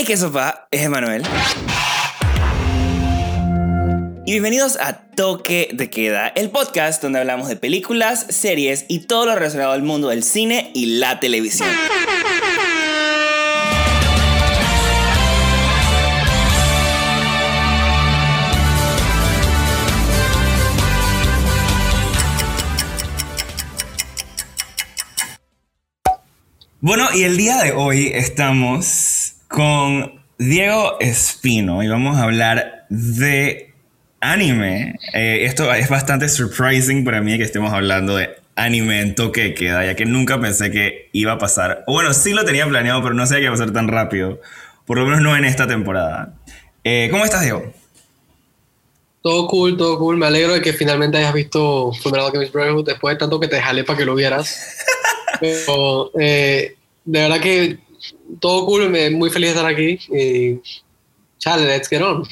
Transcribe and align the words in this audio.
Hey, 0.00 0.06
qué 0.06 0.16
sopa, 0.16 0.66
es 0.70 0.80
Emanuel. 0.80 1.22
Y 4.24 4.32
bienvenidos 4.32 4.78
a 4.80 5.02
Toque 5.14 5.68
de 5.74 5.90
Queda, 5.90 6.28
el 6.28 6.48
podcast 6.48 7.02
donde 7.02 7.18
hablamos 7.18 7.48
de 7.48 7.56
películas, 7.56 8.24
series 8.30 8.86
y 8.88 9.00
todo 9.00 9.26
lo 9.26 9.34
relacionado 9.34 9.72
al 9.72 9.82
mundo 9.82 10.08
del 10.08 10.22
cine 10.22 10.70
y 10.74 10.86
la 10.86 11.20
televisión. 11.20 11.68
Bueno, 26.80 27.06
y 27.14 27.24
el 27.24 27.36
día 27.36 27.58
de 27.58 27.72
hoy 27.72 28.10
estamos 28.14 29.19
con 29.50 30.22
Diego 30.38 30.98
Espino 31.00 31.82
y 31.82 31.88
vamos 31.88 32.16
a 32.16 32.22
hablar 32.22 32.86
de 32.88 33.74
anime. 34.20 34.94
Eh, 35.12 35.40
esto 35.42 35.74
es 35.74 35.88
bastante 35.88 36.28
surprising 36.28 37.04
para 37.04 37.20
mí 37.20 37.36
que 37.36 37.42
estemos 37.42 37.72
hablando 37.72 38.14
de 38.14 38.30
anime 38.54 39.00
en 39.00 39.16
toque 39.16 39.42
de 39.42 39.54
queda, 39.54 39.84
ya 39.84 39.96
que 39.96 40.06
nunca 40.06 40.40
pensé 40.40 40.70
que 40.70 41.08
iba 41.12 41.32
a 41.32 41.38
pasar. 41.38 41.82
O 41.88 41.94
bueno, 41.94 42.14
sí 42.14 42.32
lo 42.32 42.44
tenía 42.44 42.66
planeado, 42.68 43.02
pero 43.02 43.14
no 43.14 43.26
sé 43.26 43.36
que 43.36 43.42
iba 43.42 43.50
a 43.50 43.54
pasar 43.54 43.72
tan 43.72 43.88
rápido. 43.88 44.40
Por 44.86 44.98
lo 44.98 45.04
menos 45.04 45.20
no 45.20 45.36
en 45.36 45.44
esta 45.44 45.66
temporada. 45.66 46.32
Eh, 46.84 47.08
¿Cómo 47.10 47.24
estás, 47.24 47.42
Diego? 47.42 47.72
Todo 49.22 49.48
cool, 49.48 49.76
todo 49.76 49.98
cool. 49.98 50.16
Me 50.16 50.26
alegro 50.26 50.52
de 50.52 50.62
que 50.62 50.72
finalmente 50.72 51.18
hayas 51.18 51.34
visto 51.34 51.92
Fullmetal 51.92 52.26
Alchemist 52.26 52.52
Brotherhood 52.52 52.86
después 52.86 53.16
de 53.16 53.18
tanto 53.18 53.40
que 53.40 53.48
te 53.48 53.60
jalé 53.60 53.82
para 53.82 53.98
que 53.98 54.04
lo 54.04 54.14
vieras. 54.14 54.78
Pero 55.40 56.12
eh, 56.20 56.76
de 57.04 57.18
verdad 57.20 57.40
que 57.40 57.89
todo 58.38 58.66
cool, 58.66 58.90
me, 58.90 59.10
muy 59.10 59.30
feliz 59.30 59.50
de 59.50 59.56
estar 59.56 59.70
aquí. 59.70 59.98
Y 60.12 60.60
chale, 61.38 61.66
let's 61.66 61.88
get 61.88 62.02
on. 62.02 62.24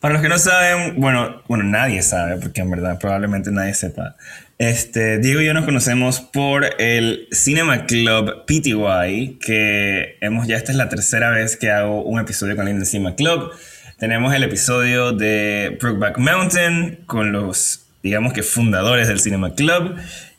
Para 0.00 0.14
los 0.14 0.22
que 0.22 0.28
no 0.28 0.38
saben, 0.38 1.00
bueno, 1.00 1.42
bueno, 1.48 1.64
nadie 1.64 2.02
sabe, 2.02 2.36
porque 2.36 2.60
en 2.60 2.70
verdad 2.70 2.98
probablemente 3.00 3.50
nadie 3.50 3.74
sepa. 3.74 4.14
Este, 4.56 5.18
Diego 5.18 5.40
y 5.40 5.46
yo 5.46 5.54
nos 5.54 5.64
conocemos 5.64 6.20
por 6.20 6.64
el 6.80 7.26
Cinema 7.32 7.84
Club 7.86 8.44
PTY, 8.46 9.38
que 9.40 10.16
hemos 10.20 10.46
ya 10.46 10.56
esta 10.56 10.70
es 10.70 10.78
la 10.78 10.88
tercera 10.88 11.30
vez 11.30 11.56
que 11.56 11.70
hago 11.70 12.02
un 12.04 12.20
episodio 12.20 12.54
con 12.54 12.68
el 12.68 12.86
Cinema 12.86 13.16
Club. 13.16 13.50
Tenemos 13.98 14.32
el 14.32 14.44
episodio 14.44 15.10
de 15.10 15.76
Brookback 15.80 16.18
Mountain 16.18 17.00
con 17.06 17.32
los, 17.32 17.86
digamos 18.00 18.32
que 18.32 18.44
fundadores 18.44 19.08
del 19.08 19.18
Cinema 19.18 19.54
Club. 19.54 19.96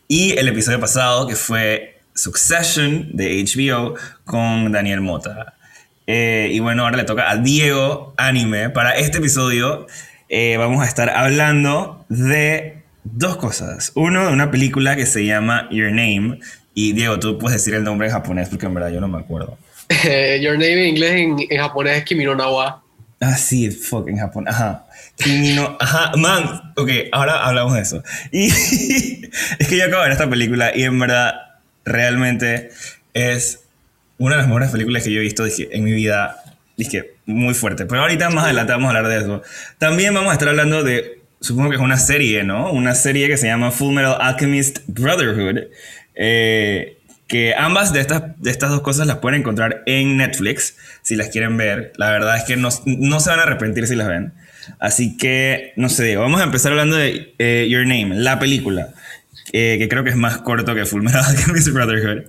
Y 0.07 0.37
el 0.37 0.47
episodio 0.47 0.79
pasado 0.79 1.27
que 1.27 1.35
fue 1.35 1.98
Succession 2.19 3.09
de 3.13 3.43
HBO 3.43 3.95
con 4.25 4.71
Daniel 4.71 5.01
Mota. 5.01 5.55
Eh, 6.07 6.49
y 6.51 6.59
bueno, 6.59 6.83
ahora 6.83 6.97
le 6.97 7.03
toca 7.03 7.29
a 7.29 7.37
Diego 7.37 8.13
Anime. 8.17 8.69
Para 8.69 8.97
este 8.97 9.19
episodio 9.19 9.87
eh, 10.27 10.57
vamos 10.57 10.83
a 10.83 10.87
estar 10.87 11.09
hablando 11.09 12.05
de 12.09 12.83
dos 13.03 13.37
cosas. 13.37 13.91
Uno, 13.95 14.27
de 14.27 14.33
una 14.33 14.51
película 14.51 14.95
que 14.95 15.05
se 15.05 15.25
llama 15.25 15.67
Your 15.71 15.91
Name. 15.91 16.39
Y 16.73 16.93
Diego, 16.93 17.19
tú 17.19 17.37
puedes 17.37 17.61
decir 17.61 17.73
el 17.73 17.83
nombre 17.83 18.07
en 18.07 18.13
japonés 18.13 18.49
porque 18.49 18.65
en 18.65 18.73
verdad 18.73 18.89
yo 18.89 18.99
no 18.99 19.07
me 19.07 19.19
acuerdo. 19.19 19.57
Your 20.41 20.53
Name 20.53 20.83
en 20.83 20.87
inglés, 20.89 21.11
en, 21.49 21.57
japonés 21.57 21.99
es 21.99 22.03
Kimi 22.03 22.25
no 22.25 22.35
Nawa. 22.35 22.83
Ah, 23.21 23.35
sí, 23.35 23.69
fuck, 23.69 24.07
en 24.07 24.17
Japón. 24.17 24.47
Ajá. 24.47 24.85
Kimi 25.17 25.53
no. 25.53 25.77
Ajá, 25.79 26.13
man. 26.15 26.73
Ok, 26.77 26.89
ahora 27.11 27.45
hablamos 27.45 27.73
de 27.73 27.81
eso. 27.81 28.03
Y 28.31 28.45
es 29.59 29.67
que 29.67 29.77
yo 29.77 29.85
acabo 29.85 30.03
de 30.03 30.09
ver 30.09 30.11
esta 30.13 30.29
película 30.29 30.71
y 30.75 30.83
en 30.83 30.97
verdad 30.97 31.48
realmente 31.89 32.69
es 33.13 33.63
una 34.17 34.35
de 34.35 34.41
las 34.41 34.47
mejores 34.47 34.71
películas 34.71 35.03
que 35.03 35.11
yo 35.11 35.19
he 35.19 35.23
visto 35.23 35.45
en 35.45 35.83
mi 35.83 35.93
vida. 35.93 36.43
Dije, 36.77 37.15
muy 37.25 37.53
fuerte. 37.53 37.85
Pero 37.85 38.01
ahorita 38.01 38.29
más 38.29 38.45
adelante 38.45 38.71
vamos 38.73 38.93
a 38.93 38.97
hablar 38.97 39.11
de 39.11 39.19
eso. 39.19 39.41
También 39.77 40.13
vamos 40.13 40.29
a 40.31 40.33
estar 40.33 40.49
hablando 40.49 40.83
de, 40.83 41.21
supongo 41.41 41.69
que 41.69 41.75
es 41.75 41.81
una 41.81 41.97
serie, 41.97 42.43
¿no? 42.43 42.71
Una 42.71 42.95
serie 42.95 43.27
que 43.27 43.37
se 43.37 43.47
llama 43.47 43.71
Full 43.71 43.93
Metal 43.93 44.17
Alchemist 44.19 44.79
Brotherhood. 44.87 45.67
Eh, 46.15 46.97
que 47.27 47.53
ambas 47.55 47.93
de 47.93 47.99
estas, 47.99 48.23
de 48.41 48.49
estas 48.49 48.71
dos 48.71 48.81
cosas 48.81 49.05
las 49.05 49.17
pueden 49.17 49.41
encontrar 49.41 49.83
en 49.85 50.17
Netflix, 50.17 50.75
si 51.03 51.15
las 51.15 51.29
quieren 51.29 51.57
ver. 51.57 51.93
La 51.95 52.09
verdad 52.09 52.35
es 52.35 52.43
que 52.43 52.57
no, 52.57 52.69
no 52.85 53.19
se 53.19 53.29
van 53.29 53.39
a 53.39 53.43
arrepentir 53.43 53.85
si 53.85 53.95
las 53.95 54.07
ven. 54.07 54.33
Así 54.79 55.15
que, 55.15 55.73
no 55.75 55.89
sé, 55.89 56.15
vamos 56.17 56.41
a 56.41 56.43
empezar 56.43 56.71
hablando 56.71 56.97
de 56.97 57.35
eh, 57.37 57.67
Your 57.69 57.85
Name, 57.85 58.15
la 58.15 58.39
película. 58.39 58.89
Eh, 59.51 59.77
que 59.79 59.89
creo 59.89 60.03
que 60.03 60.11
es 60.11 60.15
más 60.15 60.39
corto 60.39 60.75
que 60.75 60.85
Full 60.85 61.01
Metal 61.01 61.23
Alchemist 61.23 61.69
Brotherhood. 61.73 62.23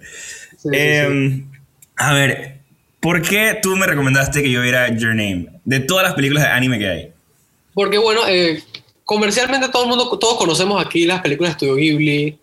Em, 0.72 1.50
a 1.96 2.14
ver, 2.14 2.60
¿por 3.00 3.22
qué 3.22 3.58
tú 3.62 3.76
me 3.76 3.86
recomendaste 3.86 4.42
que 4.42 4.50
yo 4.50 4.62
viera 4.62 4.88
Your 4.96 5.14
Name? 5.14 5.48
De 5.64 5.80
todas 5.80 6.04
las 6.04 6.14
películas 6.14 6.44
de 6.44 6.50
anime 6.50 6.78
que 6.78 6.88
hay. 6.88 7.12
Porque 7.74 7.98
bueno, 7.98 8.22
eh, 8.28 8.62
comercialmente 9.04 9.68
todo 9.68 9.84
el 9.84 9.88
mundo, 9.88 10.18
todos 10.18 10.38
conocemos 10.38 10.84
aquí 10.84 11.04
las 11.04 11.20
películas 11.20 11.52
de 11.52 11.56
Studio 11.56 11.74
Ghibli, 11.76 12.38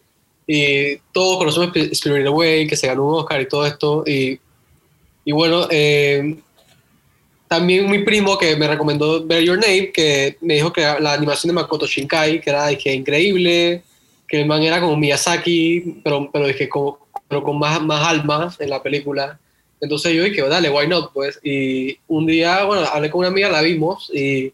y 0.47 0.97
todos 1.11 1.37
conocemos 1.37 1.69
Spirited 1.93 2.27
Away, 2.27 2.67
que 2.67 2.77
se 2.77 2.87
ganó 2.87 3.05
un 3.05 3.15
Oscar 3.15 3.41
y 3.41 3.47
todo 3.47 3.65
esto, 3.65 4.03
y, 4.05 4.39
y 5.25 5.31
bueno, 5.33 5.67
eh, 5.69 6.37
también 7.47 7.89
mi 7.89 7.99
primo 7.99 8.37
que 8.37 8.55
me 8.55 8.67
recomendó 8.67 9.25
ver 9.25 9.43
Your 9.43 9.57
Name, 9.57 9.91
que 9.91 10.37
me 10.41 10.55
dijo 10.55 10.71
que 10.71 10.81
la 10.81 11.13
animación 11.13 11.49
de 11.49 11.53
Makoto 11.53 11.85
Shinkai, 11.85 12.41
que 12.41 12.49
era 12.49 12.73
que 12.75 12.93
increíble, 12.93 13.83
que 14.27 14.41
el 14.41 14.47
man 14.47 14.61
era 14.61 14.81
como 14.81 14.97
Miyazaki, 14.97 16.01
pero, 16.03 16.29
pero 16.31 16.47
dije, 16.47 16.67
como, 16.67 16.99
pero 17.27 17.43
con 17.43 17.57
más, 17.57 17.81
más 17.81 18.05
alma 18.07 18.53
en 18.59 18.69
la 18.69 18.83
película. 18.83 19.39
Entonces 19.79 20.13
yo 20.13 20.23
dije, 20.23 20.41
dale, 20.41 20.69
why 20.69 20.87
not, 20.87 21.13
pues. 21.13 21.39
Y 21.43 21.97
un 22.07 22.25
día, 22.25 22.63
bueno, 22.65 22.85
hablé 22.85 23.09
con 23.09 23.19
una 23.19 23.29
amiga, 23.29 23.49
la 23.49 23.61
vimos 23.61 24.11
y. 24.13 24.53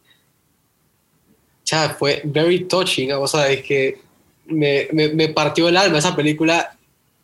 Ya, 1.66 1.90
fue 1.98 2.22
very 2.26 2.66
touching, 2.66 3.14
o 3.14 3.26
sea, 3.26 3.50
es 3.50 3.64
que 3.64 3.98
me, 4.46 4.90
me, 4.92 5.08
me 5.08 5.30
partió 5.30 5.70
el 5.70 5.78
alma 5.78 5.98
esa 5.98 6.14
película 6.14 6.78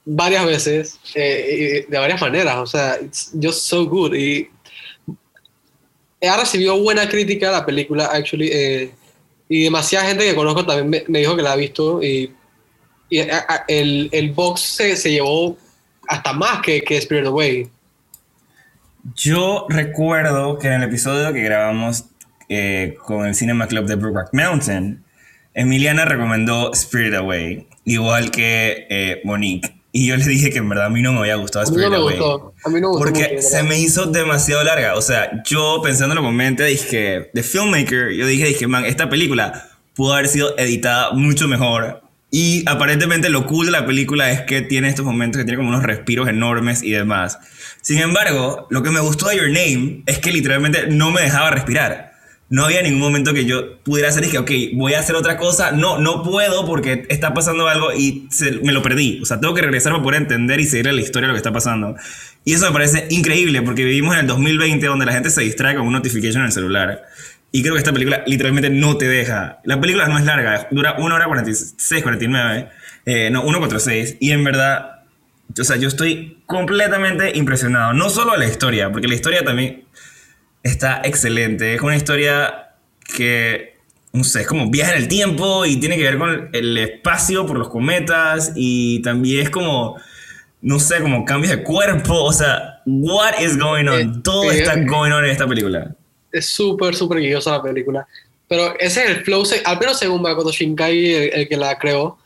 varias 0.05 0.45
veces, 0.45 0.99
eh, 1.13 1.85
de 1.87 1.97
varias 1.97 2.21
maneras, 2.21 2.55
o 2.57 2.65
sea, 2.65 2.97
it's 3.01 3.31
just 3.39 3.67
so 3.67 3.85
good. 3.85 4.13
Y 4.15 4.49
ha 6.25 6.37
recibido 6.37 6.79
buena 6.81 7.07
crítica 7.07 7.51
la 7.51 7.65
película, 7.65 8.05
actually, 8.05 8.49
eh, 8.51 8.91
y 9.49 9.63
demasiada 9.63 10.07
gente 10.07 10.25
que 10.25 10.35
conozco 10.35 10.65
también 10.65 10.89
me, 10.89 11.03
me, 11.07 11.19
dijo 11.19 11.35
que 11.35 11.41
la 11.41 11.53
ha 11.53 11.55
visto 11.55 12.01
y 12.01 12.31
y 13.09 13.19
el, 13.67 14.09
el 14.11 14.31
box 14.31 14.61
se, 14.61 14.95
se, 14.95 15.11
llevó 15.11 15.57
hasta 16.07 16.33
más 16.33 16.61
que, 16.61 16.81
que 16.81 16.97
Spirit 16.97 17.25
Away. 17.25 17.69
Yo 19.15 19.65
recuerdo 19.69 20.57
que 20.59 20.67
en 20.67 20.73
el 20.73 20.83
episodio 20.83 21.33
que 21.33 21.41
grabamos 21.41 22.05
eh, 22.49 22.95
con 23.05 23.25
el 23.25 23.35
Cinema 23.35 23.67
Club 23.67 23.85
de 23.85 23.95
Brookback 23.95 24.29
Mountain, 24.33 25.03
Emiliana 25.53 26.05
recomendó 26.05 26.71
Spirit 26.73 27.15
Away, 27.15 27.67
igual 27.85 28.31
que 28.31 28.87
eh, 28.89 29.21
Monique. 29.23 29.75
Y 29.91 30.07
yo 30.07 30.15
le 30.15 30.25
dije 30.25 30.51
que 30.51 30.59
en 30.59 30.69
verdad 30.69 30.85
a 30.85 30.89
mí 30.89 31.01
no 31.01 31.13
me 31.13 31.19
había 31.19 31.35
gustado 31.35 31.65
Spirit 31.65 31.87
a 31.87 31.89
mí 31.89 31.95
no 31.95 32.05
me 32.05 32.11
Gustó. 32.11 32.53
A 32.63 32.69
mí 32.69 32.79
no 32.79 32.89
me 32.89 32.97
gustó 32.97 33.05
porque 33.05 33.41
se 33.41 33.63
me 33.63 33.79
hizo 33.79 34.05
demasiado 34.05 34.63
larga. 34.63 34.95
O 34.95 35.01
sea, 35.01 35.41
yo 35.43 35.81
pensándolo 35.83 36.21
con 36.21 36.35
mente, 36.35 36.63
dije, 36.65 37.31
de 37.33 37.43
filmmaker, 37.43 38.11
yo 38.11 38.27
dije, 38.27 38.45
dije, 38.45 38.67
man, 38.67 38.85
esta 38.85 39.09
película 39.09 39.67
pudo 39.95 40.13
haber 40.13 40.27
sido 40.27 40.55
editada 40.57 41.11
mucho 41.13 41.47
mejor 41.47 42.03
y 42.31 42.63
aparentemente 42.67 43.29
lo 43.29 43.45
cool 43.45 43.67
de 43.67 43.71
la 43.71 43.85
película 43.85 44.31
es 44.31 44.41
que 44.41 44.61
tiene 44.61 44.87
estos 44.87 45.05
momentos 45.05 45.39
que 45.39 45.45
tiene 45.45 45.57
como 45.57 45.69
unos 45.69 45.83
respiros 45.83 46.27
enormes 46.29 46.83
y 46.83 46.91
demás. 46.91 47.39
Sin 47.81 47.99
embargo, 47.99 48.67
lo 48.69 48.83
que 48.83 48.91
me 48.91 48.99
gustó 48.99 49.29
de 49.29 49.37
Your 49.37 49.47
Name 49.47 50.03
es 50.05 50.19
que 50.19 50.31
literalmente 50.31 50.87
no 50.87 51.11
me 51.11 51.21
dejaba 51.21 51.49
respirar. 51.49 52.09
No 52.51 52.65
había 52.65 52.81
ningún 52.81 53.01
momento 53.01 53.33
que 53.33 53.45
yo 53.45 53.77
pudiera 53.83 54.09
hacer 54.09 54.25
y 54.25 54.29
que, 54.29 54.39
ok, 54.39 54.51
voy 54.73 54.95
a 54.95 54.99
hacer 54.99 55.15
otra 55.15 55.37
cosa. 55.37 55.71
No, 55.71 55.99
no 55.99 56.23
puedo 56.23 56.65
porque 56.65 57.05
está 57.09 57.33
pasando 57.33 57.67
algo 57.67 57.93
y 57.93 58.27
me 58.63 58.71
lo 58.73 58.81
perdí. 58.81 59.19
O 59.21 59.25
sea, 59.25 59.39
tengo 59.39 59.53
que 59.53 59.61
regresar 59.61 59.91
para 59.91 60.03
poder 60.03 60.21
entender 60.21 60.59
y 60.59 60.65
seguir 60.65 60.91
la 60.91 60.99
historia 60.99 61.27
de 61.27 61.29
lo 61.29 61.33
que 61.35 61.39
está 61.39 61.53
pasando. 61.53 61.95
Y 62.45 62.53
eso 62.53 62.65
me 62.65 62.71
parece 62.71 63.07
increíble 63.11 63.61
porque 63.61 63.83
vivimos 63.85 64.15
en 64.15 64.21
el 64.21 64.27
2020 64.27 64.85
donde 64.87 65.05
la 65.05 65.13
gente 65.13 65.29
se 65.29 65.41
distrae 65.41 65.75
con 65.75 65.85
un 65.85 65.93
notification 65.93 66.41
en 66.41 66.47
el 66.47 66.51
celular. 66.51 67.03
Y 67.51 67.61
creo 67.61 67.73
que 67.73 67.79
esta 67.79 67.91
película 67.91 68.23
literalmente 68.27 68.69
no 68.69 68.97
te 68.97 69.07
deja. 69.07 69.59
La 69.63 69.79
película 69.81 70.07
no 70.07 70.17
es 70.17 70.25
larga, 70.25 70.67
dura 70.69 70.95
1 70.99 71.15
hora 71.15 71.25
46, 71.25 72.03
49, 72.03 72.69
eh, 73.05 73.29
no, 73.31 73.43
1.46. 73.43 74.17
Y 74.19 74.31
en 74.31 74.43
verdad, 74.43 75.03
o 75.59 75.63
sea, 75.63 75.77
yo 75.77 75.87
estoy 75.87 76.43
completamente 76.45 77.35
impresionado. 77.35 77.93
No 77.93 78.09
solo 78.09 78.33
a 78.33 78.37
la 78.37 78.45
historia, 78.45 78.91
porque 78.91 79.07
la 79.07 79.15
historia 79.15 79.43
también 79.43 79.85
está 80.61 81.01
excelente. 81.03 81.73
Es 81.73 81.81
una 81.81 81.95
historia 81.95 82.75
que, 83.15 83.77
no 84.13 84.23
sé, 84.23 84.41
es 84.41 84.47
como 84.47 84.69
viaja 84.69 84.91
en 84.91 84.99
el 84.99 85.07
tiempo 85.07 85.65
y 85.65 85.77
tiene 85.77 85.97
que 85.97 86.03
ver 86.03 86.19
con 86.19 86.49
el 86.53 86.77
espacio 86.77 87.47
por 87.47 87.57
los 87.57 87.69
cometas. 87.69 88.51
Y 88.55 89.01
también 89.01 89.41
es 89.41 89.49
como, 89.49 89.99
no 90.61 90.79
sé, 90.79 91.01
como 91.01 91.25
cambios 91.25 91.55
de 91.55 91.63
cuerpo. 91.63 92.25
O 92.25 92.33
sea, 92.33 92.83
what 92.85 93.39
is 93.41 93.57
going 93.57 93.87
on? 93.87 93.99
Eh, 93.99 94.11
Todo 94.23 94.51
eh, 94.51 94.59
está 94.59 94.75
going 94.75 95.11
on 95.11 95.25
en 95.25 95.31
esta 95.31 95.47
película 95.47 95.95
es 96.31 96.45
súper, 96.47 96.95
súper 96.95 97.19
guiosa 97.19 97.51
la 97.51 97.61
película. 97.61 98.07
Pero 98.47 98.77
ese 98.79 99.03
es 99.03 99.09
el 99.09 99.23
flow, 99.23 99.43
al 99.65 99.79
menos 99.79 99.99
según 99.99 100.21
Makoto 100.21 100.51
Shinkai, 100.51 101.13
el, 101.13 101.33
el, 101.33 101.47
que 101.47 101.57
la 101.57 101.77
creó, 101.77 102.17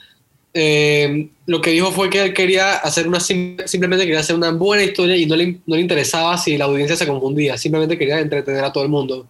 eh, 0.54 1.30
lo 1.48 1.62
que 1.62 1.72
dijo 1.72 1.92
fue 1.92 2.10
que 2.10 2.24
él 2.24 2.34
quería 2.34 2.76
hacer 2.76 3.08
una, 3.08 3.20
simplemente 3.20 4.06
quería 4.06 4.20
hacer 4.20 4.36
una 4.36 4.52
buena 4.52 4.84
historia 4.84 5.18
y 5.18 5.26
no 5.26 5.36
le, 5.36 5.58
no 5.66 5.76
le 5.76 5.82
interesaba 5.82 6.38
si 6.38 6.58
la 6.58 6.66
audiencia 6.66 6.96
se 6.96 7.08
confundía, 7.08 7.58
simplemente 7.58 7.98
quería 7.98 8.20
entretener 8.20 8.64
a 8.64 8.72
todo 8.72 8.84
el 8.84 8.90
mundo. 8.90 9.28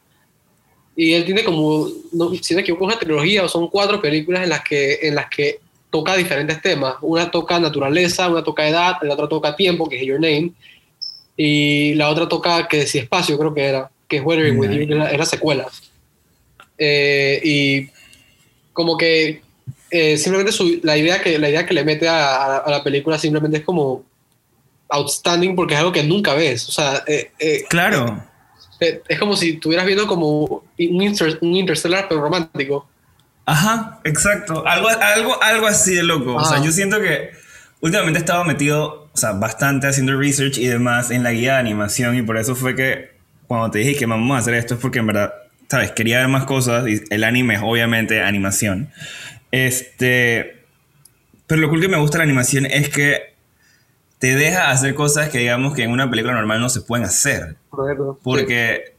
Y 0.95 1.13
él 1.13 1.25
tiene 1.25 1.43
como, 1.43 1.87
no, 2.11 2.31
si 2.35 2.53
no 2.53 2.61
una 2.79 2.99
trilogía 2.99 3.43
o 3.43 3.47
son 3.47 3.67
cuatro 3.69 4.01
películas 4.01 4.43
en 4.43 4.49
las 4.49 4.63
que, 4.63 4.99
en 5.01 5.15
las 5.15 5.27
que 5.27 5.59
toca 5.89 6.15
diferentes 6.15 6.61
temas. 6.61 6.95
Una 7.01 7.31
toca 7.31 7.59
naturaleza, 7.59 8.29
una 8.29 8.43
toca 8.43 8.67
edad, 8.67 8.97
la 9.01 9.13
otra 9.13 9.27
toca 9.27 9.55
tiempo, 9.55 9.87
que 9.87 9.99
es 9.99 10.05
Your 10.05 10.19
Name, 10.19 10.51
y 11.37 11.93
la 11.95 12.09
otra 12.09 12.27
toca 12.27 12.67
que 12.67 12.85
si 12.85 12.99
espacio, 12.99 13.37
creo 13.39 13.53
que 13.53 13.63
era, 13.63 13.89
que 14.13 14.19
es 14.19 14.25
Weathering 14.25 14.59
With 14.59 14.69
You, 14.69 15.03
es 15.03 15.17
la, 15.17 15.25
secuela. 15.25 15.67
Eh, 16.77 17.41
y 17.43 17.89
como 18.71 18.95
que 18.95 19.41
eh, 19.89 20.17
simplemente 20.17 20.55
la, 20.83 20.95
idea 20.97 21.19
que, 21.21 21.39
la 21.39 21.49
idea 21.49 21.65
que 21.65 21.73
le 21.73 21.83
mete 21.83 22.07
a, 22.07 22.63
la 22.67 22.83
película 22.83 23.17
simplemente 23.17 23.57
es 23.57 23.63
como 23.63 24.03
outstanding 24.89 25.55
porque 25.55 25.73
es 25.73 25.79
algo 25.79 25.91
que 25.91 26.03
nunca 26.03 26.35
ves. 26.35 26.69
O 26.69 26.71
sea, 26.71 27.03
eh, 27.07 27.31
claro. 27.69 28.23
es 28.79 29.19
como 29.19 29.35
si 29.35 29.51
estuvieras 29.51 29.87
viendo 29.87 30.05
como 30.05 30.63
un, 30.77 31.15
un 31.41 31.55
interstellar 31.55 32.05
pero 32.07 32.21
romántico. 32.21 32.87
Ajá, 33.45 33.99
exacto. 34.03 34.63
Algo, 34.67 34.89
algo, 34.89 35.41
algo 35.41 35.65
así 35.65 35.95
de 35.95 36.03
loco. 36.03 36.35
O 36.35 36.45
sea, 36.45 36.63
yo 36.63 36.71
siento 36.71 37.01
que 37.01 37.31
últimamente 37.81 38.19
he 38.19 38.21
estado 38.21 38.45
metido, 38.45 39.09
o 39.11 39.17
sea, 39.17 39.31
bastante 39.31 39.87
haciendo 39.87 40.15
research 40.17 40.59
y 40.59 40.67
demás 40.67 41.09
en 41.09 41.23
la 41.23 41.31
guía 41.31 41.53
de 41.53 41.59
animación 41.59 42.15
y 42.15 42.21
por 42.21 42.37
eso 42.37 42.55
fue 42.55 42.75
que 42.75 43.12
cuando 43.53 43.71
te 43.71 43.79
dije 43.79 43.95
que 43.95 44.05
vamos 44.05 44.35
a 44.35 44.39
hacer 44.39 44.55
esto 44.55 44.73
es 44.73 44.79
porque 44.79 44.99
en 44.99 45.07
verdad, 45.07 45.33
sabes, 45.69 45.91
quería 45.91 46.19
ver 46.19 46.27
más 46.27 46.45
cosas 46.45 46.87
y 46.87 47.01
el 47.09 47.23
anime 47.23 47.55
es 47.55 47.61
obviamente 47.63 48.21
animación. 48.21 48.89
Este, 49.51 50.63
pero 51.45 51.61
lo 51.61 51.69
cool 51.69 51.81
que 51.81 51.87
me 51.87 51.97
gusta 51.97 52.17
de 52.17 52.25
la 52.25 52.31
animación 52.31 52.65
es 52.65 52.89
que 52.89 53.35
te 54.17 54.35
deja 54.35 54.71
hacer 54.71 54.95
cosas 54.95 55.29
que 55.29 55.37
digamos 55.37 55.75
que 55.75 55.83
en 55.83 55.91
una 55.91 56.09
película 56.09 56.33
normal 56.33 56.59
no 56.61 56.69
se 56.69 56.81
pueden 56.81 57.05
hacer. 57.05 57.57
Porque 58.23 58.95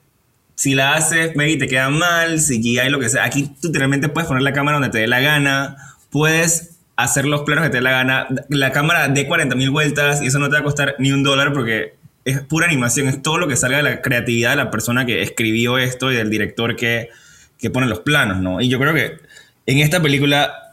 si 0.55 0.75
la 0.75 0.95
haces, 0.95 1.35
maybe 1.35 1.59
te 1.59 1.67
queda 1.67 1.91
mal, 1.91 2.39
si 2.41 2.79
hay 2.79 2.91
lo 2.91 3.00
que 3.00 3.09
sea. 3.09 3.25
Aquí 3.25 3.49
tú 3.61 3.69
literalmente 3.69 4.09
puedes 4.09 4.29
poner 4.29 4.43
la 4.43 4.53
cámara 4.53 4.77
donde 4.77 4.91
te 4.91 4.99
dé 4.99 5.07
la 5.07 5.21
gana, 5.21 5.77
puedes 6.11 6.77
hacer 6.97 7.25
los 7.25 7.43
planos 7.43 7.65
que 7.65 7.71
te 7.71 7.79
dé 7.79 7.83
la 7.83 7.91
gana. 7.91 8.29
La 8.50 8.71
cámara 8.71 9.09
de 9.09 9.29
40.000 9.29 9.73
vueltas 9.73 10.23
y 10.23 10.27
eso 10.27 10.39
no 10.39 10.49
te 10.49 10.53
va 10.55 10.61
a 10.61 10.65
costar 10.65 10.95
ni 10.99 11.11
un 11.11 11.23
dólar 11.23 11.53
porque 11.53 11.95
es 12.25 12.41
pura 12.41 12.67
animación, 12.67 13.09
es 13.09 13.23
todo 13.23 13.38
lo 13.38 13.49
que 13.49 13.56
salga 13.56 13.79
de 13.79 13.82
la 13.82 14.03
creatividad 14.03 14.50
de 14.50 14.56
la 14.56 14.71
persona 14.71 15.06
que 15.06 15.23
escribió 15.23 15.79
esto 15.79 16.11
y 16.11 16.17
del 16.17 16.31
director 16.31 16.76
que, 16.76 17.11
que 17.59 17.71
pone 17.71 17.87
los 17.87 18.00
planos, 18.00 18.41
¿no? 18.41 18.61
Y 18.61 18.69
yo 18.69 18.79
creo 18.79 18.94
que 18.94 19.19
en 19.67 19.79
esta 19.79 20.00
película 20.00 20.73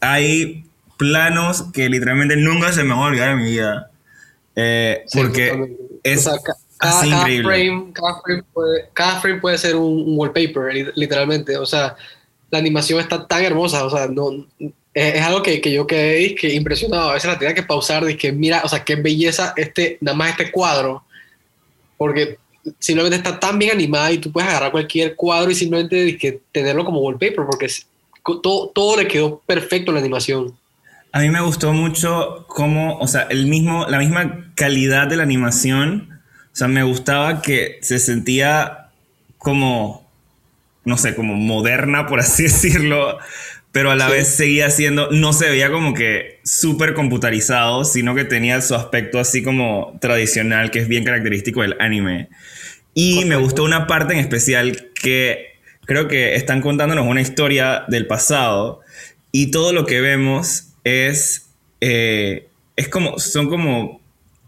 hay 0.00 0.64
planos 0.96 1.64
que 1.72 1.88
literalmente 1.88 2.36
nunca 2.36 2.72
se 2.72 2.84
me 2.84 2.90
van 2.90 2.98
a 2.98 3.06
olvidar 3.06 3.30
en 3.30 3.38
mi 3.38 3.50
vida. 3.50 3.90
Eh, 4.54 5.04
porque 5.14 5.76
es 6.02 6.28
cada, 6.78 7.00
frame, 7.00 7.92
cada, 8.92 9.20
frame 9.20 9.40
puede, 9.40 9.58
ser 9.58 9.76
un, 9.76 10.16
wallpaper, 10.16 10.92
literalmente. 10.94 11.56
O 11.56 11.66
sea, 11.66 11.96
la 12.50 12.58
animación 12.58 13.00
está 13.00 13.26
tan 13.26 13.42
hermosa. 13.42 13.84
O 13.84 13.90
sea, 13.90 14.08
no, 14.08 14.46
es, 14.94 15.22
algo 15.22 15.42
que, 15.42 15.60
que, 15.60 15.72
yo 15.72 15.86
quedé 15.86 16.34
que 16.34 16.52
impresionado. 16.54 17.10
A 17.10 17.14
veces 17.14 17.30
la 17.30 17.38
tenía 17.38 17.54
que 17.54 17.62
pausar 17.62 18.04
que 18.16 18.32
mira, 18.32 18.62
o 18.64 18.68
sea, 18.68 18.84
qué 18.84 18.96
belleza 18.96 19.54
este, 19.56 19.98
nada 20.00 20.16
más 20.16 20.30
este 20.30 20.50
cuadro. 20.50 21.04
Porque 21.96 22.38
simplemente 22.78 23.16
está 23.16 23.38
tan 23.38 23.58
bien 23.58 23.72
animada 23.72 24.12
y 24.12 24.18
tú 24.18 24.30
puedes 24.30 24.48
agarrar 24.48 24.72
cualquier 24.72 25.16
cuadro 25.16 25.50
y 25.50 25.54
simplemente 25.54 26.16
que 26.16 26.40
tenerlo 26.52 26.84
como 26.84 27.00
wallpaper 27.00 27.44
porque 27.46 27.68
todo, 28.42 28.68
todo 28.68 28.96
le 28.96 29.08
quedó 29.08 29.40
perfecto 29.46 29.92
la 29.92 30.00
animación. 30.00 30.56
A 31.12 31.20
mí 31.20 31.28
me 31.28 31.40
gustó 31.42 31.72
mucho 31.72 32.46
cómo, 32.48 32.98
o 32.98 33.06
sea, 33.06 33.22
el 33.30 33.46
mismo, 33.46 33.86
la 33.86 33.98
misma 33.98 34.52
calidad 34.54 35.08
de 35.08 35.16
la 35.16 35.22
animación 35.24 36.12
o 36.52 36.54
sea, 36.54 36.68
me 36.68 36.82
gustaba 36.82 37.40
que 37.40 37.78
se 37.80 37.98
sentía 37.98 38.90
como, 39.38 40.06
no 40.84 40.98
sé, 40.98 41.14
como 41.14 41.34
moderna, 41.34 42.06
por 42.06 42.20
así 42.20 42.42
decirlo, 42.44 43.18
pero 43.72 43.90
a 43.90 43.96
la 43.96 44.08
vez 44.08 44.28
seguía 44.28 44.70
siendo, 44.70 45.10
no 45.10 45.32
se 45.32 45.48
veía 45.48 45.70
como 45.70 45.94
que 45.94 46.40
súper 46.44 46.92
computarizado, 46.92 47.84
sino 47.84 48.14
que 48.14 48.24
tenía 48.24 48.60
su 48.60 48.74
aspecto 48.74 49.18
así 49.18 49.42
como 49.42 49.98
tradicional, 50.00 50.70
que 50.70 50.80
es 50.80 50.88
bien 50.88 51.04
característico 51.04 51.62
del 51.62 51.76
anime. 51.80 52.28
Y 52.94 53.24
me 53.24 53.36
gustó 53.36 53.64
una 53.64 53.86
parte 53.86 54.12
en 54.12 54.20
especial 54.20 54.90
que 54.94 55.52
creo 55.86 56.06
que 56.06 56.36
están 56.36 56.60
contándonos 56.60 57.06
una 57.06 57.22
historia 57.22 57.84
del 57.88 58.06
pasado 58.06 58.80
y 59.32 59.50
todo 59.50 59.72
lo 59.72 59.86
que 59.86 60.02
vemos 60.02 60.68
es, 60.84 61.48
eh, 61.80 62.48
es 62.76 62.88
como, 62.88 63.18
son 63.18 63.48
como 63.48 64.02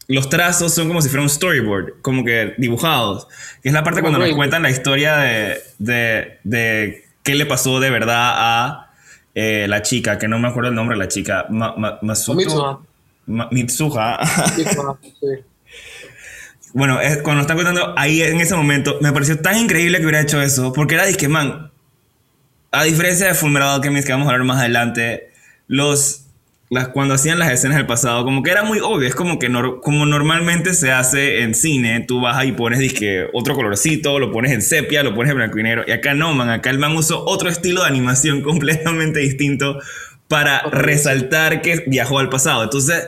los 0.07 0.29
trazos 0.29 0.75
son 0.75 0.89
como 0.89 1.01
si 1.01 1.09
fuera 1.09 1.23
un 1.23 1.31
storyboard, 1.31 2.03
como 2.03 2.25
que 2.25 2.55
dibujados. 2.59 3.27
Que 3.63 3.71
es 3.71 3.73
la 3.73 3.83
parte 3.83 4.03
cuando 4.03 4.19
nos 4.19 4.35
cuentan 4.35 4.63
la 4.63 4.71
historia 4.71 5.17
de, 5.17 5.63
de, 5.79 6.39
de, 6.45 7.05
qué 7.23 7.35
le 7.35 7.47
pasó 7.47 7.81
de 7.81 7.89
verdad 7.89 8.35
a 8.37 8.84
eh, 9.35 9.67
la 9.69 9.83
chica, 9.83 10.19
que 10.19 10.29
no 10.29 10.39
me 10.39 10.49
acuerdo 10.49 10.71
el 10.71 10.77
nombre 10.77 10.97
de 10.97 11.05
la 11.05 11.09
chica. 11.09 11.47
Mitsuha. 11.51 12.79
Mitsuha. 13.27 14.19
Bueno, 16.75 17.01
es, 17.01 17.19
cuando 17.19 17.35
nos 17.35 17.43
están 17.43 17.57
contando 17.57 17.95
ahí 17.97 18.21
en 18.21 18.41
ese 18.41 18.57
momento, 18.57 18.99
me 19.01 19.13
pareció 19.13 19.39
tan 19.39 19.57
increíble 19.57 19.99
que 19.99 20.07
hubiera 20.07 20.21
hecho 20.21 20.43
eso, 20.43 20.73
porque 20.73 20.97
era 20.97 21.07
disque, 21.07 21.29
man, 21.29 21.71
a 22.73 22.83
diferencia 22.83 23.29
de 23.29 23.35
Fulmerado 23.35 23.81
que 23.81 23.91
vamos 23.91 24.27
a 24.27 24.33
hablar 24.33 24.45
más 24.45 24.59
adelante, 24.59 25.31
los 25.69 26.24
cuando 26.93 27.15
hacían 27.15 27.39
las 27.39 27.51
escenas 27.51 27.77
del 27.77 27.87
pasado, 27.87 28.25
como 28.25 28.43
que 28.43 28.51
era 28.51 28.63
muy 28.63 28.79
obvio, 28.81 29.07
es 29.07 29.15
como 29.15 29.39
que 29.39 29.51
como 29.83 30.07
normalmente 30.07 30.75
se 30.75 30.93
hace 30.93 31.43
en 31.43 31.55
cine, 31.55 32.01
tú 32.01 32.21
vas 32.21 32.45
y 32.45 32.53
pones 32.53 32.79
disque, 32.79 33.27
otro 33.33 33.55
colorcito, 33.55 34.19
lo 34.19 34.33
pones 34.33 34.53
en 34.53 34.63
sepia, 34.63 35.03
lo 35.03 35.15
pones 35.15 35.31
en 35.31 35.37
blanco 35.37 35.59
y 35.59 35.63
negro, 35.63 35.85
y 35.87 35.93
acá 35.93 36.15
no, 36.15 36.35
man, 36.35 36.51
acá 36.51 36.71
el 36.71 36.79
man 36.79 36.97
usó 36.97 37.25
otro 37.25 37.49
estilo 37.49 37.83
de 37.83 37.89
animación 37.89 38.43
completamente 38.43 39.21
distinto 39.21 39.79
para 40.29 40.61
resaltar 40.63 41.61
que 41.63 41.85
viajó 41.87 42.19
al 42.19 42.29
pasado. 42.29 42.65
Entonces, 42.65 43.05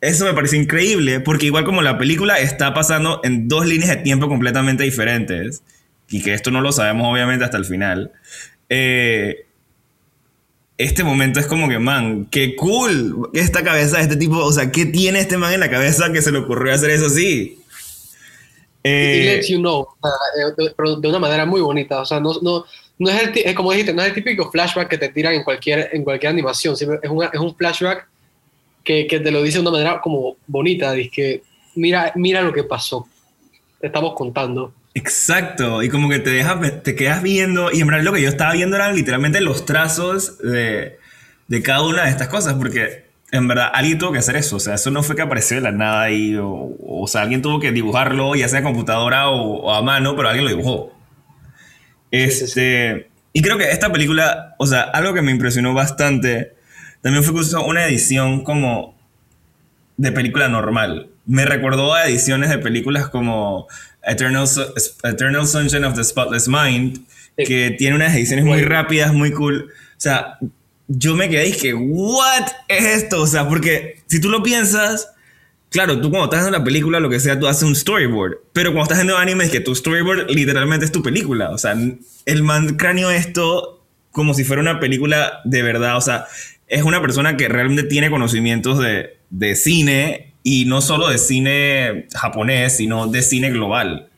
eso 0.00 0.24
me 0.24 0.34
parece 0.34 0.56
increíble, 0.56 1.20
porque 1.20 1.46
igual 1.46 1.64
como 1.64 1.82
la 1.82 1.98
película 1.98 2.38
está 2.38 2.74
pasando 2.74 3.20
en 3.24 3.48
dos 3.48 3.66
líneas 3.66 3.90
de 3.90 3.96
tiempo 3.96 4.28
completamente 4.28 4.84
diferentes, 4.84 5.62
y 6.08 6.22
que 6.22 6.34
esto 6.34 6.50
no 6.50 6.60
lo 6.60 6.72
sabemos 6.72 7.12
obviamente 7.12 7.44
hasta 7.44 7.56
el 7.56 7.64
final, 7.64 8.12
eh, 8.68 9.46
este 10.80 11.04
momento 11.04 11.38
es 11.38 11.46
como 11.46 11.68
que, 11.68 11.78
man, 11.78 12.26
qué 12.30 12.56
cool 12.56 13.28
esta 13.34 13.62
cabeza 13.62 13.98
de 13.98 14.04
este 14.04 14.16
tipo, 14.16 14.38
o 14.38 14.50
sea, 14.50 14.72
¿qué 14.72 14.86
tiene 14.86 15.20
este 15.20 15.36
man 15.36 15.52
en 15.52 15.60
la 15.60 15.68
cabeza 15.68 16.10
que 16.10 16.22
se 16.22 16.32
le 16.32 16.38
ocurrió 16.38 16.72
hacer 16.72 16.88
eso 16.88 17.06
así? 17.06 17.58
Eh, 18.82 19.22
lets 19.26 19.48
you 19.48 19.58
know, 19.58 19.86
pero 20.78 20.96
de 20.96 21.08
una 21.08 21.18
manera 21.18 21.44
muy 21.44 21.60
bonita, 21.60 22.00
o 22.00 22.06
sea, 22.06 22.18
no, 22.18 22.32
no, 22.40 22.64
no 22.98 23.10
es, 23.10 23.30
el, 23.44 23.54
como 23.54 23.72
dijiste, 23.72 23.92
no 23.92 24.00
es 24.00 24.08
el 24.08 24.14
típico 24.14 24.50
flashback 24.50 24.88
que 24.88 24.96
te 24.96 25.10
tiran 25.10 25.34
en 25.34 25.44
cualquier, 25.44 25.90
en 25.92 26.02
cualquier 26.02 26.32
animación, 26.32 26.72
es, 26.72 26.80
es 26.80 27.40
un 27.40 27.54
flashback 27.54 28.08
que, 28.82 29.06
que, 29.06 29.20
te 29.20 29.30
lo 29.30 29.42
dice 29.42 29.58
de 29.58 29.62
una 29.62 29.72
manera 29.72 30.00
como 30.00 30.36
bonita, 30.46 30.92
dice 30.92 31.10
que 31.10 31.42
mira, 31.74 32.10
mira 32.14 32.40
lo 32.40 32.54
que 32.54 32.64
pasó, 32.64 33.06
te 33.82 33.88
estamos 33.88 34.14
contando. 34.14 34.72
Exacto, 34.94 35.82
y 35.82 35.88
como 35.88 36.08
que 36.08 36.18
te 36.18 36.30
dejas, 36.30 36.82
te 36.82 36.96
quedas 36.96 37.22
viendo, 37.22 37.70
y 37.72 37.80
en 37.80 37.86
verdad 37.86 38.02
lo 38.02 38.12
que 38.12 38.22
yo 38.22 38.28
estaba 38.28 38.52
viendo 38.54 38.74
eran 38.76 38.94
literalmente 38.96 39.40
los 39.40 39.64
trazos 39.64 40.38
de, 40.38 40.98
de 41.46 41.62
cada 41.62 41.82
una 41.82 42.04
de 42.04 42.10
estas 42.10 42.28
cosas, 42.28 42.54
porque 42.54 43.10
en 43.30 43.46
verdad 43.46 43.70
alguien 43.72 43.98
tuvo 43.98 44.12
que 44.12 44.18
hacer 44.18 44.34
eso, 44.34 44.56
o 44.56 44.60
sea, 44.60 44.74
eso 44.74 44.90
no 44.90 45.04
fue 45.04 45.14
que 45.14 45.22
apareció 45.22 45.56
de 45.56 45.62
la 45.62 45.70
nada 45.70 46.02
ahí, 46.02 46.34
o, 46.36 46.74
o 46.80 47.06
sea, 47.06 47.22
alguien 47.22 47.40
tuvo 47.40 47.60
que 47.60 47.70
dibujarlo, 47.70 48.34
ya 48.34 48.48
sea 48.48 48.60
a 48.60 48.62
computadora 48.64 49.28
o, 49.28 49.72
a 49.72 49.80
mano, 49.82 50.16
pero 50.16 50.28
alguien 50.28 50.44
lo 50.44 50.50
dibujó. 50.50 50.92
Este, 52.10 53.10
y 53.32 53.42
creo 53.42 53.58
que 53.58 53.70
esta 53.70 53.92
película, 53.92 54.56
o 54.58 54.66
sea, 54.66 54.82
algo 54.82 55.14
que 55.14 55.22
me 55.22 55.30
impresionó 55.30 55.72
bastante, 55.72 56.54
también 57.00 57.22
fue 57.22 57.34
que 57.34 57.40
usó 57.40 57.64
una 57.64 57.86
edición 57.86 58.42
como 58.42 58.98
de 59.96 60.10
película 60.10 60.48
normal. 60.48 61.10
Me 61.26 61.44
recordó 61.44 61.94
a 61.94 62.06
ediciones 62.06 62.50
de 62.50 62.58
películas 62.58 63.08
como 63.08 63.68
Eternal, 64.04 64.48
Eternal 65.04 65.46
Sunshine 65.46 65.84
of 65.84 65.94
the 65.94 66.04
Spotless 66.04 66.48
Mind, 66.48 67.00
que 67.36 67.74
tiene 67.78 67.96
unas 67.96 68.14
ediciones 68.14 68.44
muy 68.44 68.62
rápidas, 68.62 69.12
muy 69.12 69.32
cool. 69.32 69.70
O 69.70 70.00
sea, 70.00 70.38
yo 70.88 71.14
me 71.14 71.28
quedé 71.28 71.48
y 71.48 71.52
dije, 71.52 71.74
¿what 71.74 72.46
es 72.68 73.02
esto? 73.02 73.22
O 73.22 73.26
sea, 73.26 73.48
porque 73.48 74.02
si 74.06 74.20
tú 74.20 74.28
lo 74.28 74.42
piensas, 74.42 75.12
claro, 75.70 76.00
tú 76.00 76.10
cuando 76.10 76.24
estás 76.24 76.46
en 76.46 76.52
la 76.52 76.64
película, 76.64 77.00
lo 77.00 77.08
que 77.08 77.20
sea, 77.20 77.38
tú 77.38 77.46
haces 77.46 77.62
un 77.62 77.76
storyboard. 77.76 78.38
Pero 78.52 78.70
cuando 78.70 78.84
estás 78.84 78.98
haciendo 78.98 79.16
anime, 79.16 79.44
es 79.44 79.50
que 79.50 79.60
tu 79.60 79.74
storyboard 79.74 80.30
literalmente 80.30 80.84
es 80.84 80.92
tu 80.92 81.02
película. 81.02 81.50
O 81.50 81.58
sea, 81.58 81.76
el 82.26 82.42
man 82.42 82.76
cráneo 82.76 83.10
esto 83.10 83.84
como 84.10 84.34
si 84.34 84.44
fuera 84.44 84.62
una 84.62 84.80
película 84.80 85.40
de 85.44 85.62
verdad. 85.62 85.96
O 85.96 86.00
sea, 86.00 86.26
es 86.66 86.82
una 86.82 87.00
persona 87.00 87.36
que 87.36 87.48
realmente 87.48 87.84
tiene 87.84 88.10
conocimientos 88.10 88.78
de, 88.78 89.18
de 89.30 89.54
cine 89.54 90.29
y 90.42 90.64
no 90.64 90.80
solo 90.80 91.08
de 91.08 91.18
cine 91.18 92.08
japonés, 92.14 92.76
sino 92.76 93.06
de 93.06 93.22
cine 93.22 93.50
global. 93.50 94.08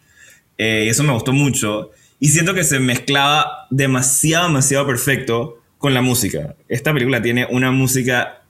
Eh, 0.59 0.87
eso 0.89 1.03
me 1.03 1.13
gustó 1.13 1.33
mucho. 1.33 1.91
Y 2.21 2.29
siento 2.29 2.55
que 2.55 2.65
se 2.65 2.79
mezclaba 2.79 3.67
demasiado, 3.71 4.47
demasiado 4.47 4.87
perfecto 4.87 5.59
con 5.79 5.95
la 5.95 6.03
música. 6.03 6.55
Esta 6.69 6.93
película 6.93 7.21
tiene 7.21 7.47
una 7.51 7.73
música 7.73 8.43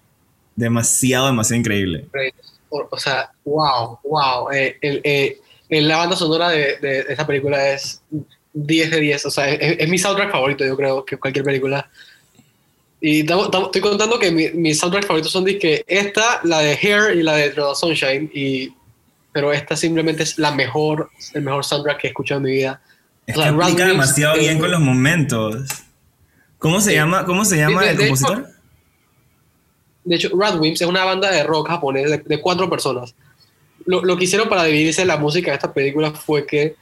demasiado, 0.55 1.27
demasiado 1.27 1.61
increíble. 1.61 2.07
O, 2.69 2.87
o 2.91 2.99
sea, 2.99 3.31
wow, 3.45 3.99
wow. 4.05 4.51
Eh, 4.53 4.77
el, 4.83 5.01
eh, 5.05 5.41
la 5.71 5.97
banda 5.97 6.17
sonora 6.17 6.51
de, 6.51 6.77
de, 6.77 7.07
esta 7.09 7.27
película 7.27 7.71
es 7.71 8.03
10 8.53 8.91
de 8.91 9.01
10. 9.01 9.27
O 9.27 9.31
sea, 9.31 9.49
es, 9.49 9.77
es, 9.79 9.89
mi 9.89 9.97
soundtrack 9.97 10.31
favorito, 10.31 10.65
yo 10.65 10.77
creo, 10.77 11.05
que 11.05 11.17
cualquier 11.17 11.45
película. 11.45 11.91
Y 13.05 13.21
estoy 13.21 13.81
contando 13.81 14.17
que 14.17 14.31
mi, 14.31 14.51
mis 14.51 14.79
soundtracks 14.79 15.09
favoritos 15.09 15.33
son 15.33 15.45
que 15.45 15.85
esta, 15.89 16.41
la 16.45 16.61
de 16.61 16.79
Hair 16.81 17.17
y 17.17 17.25
la 17.25 17.35
de 17.35 17.51
The 17.51 17.61
Sunshine. 17.75 18.31
Y, 18.33 18.73
pero 19.33 19.53
esta 19.53 19.75
simplemente 19.75 20.23
es 20.23 20.39
la 20.39 20.53
mejor, 20.53 21.11
el 21.35 21.43
mejor 21.43 21.65
soundtrack 21.65 22.01
que 22.01 22.07
he 22.07 22.11
escuchado 22.11 22.39
en 22.39 22.45
mi 22.45 22.53
vida. 22.53 22.81
Es 23.27 23.35
que 23.35 23.43
aplica 23.43 23.87
demasiado 23.87 24.39
bien 24.39 24.61
con 24.61 24.71
los 24.71 24.79
momentos. 24.79 25.65
¿Cómo 26.59 26.81
se 26.81 26.95
llama, 26.95 27.25
cómo 27.25 27.45
se 27.45 27.57
llama 27.57 27.91
el 27.91 27.99
compositor? 27.99 28.47
de 30.05 30.17
hecho, 30.17 30.31
Radwimps 30.37 30.81
es 30.81 30.87
una 30.87 31.05
banda 31.05 31.29
de 31.31 31.43
rock 31.43 31.69
japonés 31.69 32.25
de, 32.25 32.41
cuatro 32.41 32.71
personas. 32.71 33.17
Lo, 33.85 34.05
lo, 34.05 34.17
que 34.17 34.25
hicieron 34.25 34.49
para 34.49 34.63
dividirse 34.63 35.05
la 35.05 35.17
música 35.17 35.51
de 35.51 35.57
esta 35.57 35.73
película 35.73 36.13
fue 36.13 36.47
que 36.47 36.77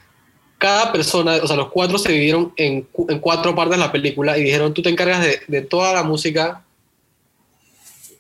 cada 0.61 0.93
persona, 0.93 1.37
o 1.43 1.47
sea, 1.47 1.57
los 1.57 1.71
cuatro 1.71 1.97
se 1.97 2.12
dividieron 2.12 2.52
en, 2.55 2.87
en 3.09 3.19
cuatro 3.19 3.55
partes 3.55 3.79
de 3.79 3.83
la 3.83 3.90
película 3.90 4.37
y 4.37 4.45
dijeron, 4.45 4.75
tú 4.75 4.83
te 4.83 4.90
encargas 4.90 5.23
de, 5.23 5.40
de 5.49 5.62
toda 5.62 5.95
la 5.95 6.02
música, 6.02 6.62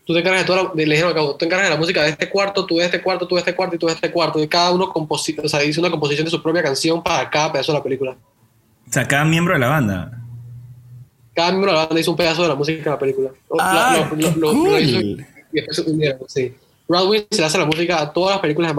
tú 0.06 0.14
te 0.14 0.20
encargas 0.20 0.40
de 0.40 0.46
toda 0.46 0.62
la, 0.62 0.70
le 0.74 0.84
dijeron 0.84 1.14
tú 1.14 1.36
te 1.36 1.44
encargas 1.44 1.68
de 1.68 1.74
la 1.74 1.78
música 1.78 2.02
de 2.02 2.08
este 2.08 2.30
cuarto, 2.30 2.64
tú 2.64 2.78
de 2.78 2.86
este 2.86 3.02
cuarto, 3.02 3.28
tú 3.28 3.34
de 3.34 3.40
este 3.40 3.54
cuarto 3.54 3.76
y 3.76 3.78
tú 3.78 3.86
de 3.88 3.92
este 3.92 4.10
cuarto, 4.10 4.42
y 4.42 4.48
cada 4.48 4.70
uno 4.70 4.90
o 4.94 5.18
sea, 5.18 5.62
hizo 5.62 5.82
una 5.82 5.90
composición 5.90 6.24
de 6.24 6.30
su 6.30 6.42
propia 6.42 6.62
canción 6.62 7.02
para 7.02 7.28
cada 7.28 7.52
pedazo 7.52 7.72
de 7.72 7.78
la 7.78 7.84
película. 7.84 8.12
O 8.88 8.92
sea, 8.92 9.06
cada 9.06 9.26
miembro 9.26 9.52
de 9.52 9.60
la 9.60 9.68
banda. 9.68 10.22
Cada 11.34 11.50
miembro 11.50 11.72
de 11.72 11.76
la 11.76 11.84
banda 11.84 12.00
hizo 12.00 12.10
un 12.10 12.16
pedazo 12.16 12.40
de 12.42 12.48
la 12.48 12.54
música 12.54 12.84
de 12.84 12.90
la 12.90 12.98
película. 12.98 13.30
Ah, 13.58 14.08
lo, 14.10 14.16
lo, 14.16 14.36
lo, 14.36 14.52
cool. 14.52 14.80
hizo 14.80 15.00
y 15.00 15.26
después 15.52 15.76
se 15.76 15.82
unieron, 15.82 16.20
sí. 16.26 16.54
se 17.30 17.44
hace 17.44 17.58
la 17.58 17.66
música 17.66 18.00
a 18.00 18.10
todas 18.10 18.36
las 18.36 18.40
películas 18.40 18.70
de 18.70 18.74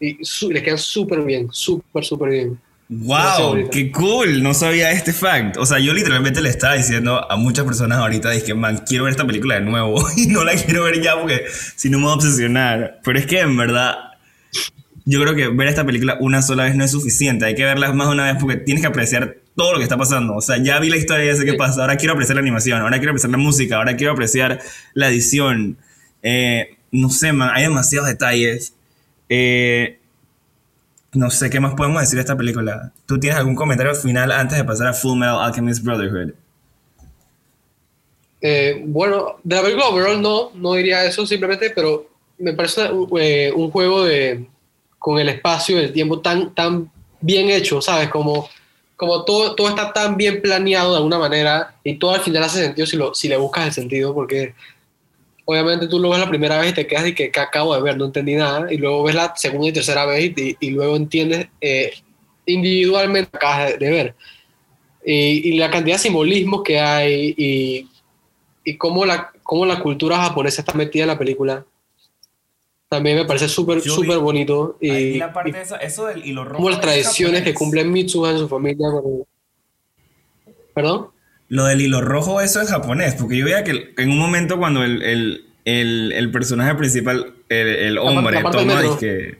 y 0.00 0.18
les 0.52 0.62
quedan 0.62 0.78
súper 0.78 1.22
bien, 1.22 1.48
súper, 1.52 2.04
súper 2.04 2.30
bien. 2.30 2.58
¡Wow! 2.88 3.70
¡Qué 3.70 3.92
cool! 3.92 4.42
No 4.42 4.52
sabía 4.52 4.90
este 4.90 5.12
fact. 5.12 5.58
O 5.58 5.66
sea, 5.66 5.78
yo 5.78 5.92
literalmente 5.92 6.40
le 6.40 6.48
estaba 6.48 6.74
diciendo 6.74 7.30
a 7.30 7.36
muchas 7.36 7.64
personas 7.64 7.98
ahorita, 7.98 8.30
dije, 8.30 8.52
man, 8.54 8.82
quiero 8.84 9.04
ver 9.04 9.12
esta 9.12 9.24
película 9.24 9.54
de 9.54 9.60
nuevo 9.60 10.04
y 10.16 10.26
no 10.26 10.42
la 10.42 10.54
quiero 10.56 10.82
ver 10.84 11.00
ya 11.00 11.20
porque 11.20 11.44
si 11.76 11.88
no 11.88 11.98
me 11.98 12.04
voy 12.04 12.12
a 12.12 12.16
obsesionar. 12.16 13.00
Pero 13.04 13.18
es 13.18 13.26
que 13.26 13.40
en 13.40 13.56
verdad, 13.56 13.94
yo 15.04 15.20
creo 15.22 15.36
que 15.36 15.48
ver 15.48 15.68
esta 15.68 15.86
película 15.86 16.16
una 16.20 16.42
sola 16.42 16.64
vez 16.64 16.74
no 16.74 16.82
es 16.82 16.90
suficiente. 16.90 17.44
Hay 17.44 17.54
que 17.54 17.64
verla 17.64 17.92
más 17.92 18.08
de 18.08 18.14
una 18.14 18.24
vez 18.32 18.36
porque 18.40 18.56
tienes 18.56 18.82
que 18.82 18.88
apreciar 18.88 19.36
todo 19.54 19.72
lo 19.72 19.78
que 19.78 19.84
está 19.84 19.96
pasando. 19.96 20.34
O 20.34 20.40
sea, 20.40 20.56
ya 20.56 20.80
vi 20.80 20.90
la 20.90 20.96
historia 20.96 21.26
ya 21.26 21.36
sé 21.36 21.44
qué 21.44 21.54
pasa. 21.54 21.82
Ahora 21.82 21.96
quiero 21.96 22.14
apreciar 22.14 22.34
la 22.36 22.42
animación, 22.42 22.80
ahora 22.80 22.96
quiero 22.96 23.12
apreciar 23.12 23.30
la 23.30 23.38
música, 23.38 23.76
ahora 23.76 23.96
quiero 23.96 24.14
apreciar 24.14 24.60
la 24.94 25.08
edición. 25.08 25.76
Eh, 26.24 26.76
no 26.90 27.08
sé, 27.10 27.32
man, 27.32 27.50
hay 27.54 27.64
demasiados 27.64 28.08
detalles. 28.08 28.74
Eh, 29.32 30.00
no 31.12 31.30
sé 31.30 31.48
qué 31.48 31.60
más 31.60 31.74
podemos 31.74 32.00
decir 32.00 32.16
de 32.16 32.22
esta 32.22 32.36
película. 32.36 32.92
¿Tú 33.06 33.18
tienes 33.18 33.38
algún 33.38 33.54
comentario 33.54 33.94
final 33.94 34.32
antes 34.32 34.58
de 34.58 34.64
pasar 34.64 34.88
a 34.88 34.92
Full 34.92 35.18
Metal 35.18 35.40
Alchemist 35.40 35.84
Brotherhood? 35.84 36.32
Eh, 38.40 38.82
bueno, 38.86 39.36
de 39.42 39.56
la 39.56 39.62
película 39.62 39.88
overall 39.88 40.20
no, 40.20 40.50
no 40.54 40.74
diría 40.74 41.04
eso 41.04 41.26
simplemente, 41.26 41.70
pero 41.70 42.08
me 42.38 42.54
parece 42.54 42.90
eh, 43.18 43.52
un 43.54 43.70
juego 43.70 44.04
de 44.04 44.46
con 44.98 45.18
el 45.18 45.28
espacio 45.28 45.80
y 45.80 45.84
el 45.84 45.92
tiempo 45.92 46.20
tan, 46.20 46.54
tan 46.54 46.90
bien 47.20 47.48
hecho, 47.50 47.80
¿sabes? 47.80 48.08
Como, 48.08 48.48
como 48.96 49.24
todo, 49.24 49.54
todo 49.54 49.68
está 49.68 49.92
tan 49.92 50.16
bien 50.16 50.42
planeado 50.42 50.90
de 50.90 50.96
alguna 50.98 51.18
manera 51.18 51.74
y 51.84 51.98
todo 51.98 52.14
al 52.14 52.20
final 52.20 52.42
hace 52.42 52.62
sentido 52.62 52.86
si, 52.86 52.96
lo, 52.96 53.14
si 53.14 53.28
le 53.28 53.36
buscas 53.36 53.66
el 53.66 53.72
sentido, 53.72 54.12
porque 54.12 54.54
obviamente 55.50 55.88
tú 55.88 55.98
lo 55.98 56.10
ves 56.10 56.20
la 56.20 56.28
primera 56.28 56.58
vez 56.58 56.70
y 56.70 56.74
te 56.74 56.86
quedas 56.86 57.08
y 57.08 57.14
que, 57.14 57.32
acabo 57.36 57.74
de 57.74 57.82
ver, 57.82 57.96
no 57.96 58.04
entendí 58.06 58.36
nada, 58.36 58.72
y 58.72 58.76
luego 58.76 59.02
ves 59.02 59.16
la 59.16 59.34
segunda 59.34 59.68
y 59.68 59.72
tercera 59.72 60.06
vez 60.06 60.32
y, 60.36 60.70
luego 60.70 60.96
entiendes 60.96 61.48
eh, 61.60 61.92
individualmente 62.46 63.36
acabas 63.36 63.78
de, 63.78 63.90
ver. 63.90 64.14
Y, 65.04 65.58
la 65.58 65.70
cantidad 65.70 65.96
de 65.96 66.02
simbolismos 66.02 66.62
que 66.62 66.78
hay 66.78 67.34
y, 67.36 67.88
y 68.64 68.76
cómo, 68.76 69.04
la, 69.04 69.32
cómo 69.42 69.66
la 69.66 69.80
cultura 69.80 70.18
japonesa 70.18 70.62
está 70.62 70.74
metida 70.74 71.02
en 71.02 71.08
la 71.08 71.18
película. 71.18 71.64
También 72.88 73.16
me 73.16 73.24
parece 73.24 73.48
súper, 73.48 73.80
súper 73.80 74.18
bonito. 74.18 74.76
Y, 74.80 75.18
la 75.18 75.32
parte 75.32 75.52
de 75.52 75.62
eso, 75.82 76.06
del 76.06 76.24
hilo 76.24 76.44
rojo. 76.44 76.56
Como 76.56 76.70
las 76.70 76.80
tradiciones 76.80 77.42
que 77.42 77.54
cumplen 77.54 77.90
Mitsuha 77.90 78.30
en 78.30 78.38
su 78.38 78.48
familia. 78.48 78.88
¿Perdón? 80.74 81.10
Lo 81.50 81.64
del 81.64 81.80
hilo 81.80 82.00
rojo, 82.00 82.40
eso 82.40 82.62
es 82.62 82.70
japonés, 82.70 83.16
porque 83.16 83.36
yo 83.36 83.44
veía 83.44 83.64
que 83.64 83.92
en 83.98 84.10
un 84.10 84.18
momento 84.18 84.56
cuando 84.56 84.84
el, 84.84 85.02
el, 85.02 85.44
el, 85.64 86.12
el 86.12 86.30
personaje 86.30 86.76
principal, 86.76 87.34
el, 87.48 87.98
hombre, 87.98 88.40
toma 88.40 88.80
disque. 88.80 89.36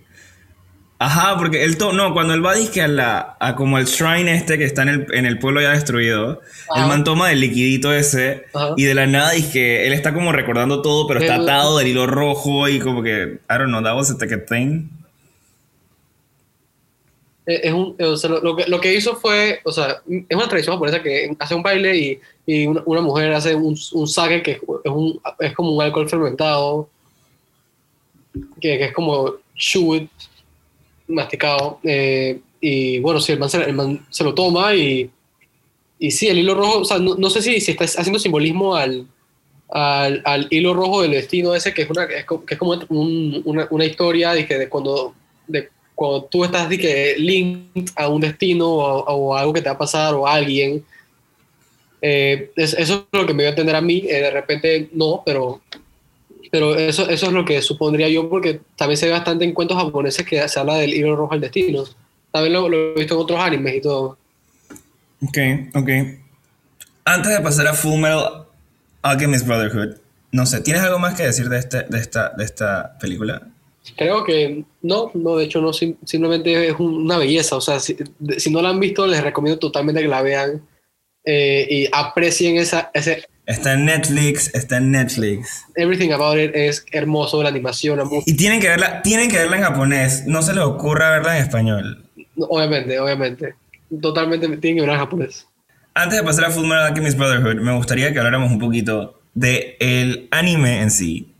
Ajá, 0.99 1.39
porque 1.39 1.65
él 1.65 1.79
to 1.79 1.93
no, 1.93 2.13
cuando 2.13 2.35
él 2.35 2.45
va 2.45 2.55
disque 2.55 2.83
a 2.83 2.89
la 2.89 3.37
a 3.41 3.55
como 3.55 3.79
el 3.79 3.87
shrine 3.87 4.35
este 4.35 4.59
que 4.59 4.65
está 4.65 4.83
en 4.83 4.89
el, 4.89 5.07
en 5.15 5.25
el 5.25 5.39
pueblo 5.39 5.63
ya 5.63 5.71
destruido, 5.71 6.43
el 6.77 6.87
man 6.89 7.05
toma 7.05 7.33
el 7.33 7.41
liquidito 7.41 7.95
ese 7.95 8.45
y 8.77 8.85
de 8.85 8.95
la 8.95 9.07
nada 9.07 9.31
que 9.51 9.87
él 9.87 9.95
está 9.95 10.13
como 10.13 10.33
recordando 10.33 10.83
todo, 10.83 11.07
pero 11.07 11.21
está 11.21 11.37
atado 11.37 11.79
del 11.79 11.87
hilo 11.87 12.07
rojo 12.07 12.69
y 12.69 12.81
como 12.81 13.03
que 13.03 13.39
I 13.49 13.57
don't 13.57 13.69
know, 13.69 13.83
that 13.83 13.95
was 13.95 14.11
a 14.11 14.17
thing. 14.47 14.91
Eh, 17.51 17.61
es 17.65 17.73
un, 17.73 17.97
o 18.01 18.17
sea, 18.17 18.31
lo, 18.31 18.55
que, 18.55 18.67
lo 18.67 18.81
que 18.81 18.95
hizo 18.95 19.17
fue, 19.17 19.61
o 19.65 19.73
sea, 19.73 20.03
es 20.09 20.37
una 20.37 20.49
tradición 20.49 20.77
japonesa 20.77 21.03
que 21.03 21.35
hace 21.39 21.55
un 21.55 21.63
baile 21.65 21.97
y, 21.97 22.21
y 22.47 22.67
una, 22.67 23.01
mujer 23.01 23.33
hace 23.33 23.57
un, 23.57 23.77
un 23.93 24.09
sake 24.09 24.43
que 24.43 24.53
es, 24.53 24.61
un, 24.93 25.21
es 25.41 25.53
como 25.55 25.73
un 25.73 25.83
alcohol 25.83 26.09
fermentado, 26.09 26.89
que, 28.61 28.79
que 28.79 28.85
es 28.85 28.93
como 28.93 29.35
chewed, 29.57 30.07
masticado. 31.09 31.81
Eh, 31.83 32.41
y 32.61 33.01
bueno, 33.01 33.21
sí, 33.21 33.33
el 33.33 33.73
man, 33.75 34.07
se, 34.11 34.23
lo 34.23 34.33
toma 34.33 34.73
y, 34.75 35.11
y 35.99 36.11
sí, 36.13 36.29
el 36.29 36.39
hilo 36.39 36.55
rojo, 36.55 36.81
o 36.81 36.85
sea, 36.85 36.99
no, 37.01 37.17
no 37.17 37.31
sé 37.31 37.43
si, 37.43 37.61
si 37.61 37.73
está 37.73 37.85
haciendo 37.85 38.21
simbolismo 38.21 38.77
al, 38.77 39.09
al, 39.71 40.23
al, 40.25 40.47
hilo 40.51 40.73
rojo 40.73 41.03
del 41.03 41.13
destino 41.13 41.53
ese, 41.55 41.75
que 41.75 41.83
es, 41.83 41.91
una, 41.91 42.07
que 42.07 42.19
es 42.19 42.59
como 42.59 42.79
un, 42.91 43.43
una, 43.45 43.67
una, 43.71 43.85
historia 43.85 44.33
de, 44.35 44.45
de 44.45 44.69
cuando... 44.69 45.15
cuando 46.01 46.25
tú 46.25 46.45
estás 46.45 46.67
de 46.67 46.79
que 46.79 47.15
linked 47.19 47.93
a 47.95 48.09
un 48.09 48.23
destino 48.23 48.67
o, 48.67 49.37
algo 49.37 49.53
que 49.53 49.61
te 49.61 49.69
va 49.69 49.75
a 49.75 49.79
pasar 49.79 50.15
o 50.15 50.27
a 50.27 50.33
alguien, 50.33 50.83
eh, 52.01 52.51
eso 52.57 52.79
es 52.79 52.91
lo 53.13 53.27
que 53.27 53.35
me 53.35 53.43
dio 53.43 53.49
a 53.49 53.51
entender 53.51 53.77
a 53.77 53.83
mí. 53.83 54.07
Eh, 54.09 54.23
de 54.23 54.31
repente 54.31 54.89
no, 54.95 55.23
pero, 55.27 55.61
pero 56.51 56.75
eso, 56.75 57.07
eso 57.11 57.27
es 57.27 57.33
lo 57.33 57.45
que 57.45 57.61
supondría 57.61 58.09
yo 58.09 58.31
porque 58.31 58.63
también 58.77 58.97
se 58.97 59.09
ve 59.09 59.13
bastante 59.13 59.45
en 59.45 59.53
cuentos 59.53 59.77
japoneses 59.77 60.25
que 60.25 60.49
se 60.49 60.59
habla 60.59 60.77
del 60.77 60.95
hilo 60.95 61.17
rojo 61.17 61.35
al 61.35 61.43
destino. 61.43 61.85
También 62.33 62.55
lo, 62.55 62.71
lo, 62.71 62.93
he 62.93 62.95
visto 62.95 63.17
en 63.17 63.21
otros 63.21 63.39
animes 63.39 63.75
y 63.75 63.83
todo. 63.83 64.17
Ok, 65.23 65.39
ok. 65.75 65.91
Antes 67.05 67.31
de 67.31 67.41
pasar 67.43 67.67
a 67.67 67.75
Full 67.75 68.01
Metal 68.01 68.47
Alchemist 69.03 69.47
Brotherhood, 69.47 69.97
no 70.33 70.47
sé, 70.47 70.63
¿tienes 70.63 70.81
algo 70.81 70.99
más 70.99 71.15
que 71.15 71.25
decir 71.25 71.51
de, 71.51 71.59
este, 71.59 71.83
de, 71.83 71.99
esta, 71.99 72.31
de 72.31 72.45
esta 72.45 72.97
película? 72.99 73.43
Creo 73.97 74.25
que 74.25 74.65
no, 74.83 75.11
no, 75.15 75.37
de 75.37 75.45
hecho 75.45 75.61
no, 75.61 75.73
simplemente 75.73 76.69
es 76.69 76.79
una 76.79 77.19
belleza, 77.19 77.57
o 77.57 77.61
sea, 77.61 77.81
si, 77.81 77.97
si 78.37 78.51
no 78.51 78.61
la 78.63 78.69
han 78.69 78.81
visto 78.81 79.07
les 79.07 79.23
recomiendo 79.23 79.59
totalmente 79.59 80.03
que 80.03 80.09
la 80.09 80.23
vean 80.23 80.63
eh, 81.25 81.67
y 81.69 81.89
aprecien 81.93 82.57
esa, 82.57 82.91
ese... 82.95 83.25
Está 83.47 83.73
en 83.73 83.87
Netflix, 83.87 84.55
está 84.55 84.77
en 84.77 84.93
Netflix. 84.93 85.65
Everything 85.75 86.11
About 86.13 86.39
It 86.39 86.53
es 86.55 86.85
hermoso, 86.93 87.43
la 87.43 87.49
animación, 87.49 87.99
la 87.99 88.05
música. 88.05 88.31
Y 88.31 88.37
tienen 88.37 88.61
que 88.61 88.69
verla, 88.69 89.03
tienen 89.03 89.29
que 89.29 89.39
verla 89.39 89.57
en 89.57 89.63
japonés, 89.63 90.25
no 90.27 90.43
se 90.43 90.55
les 90.55 90.63
ocurra 90.63 91.11
verla 91.11 91.37
en 91.37 91.45
español. 91.45 92.05
Obviamente, 92.37 93.01
obviamente. 93.01 93.55
Totalmente 94.01 94.47
tienen 94.59 94.77
que 94.77 94.81
verla 94.83 94.95
en 94.95 95.01
japonés. 95.01 95.49
Antes 95.95 96.21
de 96.21 96.25
pasar 96.25 96.45
a 96.45 96.51
Full 96.51 96.63
Metal 96.63 96.87
Alchemist 96.87 97.19
Brotherhood, 97.19 97.61
me 97.61 97.75
gustaría 97.75 98.13
que 98.13 98.19
habláramos 98.19 98.53
un 98.53 98.61
poquito 98.61 99.21
de 99.35 99.77
el 99.81 100.29
anime 100.31 100.83
en 100.83 100.91
sí 100.91 101.31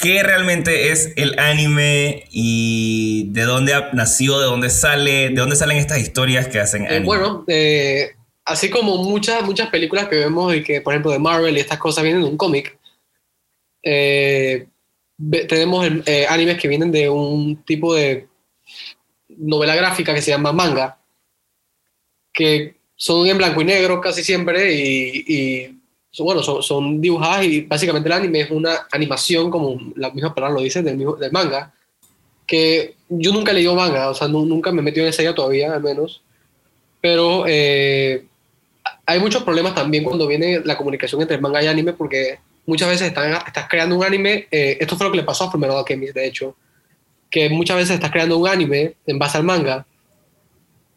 qué 0.00 0.22
realmente 0.22 0.90
es 0.90 1.12
el 1.16 1.38
anime 1.38 2.24
y 2.30 3.30
de 3.32 3.42
dónde 3.42 3.74
nació, 3.92 4.38
de 4.38 4.46
dónde 4.46 4.70
sale, 4.70 5.28
de 5.28 5.34
dónde 5.34 5.56
salen 5.56 5.76
estas 5.76 6.00
historias 6.00 6.48
que 6.48 6.58
hacen 6.58 6.86
anime. 6.86 6.98
Eh, 6.98 7.04
bueno, 7.04 7.44
eh, 7.46 8.14
así 8.44 8.70
como 8.70 8.96
muchas, 8.96 9.44
muchas 9.44 9.68
películas 9.68 10.08
que 10.08 10.16
vemos 10.16 10.54
y 10.54 10.62
que, 10.62 10.80
por 10.80 10.94
ejemplo, 10.94 11.12
de 11.12 11.18
Marvel 11.18 11.56
y 11.56 11.60
estas 11.60 11.78
cosas 11.78 12.02
vienen 12.02 12.22
de 12.22 12.28
un 12.28 12.36
cómic, 12.36 12.78
eh, 13.82 14.66
tenemos 15.48 15.86
animes 16.28 16.58
que 16.58 16.68
vienen 16.68 16.90
de 16.90 17.08
un 17.08 17.62
tipo 17.64 17.94
de 17.94 18.26
novela 19.28 19.76
gráfica 19.76 20.14
que 20.14 20.22
se 20.22 20.30
llama 20.30 20.52
manga, 20.52 20.98
que 22.32 22.76
son 22.96 23.26
en 23.26 23.36
blanco 23.36 23.60
y 23.60 23.64
negro 23.64 24.00
casi 24.00 24.24
siempre 24.24 24.74
y, 24.74 25.24
y 25.26 25.79
bueno, 26.18 26.42
son, 26.42 26.62
son, 26.62 27.00
dibujadas 27.00 27.44
y 27.44 27.62
básicamente 27.62 28.08
el 28.08 28.12
anime 28.12 28.40
es 28.40 28.50
una 28.50 28.86
animación, 28.90 29.50
como 29.50 29.78
la 29.96 30.10
misma 30.10 30.34
palabra 30.34 30.56
lo 30.56 30.62
dice, 30.62 30.82
del, 30.82 30.98
del 30.98 31.32
manga, 31.32 31.72
que 32.46 32.96
yo 33.08 33.32
nunca 33.32 33.52
he 33.52 33.54
leído 33.54 33.76
manga, 33.76 34.10
o 34.10 34.14
sea, 34.14 34.26
nunca 34.26 34.72
me 34.72 34.80
he 34.80 34.84
metido 34.84 35.06
en 35.06 35.10
esa 35.10 35.34
todavía, 35.34 35.72
al 35.72 35.82
menos, 35.82 36.22
pero 37.00 37.44
eh, 37.46 38.24
hay 39.06 39.20
muchos 39.20 39.44
problemas 39.44 39.74
también 39.74 40.02
cuando 40.02 40.26
viene 40.26 40.60
la 40.64 40.76
comunicación 40.76 41.20
entre 41.20 41.38
manga 41.38 41.62
y 41.62 41.68
anime, 41.68 41.92
porque 41.92 42.40
muchas 42.66 42.88
veces 42.88 43.08
están, 43.08 43.32
estás 43.46 43.68
creando 43.68 43.96
un 43.96 44.04
anime, 44.04 44.48
eh, 44.50 44.78
esto 44.80 44.96
fue 44.96 45.06
lo 45.06 45.12
que 45.12 45.18
le 45.18 45.24
pasó 45.24 45.44
a 45.44 45.50
Fullmetal 45.50 45.78
Alchemist, 45.78 46.14
de 46.14 46.26
hecho, 46.26 46.56
que 47.30 47.48
muchas 47.48 47.76
veces 47.76 47.94
estás 47.94 48.10
creando 48.10 48.36
un 48.36 48.48
anime 48.48 48.94
en 49.06 49.18
base 49.18 49.38
al 49.38 49.44
manga, 49.44 49.86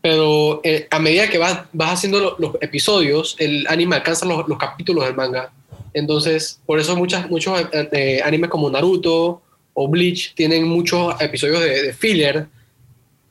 pero 0.04 0.60
eh, 0.66 0.86
a 0.92 1.00
medida 1.00 1.30
que 1.30 1.38
vas, 1.38 1.62
vas 1.72 1.94
haciendo 1.94 2.20
lo- 2.20 2.36
los 2.38 2.56
episodios, 2.62 3.38
el 3.40 3.66
anime 3.70 3.96
alcanza 3.96 4.26
los, 4.26 4.46
los 4.50 4.58
capítulos 4.58 5.06
del 5.06 5.16
manga. 5.16 5.52
Entonces, 5.94 6.60
por 6.66 6.78
eso 6.78 6.94
muchas, 6.98 7.30
muchos 7.30 7.58
eh, 7.72 7.90
eh, 7.94 8.22
animes 8.22 8.50
como 8.50 8.70
Naruto 8.70 9.42
o 9.74 9.88
Bleach 9.88 10.34
tienen 10.36 10.68
muchos 10.68 11.16
episodios 11.22 11.62
de, 11.62 11.84
de 11.84 11.94
filler 11.94 12.48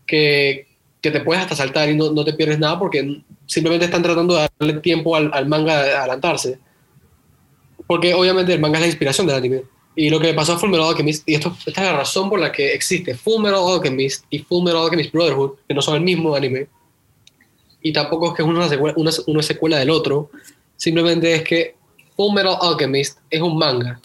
que, 0.06 0.66
que 1.02 1.10
te 1.10 1.20
puedes 1.20 1.42
hasta 1.42 1.56
saltar 1.56 1.90
y 1.90 1.94
no, 1.94 2.10
no 2.10 2.24
te 2.24 2.32
pierdes 2.32 2.58
nada 2.58 2.78
porque 2.78 3.20
simplemente 3.46 3.84
están 3.84 4.02
tratando 4.02 4.34
de 4.36 4.48
darle 4.58 4.80
tiempo 4.80 5.14
al, 5.14 5.30
al 5.34 5.46
manga 5.46 5.82
de 5.82 5.92
adelantarse. 5.92 6.58
Porque 7.86 8.14
obviamente 8.14 8.54
el 8.54 8.60
manga 8.60 8.78
es 8.78 8.82
la 8.82 8.86
inspiración 8.86 9.26
del 9.26 9.36
anime. 9.36 9.62
Y 9.94 10.08
lo 10.08 10.18
que 10.18 10.28
le 10.28 10.34
pasó 10.34 10.54
a 10.54 10.58
Fullmetal 10.58 10.88
Alchemist, 10.88 11.28
y 11.28 11.34
esto, 11.34 11.54
esta 11.66 11.82
es 11.82 11.86
la 11.86 11.96
razón 11.98 12.30
por 12.30 12.40
la 12.40 12.50
que 12.50 12.72
existe 12.72 13.14
Fullmetal 13.14 13.60
Alchemist 13.60 14.24
y 14.30 14.38
Fullmetal 14.38 14.82
Alchemist 14.82 15.12
Brotherhood, 15.12 15.52
que 15.68 15.74
no 15.74 15.82
son 15.82 15.96
el 15.96 16.00
mismo 16.02 16.34
anime, 16.34 16.66
y 17.82 17.92
tampoco 17.92 18.28
es 18.28 18.34
que 18.34 18.42
es 18.42 18.48
una 18.48 18.68
secuela, 18.68 18.94
una, 18.96 19.10
una 19.26 19.42
secuela 19.42 19.78
del 19.78 19.90
otro, 19.90 20.30
simplemente 20.76 21.34
es 21.34 21.42
que 21.42 21.74
Fullmetal 22.16 22.56
Alchemist 22.60 23.18
es 23.28 23.40
un 23.40 23.58
manga. 23.58 24.00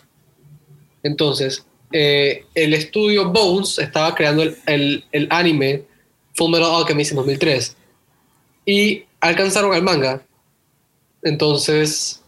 Entonces, 1.03 1.65
eh, 1.91 2.43
el 2.53 2.73
estudio 2.73 3.31
Bones 3.31 3.79
estaba 3.79 4.13
creando 4.13 4.43
el, 4.43 4.57
el, 4.65 5.05
el 5.11 5.27
anime 5.29 5.83
Fullmetal 6.33 6.75
Alchemist 6.75 7.11
en 7.11 7.17
2003 7.17 7.77
y 8.65 9.05
alcanzaron 9.21 9.73
al 9.73 9.83
manga. 9.83 10.21
Entonces, 11.23 12.21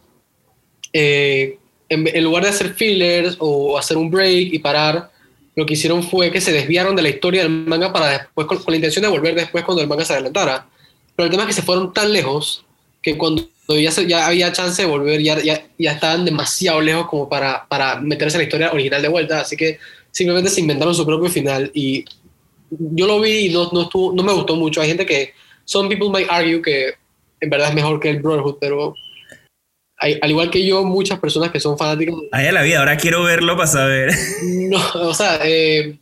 eh, 0.92 1.58
en, 1.90 2.06
en 2.06 2.24
lugar 2.24 2.44
de 2.44 2.48
hacer 2.48 2.72
fillers 2.72 3.36
o 3.38 3.76
hacer 3.76 3.98
un 3.98 4.10
break 4.10 4.54
y 4.54 4.58
parar, 4.58 5.10
lo 5.56 5.66
que 5.66 5.74
hicieron 5.74 6.02
fue 6.02 6.30
que 6.30 6.40
se 6.40 6.52
desviaron 6.52 6.96
de 6.96 7.02
la 7.02 7.10
historia 7.10 7.42
del 7.42 7.50
manga 7.50 7.92
para 7.92 8.06
después, 8.06 8.46
con, 8.46 8.58
con 8.62 8.72
la 8.72 8.76
intención 8.76 9.02
de 9.02 9.10
volver 9.10 9.34
después 9.34 9.64
cuando 9.64 9.82
el 9.82 9.88
manga 9.88 10.04
se 10.04 10.14
adelantara. 10.14 10.66
Pero 11.14 11.26
el 11.26 11.30
tema 11.30 11.42
es 11.42 11.48
que 11.48 11.54
se 11.54 11.62
fueron 11.62 11.92
tan 11.92 12.12
lejos 12.12 12.64
que 13.02 13.18
cuando 13.18 13.46
ya, 13.68 13.90
se- 13.90 14.06
ya 14.06 14.26
había 14.26 14.52
chance 14.52 14.80
de 14.80 14.88
volver, 14.88 15.20
ya, 15.20 15.38
ya, 15.42 15.62
ya 15.78 15.92
estaban 15.92 16.24
demasiado 16.24 16.80
lejos 16.80 17.06
como 17.08 17.28
para, 17.28 17.66
para 17.68 18.00
meterse 18.00 18.36
en 18.36 18.40
la 18.40 18.44
historia 18.44 18.72
original 18.72 19.02
de 19.02 19.08
vuelta. 19.08 19.40
Así 19.40 19.56
que 19.56 19.78
simplemente 20.10 20.50
se 20.50 20.60
inventaron 20.60 20.94
su 20.94 21.04
propio 21.04 21.28
final. 21.28 21.70
Y 21.74 22.04
yo 22.70 23.06
lo 23.06 23.20
vi 23.20 23.46
y 23.46 23.48
no, 23.50 23.68
no, 23.72 23.82
estuvo, 23.82 24.12
no 24.14 24.22
me 24.22 24.32
gustó 24.32 24.56
mucho. 24.56 24.80
Hay 24.80 24.88
gente 24.88 25.04
que, 25.04 25.34
some 25.64 25.88
people 25.88 26.08
might 26.10 26.28
argue 26.30 26.62
que 26.62 26.94
en 27.40 27.50
verdad 27.50 27.68
es 27.68 27.74
mejor 27.74 28.00
que 28.00 28.10
el 28.10 28.20
Brotherhood, 28.20 28.56
pero 28.60 28.94
hay- 30.00 30.18
al 30.20 30.30
igual 30.30 30.50
que 30.50 30.64
yo, 30.66 30.82
muchas 30.84 31.18
personas 31.20 31.50
que 31.50 31.60
son 31.60 31.76
fanáticas 31.78 32.14
Ay, 32.32 32.46
a 32.46 32.52
la 32.52 32.62
vida, 32.62 32.78
ahora 32.80 32.96
quiero 32.96 33.22
verlo 33.22 33.54
para 33.56 33.66
saber. 33.68 34.10
no, 34.44 34.78
o 34.94 35.14
sea, 35.14 35.38
eh, 35.44 35.98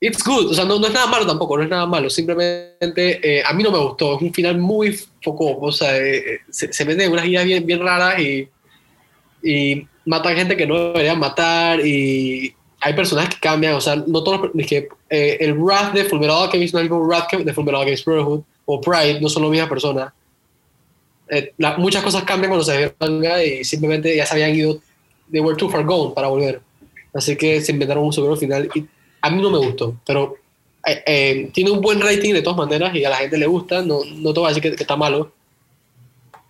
it's 0.00 0.22
good, 0.24 0.50
o 0.50 0.54
sea, 0.54 0.64
no, 0.64 0.78
no 0.78 0.86
es 0.86 0.92
nada 0.92 1.06
malo 1.06 1.26
tampoco, 1.26 1.56
no 1.56 1.62
es 1.62 1.68
nada 1.70 1.86
malo, 1.86 2.10
simplemente 2.10 2.78
eh, 3.22 3.42
a 3.46 3.52
mí 3.52 3.62
no 3.62 3.70
me 3.70 3.78
gustó, 3.78 4.16
es 4.16 4.22
un 4.22 4.34
final 4.34 4.58
muy 4.58 4.98
foco, 5.22 5.58
o 5.58 5.72
sea, 5.72 5.96
eh, 5.96 6.40
se, 6.50 6.72
se 6.72 6.84
meten 6.84 7.02
en 7.06 7.12
unas 7.12 7.26
ideas 7.26 7.44
bien, 7.44 7.64
bien 7.64 7.80
raras 7.80 8.18
y, 8.20 8.48
y 9.42 9.86
matan 10.06 10.36
gente 10.36 10.56
que 10.56 10.66
no 10.66 10.74
deberían 10.92 11.18
matar 11.18 11.80
y 11.86 12.54
hay 12.80 12.94
personajes 12.94 13.34
que 13.34 13.40
cambian, 13.40 13.74
o 13.74 13.80
sea, 13.80 13.96
no 14.06 14.24
todos, 14.24 14.50
es 14.56 14.66
que 14.66 14.88
eh, 15.10 15.36
el 15.40 15.52
Wrath 15.54 15.92
de 15.92 16.04
Fullmetal 16.04 16.44
Alchemist 16.44 16.72
no 16.72 16.80
es 16.80 16.84
el 16.84 16.90
mismo 16.90 17.06
Wrath 17.06 17.32
de 17.32 17.52
Fullmetal 17.52 17.80
Alchemist 17.82 18.06
Brotherhood 18.06 18.42
o 18.64 18.80
Pride, 18.80 19.20
no 19.20 19.28
son 19.28 19.42
las 19.42 19.50
mismas 19.50 19.68
personas. 19.68 20.12
Eh, 21.30 21.52
la- 21.58 21.76
muchas 21.78 22.02
cosas 22.02 22.24
cambian 22.24 22.50
cuando 22.50 22.64
se 22.64 22.76
ve 22.76 22.82
el 22.84 22.94
manga 23.08 23.42
y 23.44 23.64
simplemente 23.64 24.14
ya 24.16 24.26
se 24.26 24.34
habían 24.34 24.54
ido, 24.54 24.80
they 25.30 25.40
were 25.40 25.56
too 25.56 25.70
far 25.70 25.84
gone 25.84 26.12
para 26.14 26.28
volver. 26.28 26.60
Así 27.14 27.36
que 27.36 27.60
se 27.60 27.72
inventaron 27.72 28.04
un 28.04 28.12
super 28.12 28.36
final 28.36 28.68
y 28.74 28.84
a 29.22 29.30
mí 29.30 29.40
no 29.40 29.50
me 29.50 29.58
gustó, 29.58 29.94
pero 30.06 30.34
eh, 30.86 31.02
eh, 31.06 31.50
tiene 31.52 31.70
un 31.70 31.80
buen 31.80 32.00
rating 32.00 32.32
de 32.34 32.42
todas 32.42 32.56
maneras 32.56 32.94
y 32.94 33.04
a 33.04 33.10
la 33.10 33.16
gente 33.16 33.36
le 33.38 33.46
gusta, 33.46 33.82
no, 33.82 34.00
no 34.04 34.32
te 34.32 34.40
voy 34.40 34.46
a 34.46 34.54
decir 34.54 34.62
que, 34.62 34.76
que 34.76 34.82
está 34.82 34.96
malo. 34.96 35.32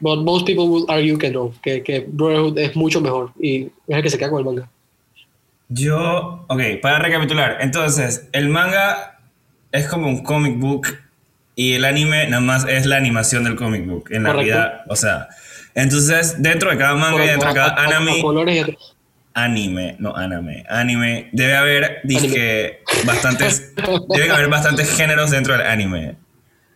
But 0.03 0.21
most 0.21 0.47
people 0.47 0.65
will 0.65 0.87
argue 0.89 1.19
que 1.19 1.31
no, 1.31 1.53
que, 1.63 1.83
que 1.83 2.01
Brotherhood 2.09 2.59
es 2.59 2.75
mucho 2.75 3.03
mejor 3.03 3.33
y 3.39 3.65
es 3.65 3.71
el 3.89 4.03
que 4.03 4.09
se 4.11 4.17
queda 4.17 4.31
con 4.31 4.39
el 4.39 4.45
manga. 4.47 4.71
Yo, 5.69 6.45
ok, 6.49 6.61
para 6.81 6.99
recapitular, 6.99 7.59
entonces, 7.61 8.29
el 8.33 8.49
manga 8.49 9.21
es 9.73 9.87
como 9.87 10.09
un 10.09 10.23
comic 10.25 10.59
book 10.59 10.87
y 11.61 11.75
el 11.75 11.85
anime 11.85 12.27
nada 12.29 12.41
más 12.41 12.67
es 12.67 12.87
la 12.87 12.97
animación 12.97 13.45
del 13.45 13.55
comic 13.57 13.85
book, 13.87 14.05
en 14.11 14.23
la 14.23 14.31
Correcto. 14.33 14.47
vida, 14.57 14.85
o 14.89 14.97
sea, 14.97 15.29
entonces 15.75 16.37
dentro 16.43 16.71
de 16.71 16.79
cada 16.79 16.95
manga 16.95 17.25
y 17.25 17.29
dentro 17.29 17.49
de 17.49 17.55
cada 17.55 17.71
A- 17.75 17.85
anime, 17.97 18.23
a- 19.35 19.45
anime, 19.45 19.97
no 19.99 20.17
anime, 20.17 20.65
anime, 20.69 21.29
debe 21.33 21.57
haber, 21.57 21.99
dizque, 22.05 22.81
bastantes, 23.05 23.75
deben 24.09 24.31
haber 24.31 24.49
bastantes 24.49 24.97
géneros 24.97 25.31
dentro 25.31 25.53
del 25.57 25.67
anime. 25.67 26.17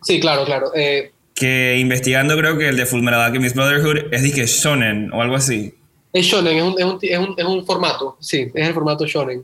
Sí, 0.03 0.19
claro, 0.19 0.45
claro. 0.45 0.71
Eh, 0.75 1.11
Que 1.33 1.77
investigando 1.79 2.37
creo 2.37 2.57
que 2.57 2.69
el 2.69 2.77
de 2.77 2.85
Fullmetal 2.85 3.21
Alchemist 3.21 3.55
Brotherhood 3.55 4.13
es 4.13 4.21
dizque 4.23 4.45
shonen 4.45 5.11
o 5.13 5.21
algo 5.21 5.35
así. 5.35 5.73
Es 6.13 6.25
shonen, 6.27 6.57
es 6.57 6.63
un, 6.63 6.75
es 6.79 6.85
un, 6.85 6.99
es 7.01 7.17
un, 7.19 7.33
es 7.37 7.45
un 7.45 7.65
formato, 7.65 8.17
sí, 8.21 8.49
es 8.53 8.67
el 8.67 8.73
formato 8.73 9.05
shonen. 9.05 9.43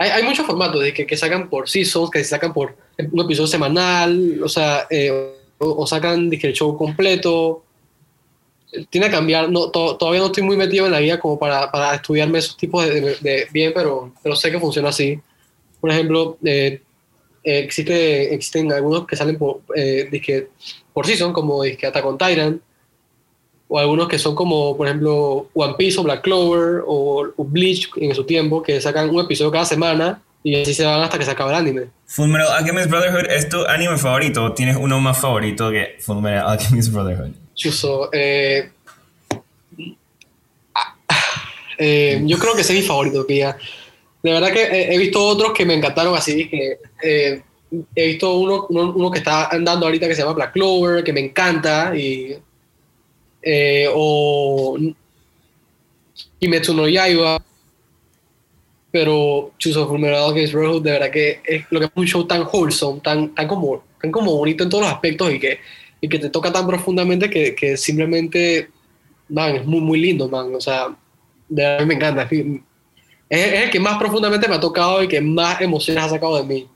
Hay, 0.00 0.08
hay 0.08 0.22
muchos 0.22 0.46
formatos 0.46 0.82
de 0.82 0.94
que, 0.94 1.14
sacan 1.14 1.50
por 1.50 1.68
seasons, 1.68 2.10
que 2.10 2.24
sacan 2.24 2.54
por 2.54 2.74
un 3.12 3.20
episodio 3.20 3.46
semanal, 3.46 4.40
o 4.42 4.48
sea, 4.48 4.86
eh, 4.88 5.34
o, 5.58 5.86
sacan 5.86 6.30
dizque, 6.30 6.46
el 6.46 6.54
show 6.54 6.74
completo. 6.74 7.62
Tiene 8.88 9.08
que 9.08 9.12
cambiar, 9.12 9.50
no, 9.50 9.70
to- 9.70 9.98
todavía 9.98 10.20
no 10.20 10.26
estoy 10.28 10.42
muy 10.42 10.56
metido 10.56 10.86
en 10.86 10.92
la 10.92 11.00
vida 11.00 11.20
como 11.20 11.38
para, 11.38 11.70
para 11.70 11.96
estudiarme 11.96 12.38
esos 12.38 12.56
tipos 12.56 12.82
de, 12.86 13.46
bien, 13.52 13.72
pero, 13.74 14.10
pero 14.22 14.34
sé 14.36 14.50
que 14.50 14.58
funciona 14.58 14.88
así. 14.88 15.20
Por 15.82 15.90
ejemplo, 15.90 16.38
eh, 16.44 16.80
eh, 17.44 17.58
existe, 17.58 18.32
existen 18.32 18.72
algunos 18.72 19.06
que 19.06 19.16
salen 19.16 19.36
por, 19.36 19.60
eh, 19.76 20.48
por 20.94 21.06
season, 21.06 21.34
como 21.34 21.62
dizque 21.62 21.86
Attack 21.88 22.06
on 22.06 22.16
Titan, 22.16 22.62
o 23.72 23.78
algunos 23.78 24.08
que 24.08 24.18
son 24.18 24.34
como, 24.34 24.76
por 24.76 24.88
ejemplo, 24.88 25.48
One 25.54 25.74
Piece 25.78 26.00
o 26.00 26.02
Black 26.02 26.22
Clover 26.22 26.82
o, 26.84 27.28
o 27.36 27.44
Bleach 27.44 27.88
en 27.96 28.12
su 28.16 28.24
tiempo, 28.24 28.60
que 28.64 28.80
sacan 28.80 29.08
un 29.08 29.20
episodio 29.20 29.52
cada 29.52 29.64
semana 29.64 30.20
y 30.42 30.60
así 30.60 30.74
se 30.74 30.84
van 30.84 31.00
hasta 31.00 31.16
que 31.16 31.24
se 31.24 31.30
acabe 31.30 31.50
el 31.50 31.56
anime. 31.56 31.82
Fullmetal 32.06 32.48
Alchemist 32.48 32.90
Brotherhood 32.90 33.30
es 33.30 33.48
tu 33.48 33.64
anime 33.64 33.96
favorito 33.96 34.44
o 34.44 34.52
tienes 34.52 34.76
uno 34.76 34.98
más 34.98 35.20
favorito 35.20 35.70
que 35.70 35.98
Fullmetal 36.00 36.48
Alchemist 36.48 36.92
Brotherhood. 36.92 37.30
Chuso, 37.54 38.10
eh, 38.12 38.72
ah, 40.74 40.96
eh, 41.78 42.20
yo 42.24 42.38
creo 42.40 42.54
que 42.56 42.62
ese 42.62 42.72
es 42.72 42.80
mi 42.80 42.84
favorito, 42.84 43.24
pilla. 43.24 43.56
De 44.20 44.32
verdad 44.32 44.52
que 44.52 44.64
he, 44.64 44.94
he 44.94 44.98
visto 44.98 45.24
otros 45.24 45.52
que 45.52 45.64
me 45.64 45.74
encantaron 45.74 46.16
así, 46.16 46.48
que 46.48 46.78
eh, 47.04 47.40
he 47.94 48.06
visto 48.08 48.34
uno, 48.34 48.66
uno, 48.68 48.92
uno 48.96 49.10
que 49.12 49.18
está 49.18 49.46
andando 49.46 49.86
ahorita 49.86 50.08
que 50.08 50.16
se 50.16 50.22
llama 50.22 50.34
Black 50.34 50.54
Clover, 50.54 51.04
que 51.04 51.12
me 51.12 51.20
encanta, 51.20 51.94
y, 51.96 52.36
eh, 53.42 53.88
o 53.92 54.76
Kimetsu 56.40 56.74
no 56.74 56.88
Yaiba, 56.88 57.42
pero 58.90 59.52
Chuso 59.58 59.86
Fullmetal 59.86 60.24
Alchemist 60.24 60.52
Brotherhood 60.52 60.82
de 60.82 60.90
verdad 60.92 61.10
que 61.10 61.40
es 61.44 61.64
lo 61.70 61.80
que 61.80 61.86
es 61.86 61.92
un 61.94 62.06
show 62.06 62.26
tan 62.26 62.46
wholesome, 62.50 63.00
tan, 63.00 63.34
tan, 63.34 63.46
como, 63.46 63.84
tan 64.00 64.10
como 64.10 64.36
bonito 64.36 64.64
en 64.64 64.70
todos 64.70 64.84
los 64.84 64.92
aspectos 64.92 65.32
y 65.32 65.38
que, 65.38 65.58
y 66.00 66.08
que 66.08 66.18
te 66.18 66.30
toca 66.30 66.52
tan 66.52 66.66
profundamente 66.66 67.30
que, 67.30 67.54
que 67.54 67.76
simplemente, 67.76 68.70
man, 69.28 69.56
es 69.56 69.64
muy, 69.64 69.80
muy 69.80 70.00
lindo, 70.00 70.28
man, 70.28 70.54
o 70.54 70.60
sea, 70.60 70.88
de 71.48 71.62
verdad 71.62 71.86
me 71.86 71.94
encanta, 71.94 72.28
es, 72.30 72.32
es 73.28 73.64
el 73.64 73.70
que 73.70 73.78
más 73.78 73.96
profundamente 73.96 74.48
me 74.48 74.56
ha 74.56 74.60
tocado 74.60 75.02
y 75.02 75.08
que 75.08 75.20
más 75.20 75.60
emociones 75.60 76.02
ha 76.02 76.08
sacado 76.08 76.36
de 76.36 76.44
mí. 76.44 76.66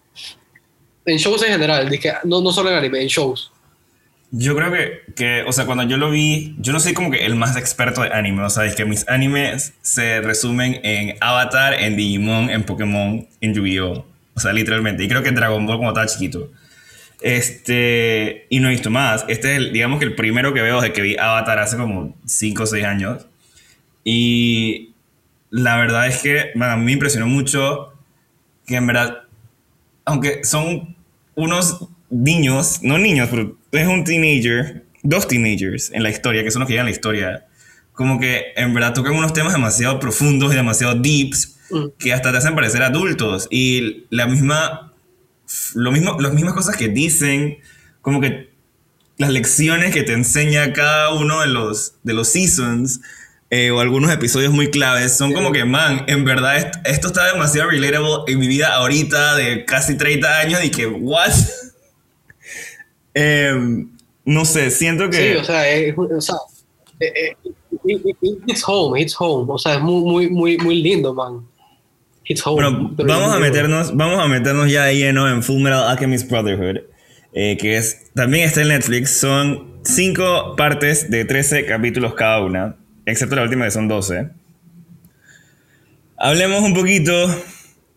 En 1.07 1.18
shows 1.18 1.42
en 1.42 1.53
general, 1.53 1.88
dije, 1.90 2.12
no, 2.24 2.40
no 2.40 2.53
solo 2.53 2.70
en 2.70 2.77
anime, 2.77 3.03
en 3.03 3.09
shows. 3.09 3.53
Yo 4.37 4.57
creo 4.57 4.73
que, 4.73 5.12
que, 5.14 5.44
o 5.47 5.53
sea, 5.53 5.64
cuando 5.64 5.85
yo 5.85 5.97
lo 5.97 6.11
vi, 6.11 6.57
yo 6.59 6.73
no 6.73 6.81
soy 6.81 6.92
como 6.92 7.12
que 7.12 7.25
el 7.25 7.37
más 7.37 7.57
experto 7.57 8.03
de 8.03 8.12
anime, 8.12 8.42
o 8.42 8.51
sea, 8.51 8.64
es 8.64 8.75
que 8.75 8.85
mis 8.85 9.09
animes 9.09 9.75
se 9.81 10.20
resumen 10.23 10.81
en 10.83 11.16
Avatar, 11.20 11.75
en 11.75 11.97
Digimon, 11.97 12.51
en 12.51 12.64
Pokémon, 12.64 13.29
en 13.40 13.55
Yu-Gi-Oh! 13.55 14.05
O 14.35 14.40
sea, 14.40 14.53
literalmente. 14.53 15.05
Y 15.05 15.09
creo 15.09 15.23
que 15.23 15.31
Dragon 15.31 15.64
Ball 15.64 15.77
como 15.77 15.90
estaba 15.90 16.07
chiquito. 16.07 16.51
Este, 17.20 18.47
y 18.51 18.59
no 18.59 18.66
he 18.66 18.73
visto 18.73 18.90
más. 18.90 19.25
Este 19.29 19.53
es, 19.53 19.59
el, 19.59 19.73
digamos 19.73 20.01
que 20.01 20.05
el 20.05 20.16
primero 20.16 20.53
que 20.53 20.62
veo 20.62 20.81
desde 20.81 20.92
que 20.92 21.03
vi 21.03 21.16
Avatar 21.16 21.61
hace 21.61 21.77
como 21.77 22.16
5 22.27 22.61
o 22.61 22.66
6 22.66 22.85
años. 22.85 23.29
Y 24.03 24.94
la 25.51 25.77
verdad 25.77 26.09
es 26.09 26.23
que 26.23 26.51
me 26.57 26.90
impresionó 26.90 27.29
mucho 27.29 27.92
que 28.66 28.75
en 28.75 28.87
verdad, 28.88 29.23
aunque 30.05 30.42
son 30.42 30.97
unos 31.37 31.88
niños, 32.14 32.81
no 32.83 32.98
niños, 32.98 33.29
pero 33.31 33.59
es 33.72 33.87
un 33.88 34.05
teenager, 34.05 34.85
dos 35.03 35.27
teenagers 35.29 35.90
en 35.92 36.03
la 36.03 36.11
historia, 36.11 36.42
que 36.44 36.50
son 36.50 36.61
los 36.61 36.66
que 36.68 36.74
llegan 36.74 36.87
a 36.87 36.90
la 36.90 36.94
historia, 36.94 37.46
como 37.92 38.18
que 38.20 38.53
en 38.57 38.72
verdad 38.74 38.92
tocan 38.94 39.14
unos 39.14 39.33
temas 39.33 39.53
demasiado 39.53 39.98
profundos 40.00 40.53
y 40.53 40.57
demasiado 40.57 40.94
deeps, 40.94 41.50
Mm. 41.70 41.87
que 41.98 42.12
hasta 42.12 42.31
te 42.31 42.37
hacen 42.38 42.55
parecer 42.55 42.83
adultos. 42.83 43.48
Y 43.50 44.05
la 44.11 44.27
misma, 44.27 44.92
lo 45.74 45.90
mismo, 45.92 46.20
las 46.20 46.35
mismas 46.35 46.53
cosas 46.53 46.77
que 46.77 46.88
dicen, 46.88 47.57
como 48.03 48.20
que 48.20 48.50
las 49.16 49.31
lecciones 49.31 49.92
que 49.94 50.03
te 50.03 50.12
enseña 50.12 50.74
cada 50.74 51.14
uno 51.14 51.40
de 51.40 51.46
los, 51.46 51.94
de 52.03 52.12
los 52.12 52.29
seasons, 52.29 53.00
eh, 53.48 53.70
o 53.70 53.81
algunos 53.81 54.12
episodios 54.12 54.53
muy 54.53 54.70
claves 54.70 55.16
son 55.16 55.33
como 55.33 55.53
que, 55.53 55.64
man, 55.64 56.05
en 56.07 56.24
verdad 56.27 56.59
est- 56.59 56.74
esto 56.85 57.07
está 57.09 57.33
demasiado 57.33 57.70
relatable 57.70 58.24
en 58.33 58.38
mi 58.40 58.46
vida 58.46 58.74
ahorita 58.74 59.35
de 59.37 59.64
casi 59.64 59.96
30 59.96 60.38
años 60.40 60.62
y 60.64 60.70
que, 60.70 60.87
what? 60.87 61.33
Em, 63.14 63.88
no 64.24 64.44
sé, 64.44 64.70
siento 64.70 65.09
que... 65.09 65.16
Sí, 65.35 65.37
o 65.38 65.44
sea, 65.44 65.68
es, 65.70 65.94
o 65.96 66.20
sea 66.20 66.37
eh, 67.00 67.12
eh, 67.16 67.37
it- 67.85 68.00
it- 68.07 68.16
it 68.22 68.38
hits 68.46 68.62
home, 68.66 69.00
hits 69.00 69.14
home. 69.18 69.46
O 69.53 69.59
sea, 69.59 69.74
es 69.74 69.81
muy, 69.81 70.03
muy, 70.03 70.31
muy, 70.31 70.59
muy 70.59 70.83
lindo, 70.83 71.14
man. 71.14 71.46
Hits 72.27 72.46
home. 72.46 72.62
Bueno, 72.62 72.90
vamos 73.07 73.35
a 73.35 73.38
meternos, 73.38 73.94
vamos 73.96 74.18
a 74.18 74.27
meternos 74.29 74.70
ya 74.70 74.85
de 74.85 74.96
lleno 74.96 75.29
en 75.31 75.42
Full 75.42 75.61
Metal 75.62 75.85
Alchemist 75.88 76.31
Brotherhood, 76.31 76.83
eh, 77.35 77.57
que 77.61 77.77
es 77.77 78.11
también 78.14 78.44
está 78.46 78.62
en 78.62 78.68
Netflix. 78.68 79.11
Son 79.11 79.74
cinco 79.85 80.55
partes 80.57 81.11
de 81.11 81.24
13 81.27 81.66
capítulos 81.66 82.14
cada 82.14 82.40
una, 82.40 82.77
excepto 83.05 83.37
la 83.37 83.42
última 83.42 83.66
que 83.66 83.70
son 83.72 83.88
12. 83.88 84.31
Hablemos 86.16 86.62
un 86.62 86.74
poquito, 86.74 87.12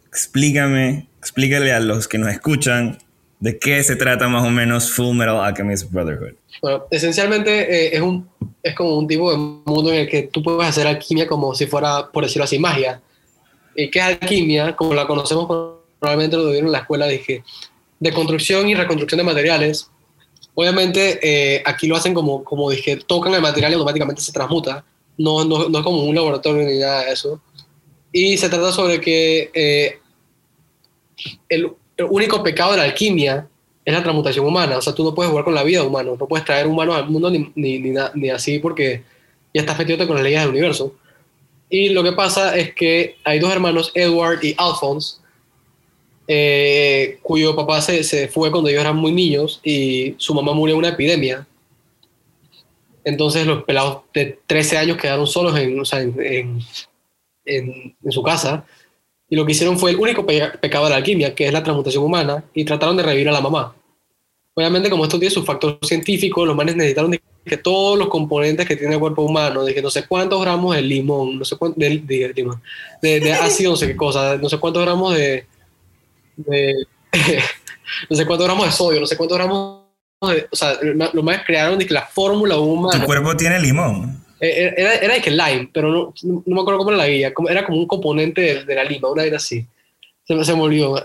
explícame, 0.08 1.08
explícale 1.20 1.72
a 1.72 1.80
los 1.80 2.08
que 2.08 2.18
nos 2.18 2.30
escuchan 2.30 2.98
de 3.40 3.60
qué 3.60 3.84
se 3.84 3.96
trata 3.96 4.28
más 4.28 4.44
o 4.44 4.50
menos 4.50 4.92
Full 4.92 5.16
Metal 5.16 5.38
Alchemist 5.38 5.92
Brotherhood. 5.92 6.34
Bueno, 6.62 6.86
esencialmente 6.90 7.52
eh, 7.52 7.96
es, 7.96 8.02
un, 8.02 8.28
es 8.64 8.74
como 8.76 8.98
un 8.98 9.08
tipo 9.08 9.32
de 9.32 9.38
mundo 9.38 9.92
en 9.92 10.00
el 10.00 10.10
que 10.10 10.24
tú 10.24 10.42
puedes 10.42 10.68
hacer 10.68 10.88
alquimia 10.88 11.28
como 11.28 11.54
si 11.54 11.68
fuera, 11.68 12.10
por 12.12 12.24
decirlo 12.24 12.46
así, 12.46 12.58
magia. 12.58 13.02
¿Y 13.76 13.92
qué 13.92 14.00
es 14.00 14.06
alquimia? 14.06 14.76
Como 14.76 14.94
la 14.94 15.06
conocemos, 15.06 15.46
probablemente 16.00 16.36
lo 16.36 16.50
vieron 16.50 16.68
en 16.68 16.72
la 16.72 16.80
escuela, 16.80 17.06
dije, 17.06 17.44
de 18.00 18.12
construcción 18.12 18.68
y 18.70 18.76
reconstrucción 18.76 19.18
de 19.20 19.24
materiales. 19.24 19.90
Obviamente 20.56 21.20
eh, 21.22 21.62
aquí 21.64 21.86
lo 21.86 21.96
hacen 21.96 22.16
como, 22.16 22.44
como 22.44 22.72
dije, 22.72 22.98
tocan 22.98 23.34
el 23.36 23.42
material 23.42 23.72
y 23.72 23.76
automáticamente 23.76 24.22
se 24.22 24.32
transmuta. 24.32 24.84
No, 25.18 25.46
no, 25.46 25.70
no 25.70 25.78
es 25.78 25.84
como 25.84 26.04
un 26.04 26.16
laboratorio 26.16 26.66
ni 26.66 26.80
nada 26.80 27.06
de 27.06 27.12
eso. 27.12 27.40
Y 28.12 28.38
se 28.38 28.50
trata 28.50 28.72
sobre 28.72 29.00
que 29.00 29.52
eh, 29.54 30.00
el, 31.50 31.72
el 31.98 32.06
único 32.10 32.42
pecado 32.44 32.72
de 32.72 32.78
la 32.78 32.84
alquimia 32.84 33.48
es 33.84 33.94
la 33.94 34.04
transmutación 34.04 34.46
humana. 34.46 34.78
O 34.78 34.82
sea, 34.82 34.94
tú 34.94 35.04
no 35.04 35.14
puedes 35.16 35.30
jugar 35.30 35.46
con 35.46 35.56
la 35.56 35.64
vida 35.64 35.82
de 35.82 35.88
humanos, 35.88 36.18
no 36.20 36.28
puedes 36.28 36.46
traer 36.46 36.68
humanos 36.68 36.96
al 36.96 37.10
mundo 37.10 37.30
ni, 37.30 37.52
ni, 37.56 37.80
ni, 37.80 37.94
ni 38.16 38.30
así 38.30 38.60
porque 38.60 39.04
ya 39.54 39.62
estás 39.62 39.78
metido 39.78 40.06
con 40.06 40.16
las 40.16 40.24
leyes 40.24 40.42
del 40.42 40.50
universo. 40.50 40.94
Y 41.70 41.90
lo 41.90 42.04
que 42.04 42.12
pasa 42.14 42.56
es 42.58 42.74
que 42.74 43.16
hay 43.24 43.40
dos 43.40 43.52
hermanos, 43.52 43.92
Edward 43.94 44.44
y 44.44 44.56
Alphonse, 44.58 45.18
eh, 46.28 47.20
cuyo 47.22 47.56
papá 47.56 47.82
se, 47.82 48.04
se 48.04 48.28
fue 48.28 48.52
cuando 48.52 48.70
ellos 48.70 48.82
eran 48.82 48.98
muy 48.98 49.12
niños 49.12 49.60
y 49.64 50.16
su 50.18 50.34
mamá 50.34 50.54
murió 50.54 50.76
en 50.76 50.80
una 50.80 50.90
epidemia. 50.90 51.48
Entonces 53.04 53.48
los 53.48 53.64
pelados 53.64 54.00
de 54.14 54.38
13 54.48 54.78
años 54.78 54.98
quedaron 54.98 55.28
solos 55.28 55.58
en, 55.58 55.80
o 55.80 55.86
sea, 55.86 56.02
en- 56.02 56.60
en- 57.46 57.96
en 58.04 58.12
su 58.12 58.22
casa 58.22 58.66
y 59.30 59.36
lo 59.36 59.46
que 59.46 59.52
hicieron 59.52 59.78
fue 59.78 59.92
el 59.92 59.98
único 59.98 60.26
pe- 60.26 60.52
pecado 60.62 60.86
de 60.86 60.92
la 60.92 60.96
alquimia, 60.98 61.36
que 61.36 61.48
es 61.48 61.54
la 61.54 61.64
transmutación 61.64 62.04
humana, 62.04 62.44
y 62.54 62.64
trataron 62.66 62.96
de 62.98 63.04
revivir 63.04 63.30
a 63.30 63.34
la 63.34 63.42
mamá. 63.42 63.76
Obviamente, 64.54 64.90
como 64.90 65.04
esto 65.04 65.20
tiene 65.20 65.34
su 65.34 65.44
factor 65.44 65.78
científico, 65.84 66.46
los 66.46 66.56
manes 66.56 66.76
necesitaron 66.76 67.16
que 67.46 67.58
todos 67.58 67.98
los 67.98 68.08
componentes 68.10 68.66
que 68.68 68.76
tiene 68.76 68.96
el 68.96 69.00
cuerpo 69.00 69.22
humano, 69.22 69.64
de 69.64 69.74
que 69.74 69.82
no 69.82 69.90
sé 69.90 70.06
cuántos 70.08 70.42
gramos 70.42 70.76
de 70.76 70.82
limón, 70.82 71.38
no 71.40 71.46
sé 71.46 71.56
cuántos, 71.58 71.78
de, 71.80 72.00
de- 72.00 72.34
limón, 72.36 72.62
de- 73.02 73.20
de 73.20 73.34
ácido, 73.34 73.72
no 73.72 73.78
sé 73.78 73.88
qué 73.88 73.96
cosa, 73.96 74.38
no 74.38 74.50
sé 74.50 74.58
cuántos 74.58 74.84
gramos 74.84 75.16
de, 75.16 75.46
no 78.10 78.16
sé 78.16 78.26
cuántos 78.26 78.48
gramos 78.48 78.66
de 78.66 78.72
sodio, 78.72 79.00
no 79.00 79.08
sé 79.08 79.16
cuántos 79.18 79.38
gramos 79.38 79.82
de, 80.22 80.48
o 80.52 80.56
sea, 80.56 80.78
los 80.82 81.24
manes 81.24 81.42
crearon 81.46 81.78
de 81.78 81.86
que 81.86 81.94
la 81.94 82.06
fórmula 82.08 82.56
Tu 82.56 82.64
humana 82.64 83.06
cuerpo 83.06 83.36
tiene 83.38 83.60
limón. 83.60 84.24
Eh, 84.40 84.74
Era, 84.78 84.96
era 84.96 85.14
de 85.16 85.22
que 85.22 85.32
lime, 85.32 85.70
pero 85.74 85.90
no, 85.92 86.14
no 86.24 86.44
me 86.56 86.62
acuerdo 86.62 86.78
cómo 86.80 86.92
era 86.92 86.98
la 86.98 87.08
guía. 87.08 87.34
Era 87.50 87.66
como 87.66 87.78
un 87.80 87.88
componente 87.88 88.42
de, 88.42 88.66
de 88.66 88.76
la 88.76 88.84
lima, 88.84 89.10
una 89.10 89.24
era 89.24 89.38
así. 89.38 89.66
Se 90.26 90.36
me, 90.36 90.44
se 90.44 90.56
me 90.56 90.62
olvidó. 90.62 91.04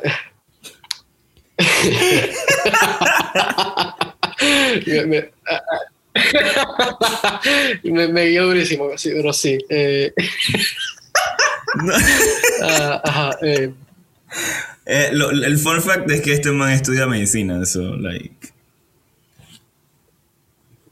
me, 5.06 5.30
me, 7.84 8.08
me, 8.08 8.26
guió 8.28 8.46
durísimo, 8.46 8.90
sí, 8.96 9.10
pero 9.14 9.32
sí. 9.32 9.58
eh, 9.68 10.12
ah, 12.62 13.00
ajá, 13.04 13.38
eh, 13.42 13.70
Eh, 14.84 15.10
lo- 15.12 15.30
el 15.30 15.58
fun 15.58 15.80
fact 15.80 16.10
es 16.10 16.20
que 16.22 16.32
este 16.32 16.50
man 16.50 16.72
estudia 16.72 17.06
medicina, 17.06 17.64
so, 17.64 17.94
like... 17.96 18.41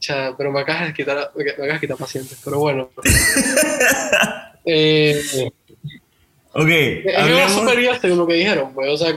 cha, 0.00 0.34
pero 0.36 0.50
me 0.50 0.60
acabas 0.60 0.88
de 0.88 0.94
quitar, 0.94 1.30
me 1.36 1.50
acabas 1.50 1.74
de 1.74 1.80
quitar 1.80 1.96
pacientes, 1.96 2.38
pero 2.44 2.58
bueno. 2.58 2.90
Eh, 4.64 5.18
Ok, 6.52 6.68
Es 6.68 7.56
una 7.56 7.98
según 8.00 8.18
lo 8.18 8.26
que 8.26 8.34
dijeron, 8.34 8.74
pues, 8.74 8.90
o 8.90 8.96
sea, 8.96 9.16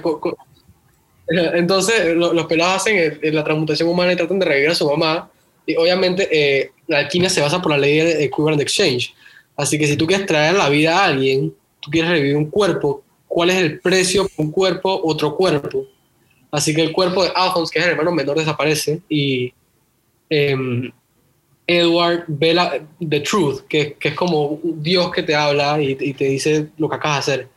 entonces 1.56 2.16
lo- 2.16 2.32
los 2.34 2.46
pelados 2.46 2.76
hacen 2.78 2.98
el- 2.98 3.20
el- 3.22 3.36
la 3.36 3.44
transmutación 3.44 3.90
humana 3.90 4.14
y 4.14 4.16
tratan 4.16 4.40
de 4.40 4.46
revivir 4.46 4.70
a 4.70 4.76
su 4.76 4.88
mamá, 4.90 5.30
y 5.66 5.76
obviamente 5.76 6.28
eh, 6.32 6.72
la 6.88 7.00
alquimia 7.00 7.30
se 7.30 7.42
basa 7.42 7.62
por 7.62 7.72
la 7.72 7.78
ley 7.78 7.98
de 7.98 8.24
equivalent 8.26 8.62
exchange, 8.62 9.14
así 9.58 9.78
que 9.80 9.88
si 9.88 9.98
tú 9.98 10.06
quieres 10.06 10.26
traer 10.28 10.54
la 10.56 10.70
vida 10.70 10.98
a 11.00 11.06
alguien, 11.06 11.54
tú 11.82 11.90
quieres 11.90 12.12
revivir 12.12 12.38
un 12.38 12.50
cuerpo, 12.50 13.04
¿cuál 13.28 13.50
es 13.50 13.56
el 13.58 13.80
precio 13.80 14.28
por 14.30 14.46
un 14.46 14.52
cuerpo, 14.52 15.02
otro 15.04 15.36
cuerpo? 15.36 15.88
Así 16.52 16.74
que 16.76 16.84
el 16.84 16.92
cuerpo 16.92 17.24
de 17.24 17.32
Alphonse, 17.36 17.74
que 17.74 17.80
es 17.80 17.86
el 17.86 17.92
hermano 17.92 18.12
menor, 18.12 18.38
desaparece, 18.38 19.02
y 19.10 19.52
em, 20.30 20.92
Edward 21.68 22.26
ve 22.28 22.54
la, 22.54 22.80
The 23.00 23.20
Truth, 23.22 23.62
que, 23.68 23.98
es 24.00 24.16
como 24.16 24.60
Dios 24.64 25.12
que 25.12 25.24
te 25.24 25.36
habla 25.36 25.82
y, 25.82 26.14
te 26.14 26.26
dice 26.26 26.70
lo 26.78 26.90
que 26.90 26.96
acabas 26.96 27.26
de 27.26 27.34
hacer. 27.34 27.48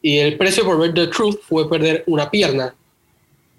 Y 0.00 0.18
el 0.18 0.36
precio 0.36 0.64
por 0.64 0.78
ver 0.78 0.92
The 0.94 1.06
Truth 1.08 1.38
fue 1.42 1.68
perder 1.68 2.02
una 2.06 2.30
pierna. 2.30 2.74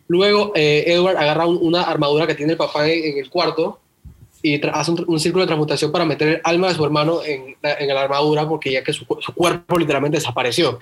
Luego 0.07 0.51
eh, 0.55 0.83
Edward 0.87 1.17
agarra 1.17 1.47
un- 1.47 1.59
una 1.61 1.83
armadura 1.83 2.27
que 2.27 2.35
tiene 2.35 2.53
el 2.53 2.57
papá 2.57 2.87
en, 2.89 3.17
el 3.17 3.29
cuarto 3.29 3.79
y 4.41 4.61
hace 4.67 4.91
un, 4.91 5.19
círculo 5.19 5.43
de 5.43 5.47
transmutación 5.47 5.91
para 5.91 6.03
meter 6.03 6.27
el 6.27 6.41
alma 6.43 6.67
de 6.67 6.75
su 6.75 6.83
hermano 6.83 7.23
en, 7.23 7.55
en 7.63 7.87
la 7.87 8.01
armadura 8.01 8.47
porque 8.47 8.73
ya 8.73 8.83
que 8.83 8.91
su, 8.91 9.05
su 9.21 9.33
cuerpo 9.33 9.77
literalmente 9.77 10.17
desapareció. 10.17 10.79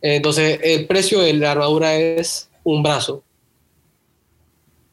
Entonces 0.00 0.60
el 0.62 0.86
precio 0.86 1.18
de 1.18 1.34
la 1.34 1.50
armadura 1.52 1.96
es 1.96 2.48
un 2.62 2.82
brazo. 2.84 3.24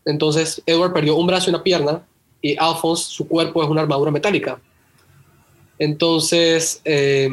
Entonces 0.07 0.61
Edward 0.65 0.93
perdió 0.93 1.15
un 1.15 1.27
brazo 1.27 1.49
y 1.49 1.53
una 1.53 1.61
pierna 1.63 2.01
y 2.41 2.55
Alphonse, 2.57 3.05
su 3.11 3.27
cuerpo 3.27 3.63
es 3.63 3.69
una 3.69 3.81
armadura 3.81 4.09
metálica. 4.11 4.59
Entonces, 5.79 6.81
eh, 6.85 7.29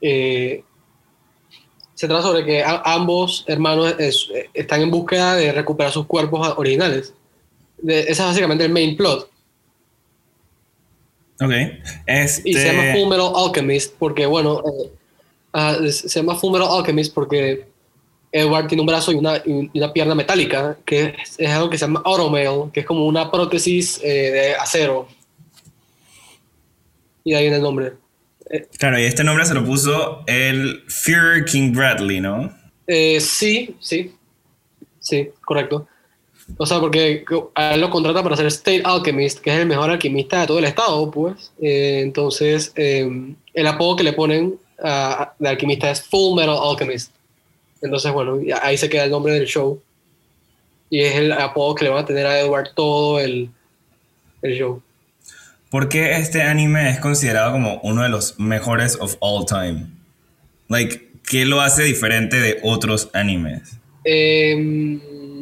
eh, 0.00 0.64
se 1.94 2.08
trata 2.08 2.22
sobre 2.22 2.44
que 2.44 2.62
a- 2.62 2.82
ambos 2.84 3.44
hermanos 3.46 3.94
es- 3.98 4.28
eh, 4.34 4.50
están 4.52 4.80
en 4.82 4.90
búsqueda 4.90 5.36
de 5.36 5.52
recuperar 5.52 5.92
sus 5.92 6.06
cuerpos 6.06 6.54
originales. 6.56 7.14
De- 7.78 8.00
ese 8.00 8.10
es 8.12 8.18
básicamente 8.18 8.64
el 8.64 8.72
main 8.72 8.96
plot. 8.96 9.30
Ok. 11.40 11.52
Este... 12.06 12.48
Y 12.48 12.54
se 12.54 12.66
llama 12.72 12.92
Full 12.94 13.08
Metal 13.10 13.32
Alchemist 13.34 13.94
porque, 13.98 14.26
bueno, 14.26 14.60
eh, 14.60 14.90
ah, 15.52 15.76
se 15.82 15.92
se 16.08 16.20
llama 16.20 16.36
Full 16.36 16.52
Metal 16.52 16.68
Alchemist 16.70 17.12
porque 17.14 17.66
Edward 18.34 18.66
tiene 18.66 18.80
un 18.80 18.86
brazo 18.88 19.12
y 19.12 19.14
una, 19.14 19.36
y 19.46 19.70
una 19.78 19.92
pierna 19.92 20.16
metálica, 20.16 20.76
que 20.84 21.14
es, 21.22 21.36
es 21.38 21.50
algo 21.50 21.70
que 21.70 21.78
se 21.78 21.86
llama 21.86 22.02
automail, 22.04 22.72
que 22.72 22.80
es 22.80 22.86
como 22.86 23.06
una 23.06 23.30
prótesis 23.30 24.00
eh, 24.02 24.30
de 24.32 24.54
acero. 24.56 25.06
Y 27.22 27.30
de 27.30 27.36
ahí 27.36 27.44
viene 27.44 27.56
el 27.56 27.62
nombre. 27.62 27.92
Claro, 28.76 28.98
y 28.98 29.04
este 29.04 29.22
nombre 29.22 29.46
se 29.46 29.54
lo 29.54 29.64
puso 29.64 30.24
el 30.26 30.82
Führer 30.88 31.44
King 31.44 31.72
Bradley, 31.72 32.20
¿no? 32.20 32.52
Eh, 32.88 33.20
sí, 33.20 33.76
sí. 33.78 34.12
Sí, 34.98 35.30
correcto. 35.44 35.86
O 36.58 36.66
sea, 36.66 36.80
porque 36.80 37.24
a 37.54 37.74
él 37.74 37.80
lo 37.80 37.88
contrata 37.88 38.22
para 38.22 38.36
ser 38.36 38.46
State 38.46 38.82
Alchemist, 38.84 39.38
que 39.38 39.50
es 39.50 39.60
el 39.60 39.66
mejor 39.66 39.90
alquimista 39.90 40.40
de 40.40 40.46
todo 40.48 40.58
el 40.58 40.64
estado, 40.64 41.08
pues. 41.10 41.52
Eh, 41.62 42.00
entonces, 42.02 42.72
eh, 42.74 43.08
el 43.54 43.66
apodo 43.66 43.96
que 43.96 44.02
le 44.02 44.12
ponen 44.12 44.58
a, 44.82 45.34
de 45.38 45.48
alquimista 45.48 45.90
es 45.90 46.02
Full 46.02 46.36
Metal 46.36 46.58
Alchemist. 46.60 47.12
Entonces, 47.84 48.10
bueno, 48.12 48.40
ahí 48.62 48.76
se 48.76 48.88
queda 48.88 49.04
el 49.04 49.10
nombre 49.10 49.34
del 49.34 49.46
show. 49.46 49.80
Y 50.90 51.00
es 51.00 51.16
el 51.16 51.32
apodo 51.32 51.74
que 51.74 51.84
le 51.84 51.90
van 51.90 52.04
a 52.04 52.06
tener 52.06 52.26
a 52.26 52.40
Edward 52.40 52.70
todo 52.74 53.20
el, 53.20 53.50
el 54.42 54.54
show. 54.58 54.82
¿Por 55.70 55.88
qué 55.88 56.16
este 56.16 56.42
anime 56.42 56.88
es 56.90 57.00
considerado 57.00 57.52
como 57.52 57.80
uno 57.82 58.02
de 58.02 58.08
los 58.08 58.38
mejores 58.38 58.96
of 59.00 59.16
all 59.20 59.44
time? 59.44 59.86
Like, 60.68 61.10
¿qué 61.28 61.44
lo 61.44 61.60
hace 61.60 61.82
diferente 61.82 62.38
de 62.40 62.60
otros 62.62 63.10
animes? 63.12 63.78
Eh, 64.04 65.40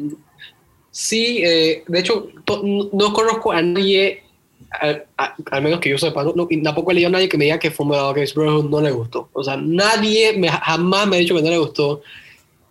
sí, 0.91 1.41
eh, 1.43 1.83
de 1.87 1.99
hecho, 1.99 2.27
no, 2.47 2.89
no 2.91 3.13
conozco 3.13 3.51
a 3.51 3.61
nadie, 3.61 4.23
al, 4.71 5.05
a- 5.17 5.35
al 5.51 5.61
menos 5.61 5.79
que 5.79 5.89
yo 5.91 5.97
sepa, 5.97 6.23
no, 6.23 6.33
no- 6.35 6.47
tampoco 6.63 6.91
he 6.91 6.95
leído 6.95 7.09
a 7.09 7.11
nadie 7.11 7.29
que 7.29 7.37
me 7.37 7.45
diga 7.45 7.59
que 7.59 7.69
Fullmetal 7.71 8.07
Alchemist 8.07 8.35
Brotherhood 8.35 8.69
no 8.69 8.81
le 8.81 8.91
gustó. 8.91 9.29
O 9.33 9.43
sea, 9.43 9.55
nadie 9.57 10.33
me, 10.37 10.49
jamás 10.49 11.07
me 11.07 11.17
ha 11.17 11.19
dicho 11.19 11.35
que 11.35 11.41
no 11.43 11.49
le 11.49 11.57
gustó. 11.59 12.01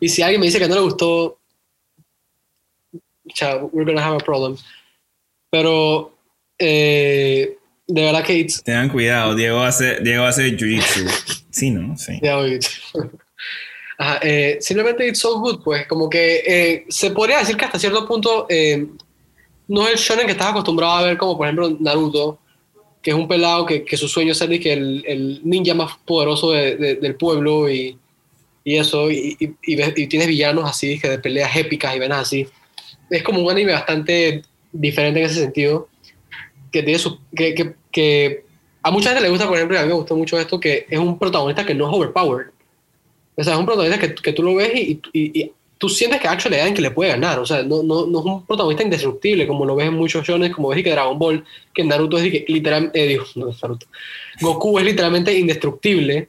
Y 0.02 0.08
si 0.08 0.20
alguien 0.20 0.40
me 0.40 0.46
dice 0.46 0.58
que 0.58 0.66
no 0.66 0.74
le 0.74 0.80
gustó, 0.80 1.38
cha, 3.32 3.58
we're 3.66 3.84
gonna 3.84 4.04
have 4.04 4.16
a 4.16 4.24
problem. 4.24 4.56
Pero, 5.48 6.12
eh, 6.58 7.56
De 7.86 8.02
verdad 8.02 8.24
que 8.24 8.34
it's... 8.34 8.64
Tengan 8.64 8.88
cuidado, 8.88 9.36
Diego 9.36 9.60
hace, 9.60 10.00
Diego 10.00 10.24
hace 10.24 10.56
jiu-jitsu. 10.56 11.08
Sí, 11.52 11.70
¿no? 11.70 11.96
Sí. 11.98 12.18
Ajá, 13.98 14.18
eh, 14.22 14.56
simplemente 14.58 15.06
it's 15.06 15.18
so 15.18 15.38
good, 15.38 15.62
pues 15.62 15.86
como 15.86 16.08
que 16.08 16.42
eh, 16.46 16.86
se 16.88 17.10
podría 17.10 17.40
decir 17.40 17.58
que 17.58 17.66
hasta 17.66 17.78
cierto 17.78 18.08
punto 18.08 18.46
eh, 18.48 18.86
no 19.68 19.86
es 19.86 19.92
el 19.92 19.98
shonen 19.98 20.24
que 20.24 20.32
estás 20.32 20.48
acostumbrado 20.48 20.94
a 20.94 21.02
ver 21.02 21.18
como 21.18 21.36
por 21.36 21.46
ejemplo 21.46 21.76
Naruto, 21.78 22.38
que 23.02 23.10
es 23.10 23.16
un 23.16 23.28
pelado 23.28 23.66
que, 23.66 23.84
que 23.84 23.98
su 23.98 24.08
sueño 24.08 24.32
es 24.32 24.38
ser 24.38 24.58
que 24.58 24.72
el, 24.72 25.04
el, 25.06 25.40
ninja 25.44 25.74
más 25.74 25.98
poderoso 26.06 26.52
de, 26.52 26.76
de, 26.76 26.94
del 26.94 27.16
pueblo 27.16 27.70
y, 27.70 27.98
y 28.64 28.77
eso, 28.77 29.11
y, 29.11 29.37
y, 29.40 29.57
y, 29.66 30.07
tienes 30.07 30.29
villanos 30.29 30.68
así, 30.68 30.98
que 30.98 31.09
de 31.09 31.18
peleas 31.18 31.55
épicas 31.57 31.94
y 31.96 31.98
venas 31.98 32.20
así. 32.20 32.46
Es 33.11 33.22
como 33.22 33.40
un 33.42 33.51
anime 33.51 33.72
bastante 33.72 34.42
diferente 34.72 35.20
en 35.20 35.27
ese 35.27 35.40
sentido, 35.40 35.88
que 36.70 36.83
tiene 36.83 36.98
su, 36.98 37.18
que, 37.35 37.75
que, 37.90 38.44
a 38.83 38.90
mucha 38.90 39.11
gente 39.11 39.22
le 39.22 39.31
gusta, 39.31 39.46
por 39.46 39.57
ejemplo, 39.57 39.77
y 39.77 39.81
a 39.81 39.83
mí 39.83 39.88
me 39.88 39.94
gustó 39.94 40.16
mucho 40.16 40.38
esto, 40.38 40.59
que 40.59 40.87
es 40.88 40.98
un 40.98 41.18
protagonista 41.18 41.66
que 41.66 41.75
no 41.75 41.88
es 41.88 41.96
overpowered. 41.96 42.51
O 43.37 43.44
sea, 43.44 43.55
es 43.55 43.59
un 43.59 43.66
protagonista 43.66 44.01
que, 44.01 44.14
que 44.14 44.33
tú 44.33 44.42
lo 44.42 44.55
ves 44.55 44.72
y, 44.75 45.01
y, 45.12 45.53
tú 45.79 45.88
sientes 45.88 46.20
que 46.20 46.29
actually 46.29 46.55
alguien 46.57 46.75
que 46.75 46.83
le 46.83 46.92
puede 46.92 47.11
ganar. 47.11 47.40
O 47.40 47.46
sea, 47.46 47.64
no, 47.64 47.83
no, 47.83 48.07
no 48.07 48.20
es 48.20 48.25
un 48.25 48.46
protagonista 48.46 48.85
indestructible, 48.85 49.48
como 49.48 49.66
lo 49.66 49.75
ves 49.75 49.88
en 49.88 49.94
muchos 49.94 50.25
shonen, 50.25 50.53
como 50.53 50.68
ves 50.68 50.81
que 50.83 50.92
Dragon 50.92 51.18
Ball, 51.18 51.44
que 51.75 51.83
Naruto 51.83 52.18
es 52.18 52.48
literalmente, 52.48 53.03
eh, 53.03 53.09
digo, 53.09 53.25
no 53.35 53.51
Naruto. 53.61 53.87
Goku 54.40 54.79
es 54.79 54.85
literalmente 54.85 55.37
indestructible. 55.37 56.29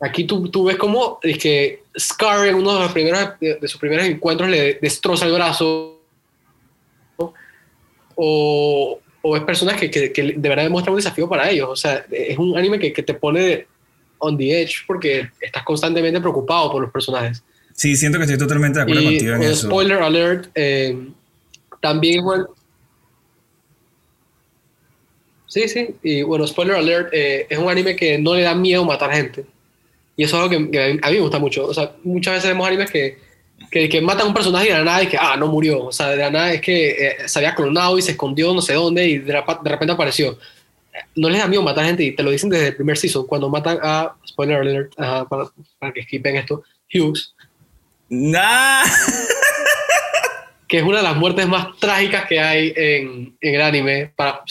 Aquí 0.00 0.24
tú, 0.24 0.48
tú 0.48 0.64
ves 0.64 0.76
como 0.76 1.18
es 1.22 1.38
que 1.38 1.82
Scar 1.98 2.46
en 2.46 2.56
uno 2.56 2.74
de, 2.74 2.80
los 2.80 2.92
primeros, 2.92 3.30
de, 3.40 3.54
de 3.56 3.68
sus 3.68 3.80
primeros 3.80 4.06
encuentros 4.06 4.48
le 4.48 4.78
destroza 4.80 5.26
el 5.26 5.32
brazo. 5.32 6.00
O, 8.16 9.00
o 9.22 9.36
es 9.36 9.42
personas 9.42 9.76
que, 9.76 9.90
que, 9.90 10.12
que, 10.12 10.22
de 10.22 10.48
verdad 10.48 10.64
demuestran 10.64 10.92
un 10.92 10.98
desafío 10.98 11.28
para 11.28 11.48
ellos. 11.50 11.68
O 11.70 11.76
sea, 11.76 12.04
es 12.10 12.38
un 12.38 12.56
anime 12.56 12.78
que, 12.78 12.92
que 12.92 13.02
te 13.02 13.14
pone 13.14 13.66
on 14.18 14.36
the 14.36 14.62
edge 14.62 14.84
porque 14.86 15.30
estás 15.40 15.62
constantemente 15.62 16.20
preocupado 16.20 16.72
por 16.72 16.82
los 16.82 16.90
personajes. 16.90 17.42
Sí, 17.72 17.96
siento 17.96 18.18
que 18.18 18.24
estoy 18.24 18.38
totalmente 18.38 18.78
de 18.78 18.82
acuerdo 18.82 19.02
y, 19.02 19.04
contigo 19.06 19.34
en 19.34 19.42
eso. 19.42 19.66
Spoiler 19.66 20.02
alert, 20.02 20.48
eh, 20.54 20.96
también 21.80 22.22
bueno, 22.22 22.48
Sí, 25.54 25.68
sí, 25.68 25.94
y 26.02 26.22
bueno, 26.22 26.44
spoiler 26.48 26.74
alert, 26.74 27.10
eh, 27.12 27.46
es 27.48 27.58
un 27.58 27.68
anime 27.68 27.94
que 27.94 28.18
no 28.18 28.34
le 28.34 28.42
da 28.42 28.56
miedo 28.56 28.84
matar 28.84 29.12
gente. 29.12 29.46
Y 30.16 30.24
eso 30.24 30.36
es 30.36 30.42
algo 30.42 30.50
que, 30.50 30.70
que, 30.70 30.98
a 31.02 31.10
mí 31.10 31.16
me 31.16 31.20
gusta 31.20 31.38
mucho. 31.38 31.66
O 31.66 31.74
sea, 31.74 31.92
muchas 32.02 32.34
veces 32.34 32.50
vemos 32.50 32.66
animes 32.66 32.90
que, 32.90 33.18
que, 33.70 33.88
que 33.88 34.00
matan 34.00 34.26
a 34.26 34.28
un 34.28 34.34
personaje 34.34 34.66
y 34.66 34.72
de 34.72 34.78
la 34.78 34.84
nada 34.84 35.02
y 35.02 35.06
que, 35.08 35.16
ah, 35.18 35.36
no 35.36 35.48
murió. 35.48 35.84
O 35.86 35.92
sea, 35.92 36.10
de 36.10 36.16
la 36.16 36.30
nada 36.30 36.52
es 36.52 36.60
que 36.60 36.90
eh, 36.90 37.16
se 37.26 37.38
había 37.38 37.54
clonado 37.54 37.98
y 37.98 38.02
se 38.02 38.12
escondió 38.12 38.54
no 38.54 38.62
sé 38.62 38.74
dónde 38.74 39.06
y 39.06 39.18
de, 39.18 39.32
de 39.32 39.70
repente 39.70 39.92
apareció 39.92 40.38
no 41.14 41.28
les 41.28 41.40
da 41.40 41.48
miedo 41.48 41.62
matar 41.62 41.84
gente 41.84 42.04
y 42.04 42.12
te 42.12 42.22
lo 42.22 42.30
dicen 42.30 42.50
desde 42.50 42.68
el 42.68 42.76
primer 42.76 42.96
season 42.96 43.26
cuando 43.26 43.48
matan 43.48 43.78
a 43.82 44.14
spoiler 44.26 44.60
alert 44.60 44.94
para, 44.94 45.50
para, 45.78 45.92
que 45.92 46.02
skipen 46.02 46.36
esto 46.36 46.62
Hughes 46.92 47.34
nah. 48.08 48.84
que 50.68 50.78
es 50.78 50.82
una 50.82 50.98
de 50.98 51.02
las 51.02 51.16
muertes 51.16 51.46
más 51.46 51.76
trágicas 51.78 52.26
que 52.26 52.40
hay 52.40 52.72
en, 52.76 53.36
en 53.40 53.54
el 53.54 53.62
anime 53.62 54.12
para, 54.16 54.42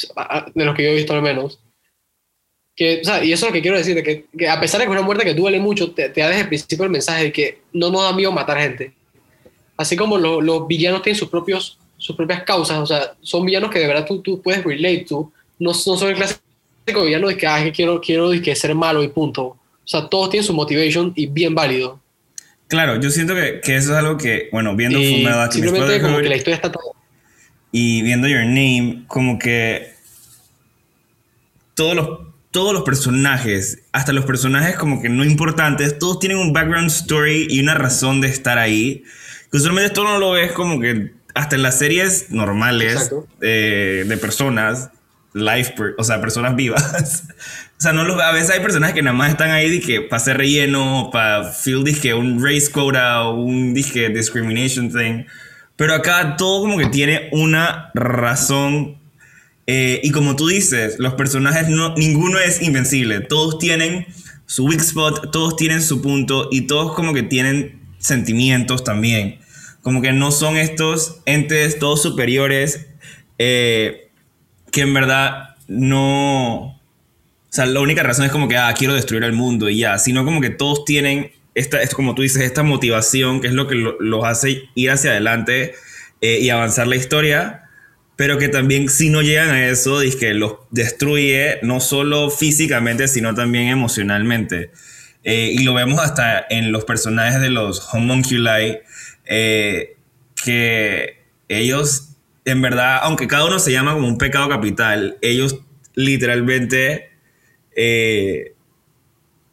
de 0.54 0.66
los 0.66 0.76
que 0.76 0.84
yo 0.84 0.90
he 0.90 0.96
visto 0.96 1.14
al 1.14 1.22
menos 1.22 1.60
que, 2.76 3.02
o 3.02 3.04
sea, 3.04 3.24
y 3.24 3.32
eso 3.32 3.46
es 3.46 3.52
lo 3.52 3.54
que 3.54 3.62
quiero 3.62 3.78
decir 3.78 3.96
de 3.96 4.04
que, 4.04 4.26
que, 4.38 4.50
a 4.50 4.60
pesar 4.60 4.80
de 4.80 4.86
que 4.86 4.92
es 4.92 4.98
una 4.98 5.06
muerte 5.06 5.26
que 5.26 5.34
duele 5.34 5.60
mucho 5.60 5.92
te, 5.92 6.10
te 6.10 6.22
da 6.22 6.30
desde 6.30 6.42
el 6.42 6.48
principio 6.48 6.86
el 6.86 6.92
mensaje 6.92 7.26
de 7.26 7.32
que 7.32 7.62
no 7.72 7.92
nos 7.92 8.02
da 8.02 8.14
miedo 8.14 8.32
matar 8.32 8.58
gente 8.60 8.94
así 9.78 9.96
como 9.96 10.18
lo, 10.18 10.42
los 10.42 10.68
villanos 10.68 11.04
tienen 11.04 11.20
sus 11.20 11.30
propios 11.30 11.78
sus 11.98 12.16
propias 12.16 12.44
causas 12.44 12.80
o 12.80 12.86
sea 12.86 13.14
son 13.22 13.46
villanos 13.46 13.70
que 13.70 13.80
de 13.80 13.88
verdad 13.88 14.06
tú, 14.06 14.22
tú 14.22 14.42
puedes 14.42 14.64
relate 14.64 15.06
to 15.08 15.32
no, 15.60 15.72
no 15.72 15.74
son 15.74 16.10
el 16.10 16.16
clásico 16.16 16.44
villano 16.86 17.28
de 17.28 17.38
que, 17.38 17.48
ah, 17.48 17.64
que 17.64 17.72
quiero, 17.72 18.02
quiero 18.02 18.30
de 18.30 18.42
que 18.42 18.56
ser 18.56 18.76
malo 18.76 19.04
y 19.04 19.08
punto. 19.08 19.44
O 19.46 19.58
sea, 19.86 20.08
todos 20.08 20.30
tienen 20.30 20.46
su 20.46 20.54
motivation 20.54 21.14
y 21.16 21.28
bien 21.28 21.56
válido. 21.56 22.00
Claro, 22.68 23.00
yo 23.00 23.10
siento 23.10 23.36
que, 23.36 23.62
que 23.62 23.76
eso 23.76 23.92
es 23.92 23.98
algo 23.98 24.18
que, 24.18 24.50
bueno, 24.52 24.76
viendo 24.76 25.00
y 25.00 25.26
Simplemente 25.52 26.02
como 26.02 26.18
que 26.18 26.30
la 26.30 26.36
historia 26.36 26.56
está 26.56 26.72
todo. 26.72 26.96
Y 27.72 28.02
viendo 28.02 28.28
Your 28.28 28.46
Name, 28.46 29.04
como 29.08 29.40
que 29.40 29.94
todos 31.76 31.96
los, 31.96 32.20
todos 32.54 32.72
los 32.72 32.84
personajes, 32.84 33.80
hasta 33.92 34.14
los 34.14 34.26
personajes 34.26 34.78
como 34.78 35.02
que 35.02 35.10
no 35.10 35.26
importantes, 35.26 35.98
todos 36.00 36.20
tienen 36.20 36.38
un 36.38 36.54
background 36.54 36.88
story 36.88 37.48
y 37.50 37.60
una 37.60 37.74
razón 37.74 38.22
de 38.22 38.30
estar 38.30 38.60
ahí. 38.60 39.04
Que 39.52 39.58
usualmente 39.58 39.88
esto 39.88 40.04
no 40.04 40.20
lo 40.20 40.32
ves 40.32 40.54
como 40.54 40.80
que 40.80 41.12
hasta 41.34 41.56
en 41.56 41.64
las 41.64 41.80
series 41.80 42.30
normales 42.30 43.12
eh, 43.42 44.06
de 44.08 44.18
personas, 44.18 44.92
life, 45.34 45.74
o 45.98 46.04
sea, 46.04 46.22
personas 46.22 46.56
vivas. 46.56 47.24
o 47.78 47.82
sea, 47.82 47.92
no 47.92 48.04
lo, 48.04 48.22
a 48.22 48.32
veces 48.32 48.52
hay 48.52 48.60
personas 48.60 48.94
que 48.94 49.02
nada 49.02 49.18
más 49.18 49.32
están 49.32 49.50
ahí 49.50 49.80
que 49.80 50.02
para 50.02 50.22
hacer 50.22 50.38
relleno, 50.38 51.10
para 51.12 51.46
feel 51.46 51.84
disque 51.84 52.14
un 52.14 52.44
race 52.44 52.72
quota 52.72 53.24
o 53.24 53.36
un 53.42 53.74
disque 53.74 54.10
discrimination 54.10 54.92
thing. 54.92 55.26
Pero 55.76 55.96
acá 55.96 56.36
todo 56.38 56.62
como 56.62 56.78
que 56.78 56.86
tiene 56.86 57.30
una 57.32 57.90
razón. 57.96 59.03
Eh, 59.66 60.02
y 60.04 60.12
como 60.12 60.36
tú 60.36 60.48
dices, 60.48 60.96
los 61.00 61.14
personajes, 61.14 61.70
no, 61.70 61.96
ninguno 61.96 62.40
es 62.40 62.62
invencible. 62.62 63.22
Todos 63.22 63.60
tienen 63.60 64.08
su 64.46 64.66
weak 64.66 64.82
spot, 64.82 65.32
todos 65.32 65.56
tienen 65.56 65.82
su 65.82 66.02
punto 66.02 66.50
y 66.52 66.62
todos 66.62 66.94
como 66.94 67.14
que 67.14 67.24
tienen 67.24 67.82
sentimientos 67.98 68.84
también. 68.84 69.40
Como 69.82 70.02
que 70.02 70.12
no 70.12 70.32
son 70.32 70.58
estos 70.58 71.22
entes 71.26 71.80
todos 71.80 72.02
superiores. 72.02 72.88
Eh, 73.40 74.04
que 74.74 74.82
en 74.82 74.94
verdad 74.94 75.56
no... 75.68 76.74
O 76.74 77.56
sea, 77.56 77.68
la 77.68 77.80
única 77.80 78.02
razón 78.02 78.26
es 78.26 78.32
como 78.32 78.48
que, 78.48 78.58
ah, 78.58 78.74
quiero 78.76 78.96
destruir 78.96 79.24
el 79.24 79.34
mundo 79.34 79.70
y 79.70 79.78
ya, 79.78 80.00
sino 80.00 80.26
como 80.26 80.42
que 80.42 80.50
todos 80.50 80.86
tienen, 80.86 81.32
esta, 81.54 81.84
esto, 81.84 81.96
como 81.96 82.16
tú 82.16 82.24
dices, 82.24 82.42
esta 82.42 82.64
motivación 82.64 83.42
que 83.42 83.48
es 83.48 83.54
lo 83.54 83.68
que 83.68 83.76
lo, 83.76 83.96
los 84.00 84.26
hace 84.26 84.64
ir 84.74 84.90
hacia 84.90 85.12
adelante 85.12 85.76
eh, 86.22 86.40
y 86.42 86.50
avanzar 86.50 86.88
la 86.88 86.96
historia, 86.96 87.63
pero 88.16 88.38
que 88.38 88.50
también 88.50 88.90
si 88.90 89.10
no 89.10 89.22
llegan 89.22 89.50
a 89.50 89.68
eso, 89.68 90.02
es 90.02 90.16
que 90.16 90.34
los 90.34 90.56
destruye 90.72 91.60
no 91.62 91.80
solo 91.80 92.30
físicamente, 92.30 93.08
sino 93.08 93.34
también 93.34 93.68
emocionalmente. 93.68 94.72
Eh, 95.24 95.52
y 95.54 95.64
lo 95.64 95.74
vemos 95.74 96.00
hasta 96.00 96.46
en 96.50 96.72
los 96.72 96.86
personajes 96.86 97.42
de 97.42 97.50
los 97.50 97.94
homunculi, 97.94 98.80
eh, 99.26 99.96
que 100.44 101.24
ellos 101.48 102.14
en 102.46 102.62
verdad, 102.62 103.00
aunque 103.04 103.28
cada 103.28 103.46
uno 103.46 103.60
se 103.60 103.72
llama 103.72 103.94
como 103.94 104.08
un 104.08 104.18
pecado 104.18 104.50
capital, 104.50 105.18
ellos 105.22 105.60
literalmente 105.96 107.10
eh, 107.76 108.54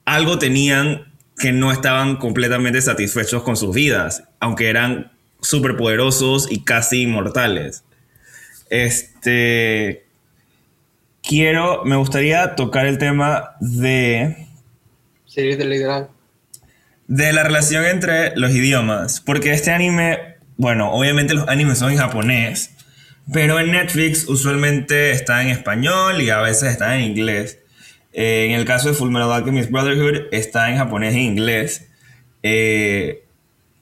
algo 0.05 0.39
tenían 0.39 1.13
que 1.39 1.53
no 1.53 1.73
estaban 1.73 2.17
completamente 2.17 2.83
satisfechos 2.83 3.43
con 3.43 3.57
sus 3.57 3.75
vidas, 3.75 4.25
aunque 4.41 4.69
eran 4.69 5.13
súper 5.41 5.77
poderosos 5.77 6.51
y 6.51 6.65
casi 6.65 7.03
inmortales. 7.03 7.85
Este. 8.71 10.07
Quiero, 11.23 11.85
me 11.85 11.97
gustaría 11.97 12.55
tocar 12.55 12.87
el 12.87 12.99
tema 12.99 13.57
de. 13.61 14.47
Sí, 15.27 15.43
de 15.43 15.65
literal. 15.65 16.09
De 17.07 17.33
la 17.33 17.43
relación 17.43 17.85
entre 17.85 18.35
los 18.37 18.53
idiomas. 18.53 19.21
Porque 19.21 19.53
este 19.53 19.73
anime, 19.73 20.37
bueno, 20.57 20.93
obviamente 20.93 21.35
los 21.35 21.47
animes 21.49 21.79
son 21.79 21.93
en 21.93 21.99
japonés, 21.99 22.71
pero 23.33 23.61
en 23.61 23.73
Netflix 23.73 24.29
usualmente 24.29 25.11
está 25.11 25.43
en 25.43 25.49
español 25.49 26.23
y 26.23 26.31
a 26.31 26.41
veces 26.41 26.71
está 26.71 26.97
en 26.97 27.05
inglés. 27.05 27.59
Eh, 28.13 28.47
en 28.47 28.53
el 28.53 28.65
caso 28.65 28.89
de 28.89 28.95
Fullmetal 28.95 29.33
Alchemist 29.33 29.71
Brotherhood 29.71 30.29
está 30.33 30.71
en 30.71 30.79
japonés 30.79 31.15
e 31.15 31.21
inglés. 31.21 31.89
Eh, 32.43 33.25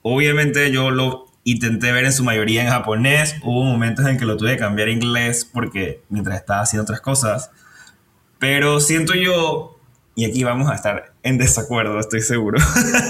obviamente 0.02 0.70
yo 0.70 0.90
lo 0.90 1.27
intenté 1.52 1.92
ver 1.92 2.04
en 2.04 2.12
su 2.12 2.24
mayoría 2.24 2.62
en 2.62 2.68
japonés. 2.68 3.36
Hubo 3.42 3.64
momentos 3.64 4.06
en 4.06 4.18
que 4.18 4.24
lo 4.24 4.36
tuve 4.36 4.52
que 4.52 4.58
cambiar 4.58 4.88
a 4.88 4.90
inglés 4.92 5.48
porque 5.50 6.02
mientras 6.08 6.36
estaba 6.36 6.62
haciendo 6.62 6.82
otras 6.82 7.00
cosas. 7.00 7.50
Pero 8.38 8.80
siento 8.80 9.14
yo, 9.14 9.80
y 10.14 10.24
aquí 10.24 10.44
vamos 10.44 10.70
a 10.70 10.74
estar 10.74 11.12
en 11.22 11.38
desacuerdo, 11.38 11.98
estoy 11.98 12.20
seguro. 12.20 12.58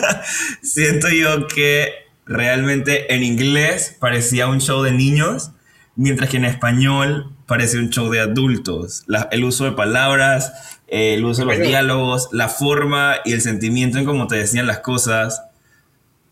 siento 0.62 1.08
yo 1.08 1.46
que 1.46 1.92
realmente 2.26 3.14
en 3.14 3.22
inglés 3.22 3.96
parecía 3.98 4.46
un 4.48 4.60
show 4.60 4.82
de 4.82 4.92
niños 4.92 5.52
mientras 5.98 6.30
que 6.30 6.36
en 6.36 6.44
español 6.44 7.32
parece 7.46 7.78
un 7.78 7.90
show 7.90 8.08
de 8.08 8.20
adultos. 8.20 9.02
La, 9.08 9.28
el 9.32 9.42
uso 9.42 9.64
de 9.64 9.72
palabras, 9.72 10.78
eh, 10.86 11.14
el 11.14 11.24
uso 11.24 11.44
de 11.44 11.56
los 11.56 11.66
diálogos, 11.66 12.28
la 12.30 12.48
forma 12.48 13.16
y 13.24 13.32
el 13.32 13.40
sentimiento 13.40 13.98
en 13.98 14.04
cómo 14.04 14.28
te 14.28 14.36
decían 14.36 14.68
las 14.68 14.78
cosas. 14.78 15.42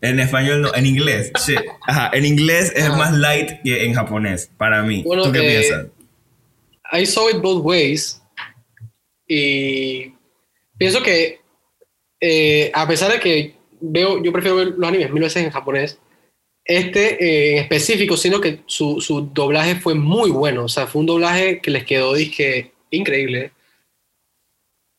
En 0.01 0.19
español 0.19 0.61
no, 0.61 0.75
en 0.75 0.85
inglés. 0.85 1.31
Shit. 1.45 1.59
Ajá, 1.87 2.11
en 2.13 2.25
inglés 2.25 2.71
es 2.75 2.89
más 2.89 3.13
light 3.13 3.61
que 3.63 3.85
en 3.85 3.93
japonés, 3.93 4.51
para 4.57 4.83
mí. 4.83 5.03
Bueno, 5.03 5.23
¿Tú 5.23 5.31
qué 5.31 5.39
eh, 5.39 5.59
piensas? 5.59 5.87
I 6.91 7.05
saw 7.05 7.29
it 7.29 7.41
both 7.41 7.63
ways. 7.63 8.21
Y 9.27 10.13
pienso 10.77 11.01
que, 11.01 11.41
eh, 12.21 12.71
a 12.73 12.87
pesar 12.87 13.11
de 13.11 13.19
que 13.19 13.55
veo, 13.81 14.23
yo 14.23 14.31
prefiero 14.31 14.57
ver 14.57 14.67
los 14.77 14.87
animes 14.87 15.11
mil 15.11 15.23
veces 15.23 15.43
en 15.43 15.51
japonés, 15.51 15.99
este 16.63 17.23
eh, 17.23 17.51
en 17.53 17.63
específico, 17.63 18.17
sino 18.17 18.39
que 18.39 18.61
su, 18.65 19.01
su, 19.01 19.21
doblaje 19.33 19.75
fue 19.75 19.95
muy 19.95 20.29
bueno. 20.29 20.65
O 20.65 20.69
sea, 20.69 20.85
fue 20.85 20.99
un 20.99 21.07
doblaje 21.07 21.59
que 21.59 21.71
les 21.71 21.85
quedó 21.85 22.13
disque 22.13 22.71
increíble. 22.91 23.51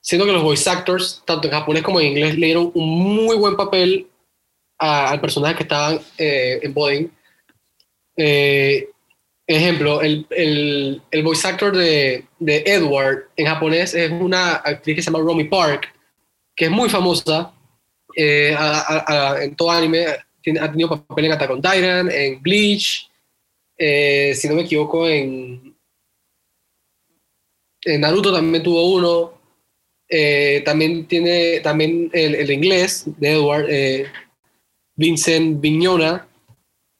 siento 0.00 0.26
que 0.26 0.32
los 0.32 0.42
voice 0.42 0.68
actors, 0.68 1.22
tanto 1.24 1.46
en 1.46 1.54
japonés 1.54 1.82
como 1.82 2.00
en 2.00 2.08
inglés, 2.08 2.38
le 2.38 2.46
dieron 2.46 2.70
un 2.74 2.88
muy 2.88 3.36
buen 3.36 3.56
papel 3.56 4.08
al 4.78 5.20
personaje 5.20 5.56
que 5.56 5.62
estaban 5.64 6.00
eh, 6.16 6.60
en 6.62 6.74
Boeing. 6.74 7.08
Eh, 8.16 8.88
ejemplo, 9.46 10.02
el, 10.02 10.26
el, 10.30 11.02
el 11.10 11.22
voice 11.22 11.48
actor 11.48 11.76
de, 11.76 12.24
de 12.38 12.64
Edward 12.66 13.28
en 13.36 13.46
japonés 13.46 13.94
es 13.94 14.10
una 14.10 14.56
actriz 14.56 14.96
que 14.96 15.02
se 15.02 15.10
llama 15.10 15.24
Romy 15.24 15.44
Park, 15.44 15.94
que 16.54 16.66
es 16.66 16.70
muy 16.70 16.88
famosa 16.88 17.52
eh, 18.14 18.56
en 19.42 19.54
todo 19.56 19.70
anime. 19.70 20.06
Ha 20.60 20.70
tenido 20.70 21.04
papel 21.04 21.26
en 21.26 21.32
Attack 21.32 21.50
on 21.50 21.60
en 22.10 22.40
Bleach, 22.40 23.10
eh, 23.76 24.34
si 24.34 24.48
no 24.48 24.54
me 24.54 24.62
equivoco, 24.62 25.08
en, 25.08 25.76
Naruto 27.86 28.32
también 28.32 28.62
tuvo 28.62 28.92
uno. 28.92 29.38
También 30.64 31.06
tiene 31.06 31.60
también 31.60 32.10
el, 32.12 32.34
el 32.34 32.50
inglés 32.50 33.04
de 33.18 33.32
Edward, 33.32 33.66
Vincent 34.98 35.60
Vignona. 35.60 36.26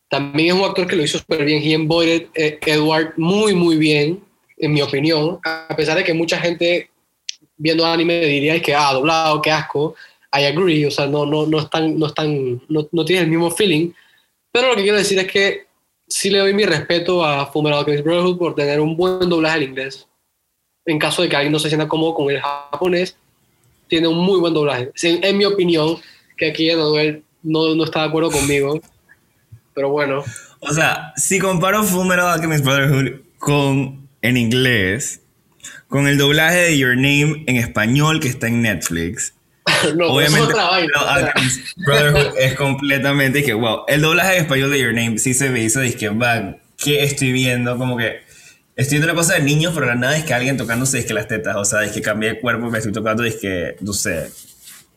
También 0.09 0.55
es 0.55 0.55
un 0.55 0.67
actor 0.67 0.87
que 0.87 0.97
lo 0.97 1.03
hizo 1.03 1.19
súper 1.19 1.45
bien. 1.45 1.63
He 1.63 1.75
embodied 1.75 2.29
eh, 2.35 2.59
Edward 2.65 3.13
muy, 3.17 3.55
muy 3.55 3.77
bien, 3.77 4.23
en 4.57 4.73
mi 4.73 4.81
opinión. 4.81 5.41
A 5.45 5.75
pesar 5.77 5.99
de 5.99 6.05
que 6.05 6.15
mucha 6.15 6.39
gente 6.39 6.89
viendo 7.57 7.85
anime 7.85 8.25
diría 8.25 8.63
que, 8.63 8.75
ah, 8.75 8.93
doblado, 8.95 9.43
qué 9.43 9.51
asco. 9.51 9.97
I 10.33 10.45
agree, 10.45 10.87
o 10.87 10.91
sea, 10.91 11.07
no, 11.07 11.27
no, 11.27 11.47
no, 11.47 11.59
es 11.59 11.69
tan, 11.69 11.99
no, 11.99 12.07
es 12.07 12.15
tan, 12.15 12.63
no, 12.69 12.89
no 12.93 13.05
tiene 13.05 13.23
el 13.23 13.29
mismo 13.29 13.51
feeling. 13.51 13.91
Pero 14.53 14.69
lo 14.69 14.77
que 14.77 14.83
quiero 14.83 14.97
decir 14.97 15.19
es 15.19 15.27
que 15.27 15.67
sí 16.07 16.31
le 16.31 16.39
doy 16.39 16.55
mi 16.55 16.65
respeto 16.65 17.25
a 17.25 17.47
Fullmetal 17.47 17.81
Alchemist 17.81 18.05
Brotherhood 18.05 18.39
por 18.39 18.55
tener 18.55 18.81
un 18.81 18.97
buen 18.97 19.29
doblaje 19.29 19.57
al 19.57 19.63
inglés. 19.65 20.07
En 20.87 20.99
caso 20.99 21.23
de 21.23 21.29
que 21.29 21.37
alguien 21.37 21.53
no 21.53 21.59
se 21.59 21.69
sienta 21.69 21.89
cómodo 21.89 22.15
con 22.15 22.31
el 22.31 22.41
japonés, 22.41 23.17
tiene 23.89 24.07
un 24.07 24.19
muy 24.19 24.39
buen 24.39 24.55
doblaje. 24.55 24.93
En, 25.03 25.25
en 25.25 25.37
mi 25.37 25.45
opinión, 25.45 25.99
que 26.37 26.51
aquí 26.51 26.71
Emanuel 26.71 27.25
no, 27.49 27.75
no 27.75 27.85
está 27.85 28.03
de 28.03 28.09
acuerdo 28.09 28.31
conmigo, 28.31 28.81
pero 29.75 29.91
bueno. 29.91 30.23
O 30.61 30.73
sea, 30.73 31.13
si 31.17 31.39
comparo 31.39 31.83
Fullmetal 31.83 32.27
Alchemist 32.27 32.65
Brotherhood 32.65 33.21
con 33.39 34.09
en 34.23 34.37
inglés, 34.37 35.23
con 35.89 36.07
el 36.07 36.19
doblaje 36.19 36.59
de 36.59 36.79
Your 36.79 36.97
Name 36.97 37.45
en 37.47 37.57
español 37.57 38.21
que 38.21 38.29
está 38.29 38.49
en 38.49 38.63
Netflix, 38.63 39.35
no, 39.97 40.09
obviamente 40.09 40.53
otra 40.53 40.69
vaina. 40.69 40.93
Fullmetal 40.95 41.27
Alchemist 41.27 41.77
Brotherhood 41.77 42.39
es 42.39 42.55
completamente 42.55 43.43
que 43.43 43.55
wow. 43.55 43.85
El 43.89 44.03
doblaje 44.03 44.37
en 44.37 44.43
español 44.43 44.71
de 44.71 44.81
Your 44.81 44.95
Name 44.95 45.19
sí 45.19 45.33
se 45.33 45.49
me 45.49 45.63
hizo 45.63 45.81
que 45.99 46.09
van, 46.11 46.61
¿qué 46.77 47.03
estoy 47.03 47.33
viendo? 47.33 47.79
Como 47.79 47.97
que 47.97 48.21
estoy 48.77 48.99
viendo 48.99 49.13
una 49.13 49.21
cosa 49.21 49.35
de 49.35 49.43
niños, 49.43 49.73
pero 49.75 49.87
la 49.87 49.95
nada 49.95 50.17
es 50.17 50.25
que 50.25 50.35
alguien 50.35 50.57
tocándose 50.57 50.99
es 50.99 51.07
que 51.07 51.15
las 51.15 51.29
tetas, 51.29 51.57
o 51.57 51.65
sea, 51.65 51.83
es 51.85 51.93
que 51.93 52.03
cambié 52.03 52.35
de 52.35 52.41
cuerpo, 52.41 52.71
me 52.71 52.79
estoy 52.79 52.93
tocando 52.93 53.25
es 53.25 53.37
que 53.37 53.77
no 53.81 53.93
sé, 53.93 54.31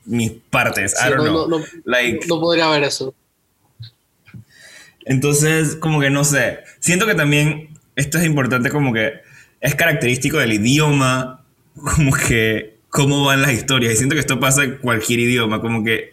mis 0.06 0.32
partes, 0.50 0.94
I 0.94 1.04
Sí, 1.06 1.10
don't 1.10 1.24
no, 1.26 1.32
know. 1.32 1.48
no, 1.48 1.60
no, 1.60 1.66
like 1.86 2.26
no 2.28 2.40
podría 2.40 2.66
haber 2.68 2.84
eso. 2.84 3.14
Entonces, 5.06 5.76
como 5.76 6.00
que 6.00 6.10
no 6.10 6.24
sé. 6.24 6.60
Siento 6.80 7.06
que 7.06 7.16
también 7.16 7.70
esto 7.96 8.18
es 8.18 8.26
importante, 8.26 8.70
como 8.70 8.94
que 8.94 9.22
es 9.60 9.76
característico 9.76 10.38
del 10.38 10.54
idioma, 10.54 11.44
como 11.76 12.14
que 12.14 12.78
cómo 12.90 13.26
van 13.26 13.42
las 13.42 13.54
historias. 13.54 13.94
Y 13.94 13.98
siento 13.98 14.16
que 14.16 14.20
esto 14.22 14.40
pasa 14.40 14.64
en 14.64 14.78
cualquier 14.78 15.20
idioma, 15.20 15.62
como 15.62 15.84
que 15.84 16.12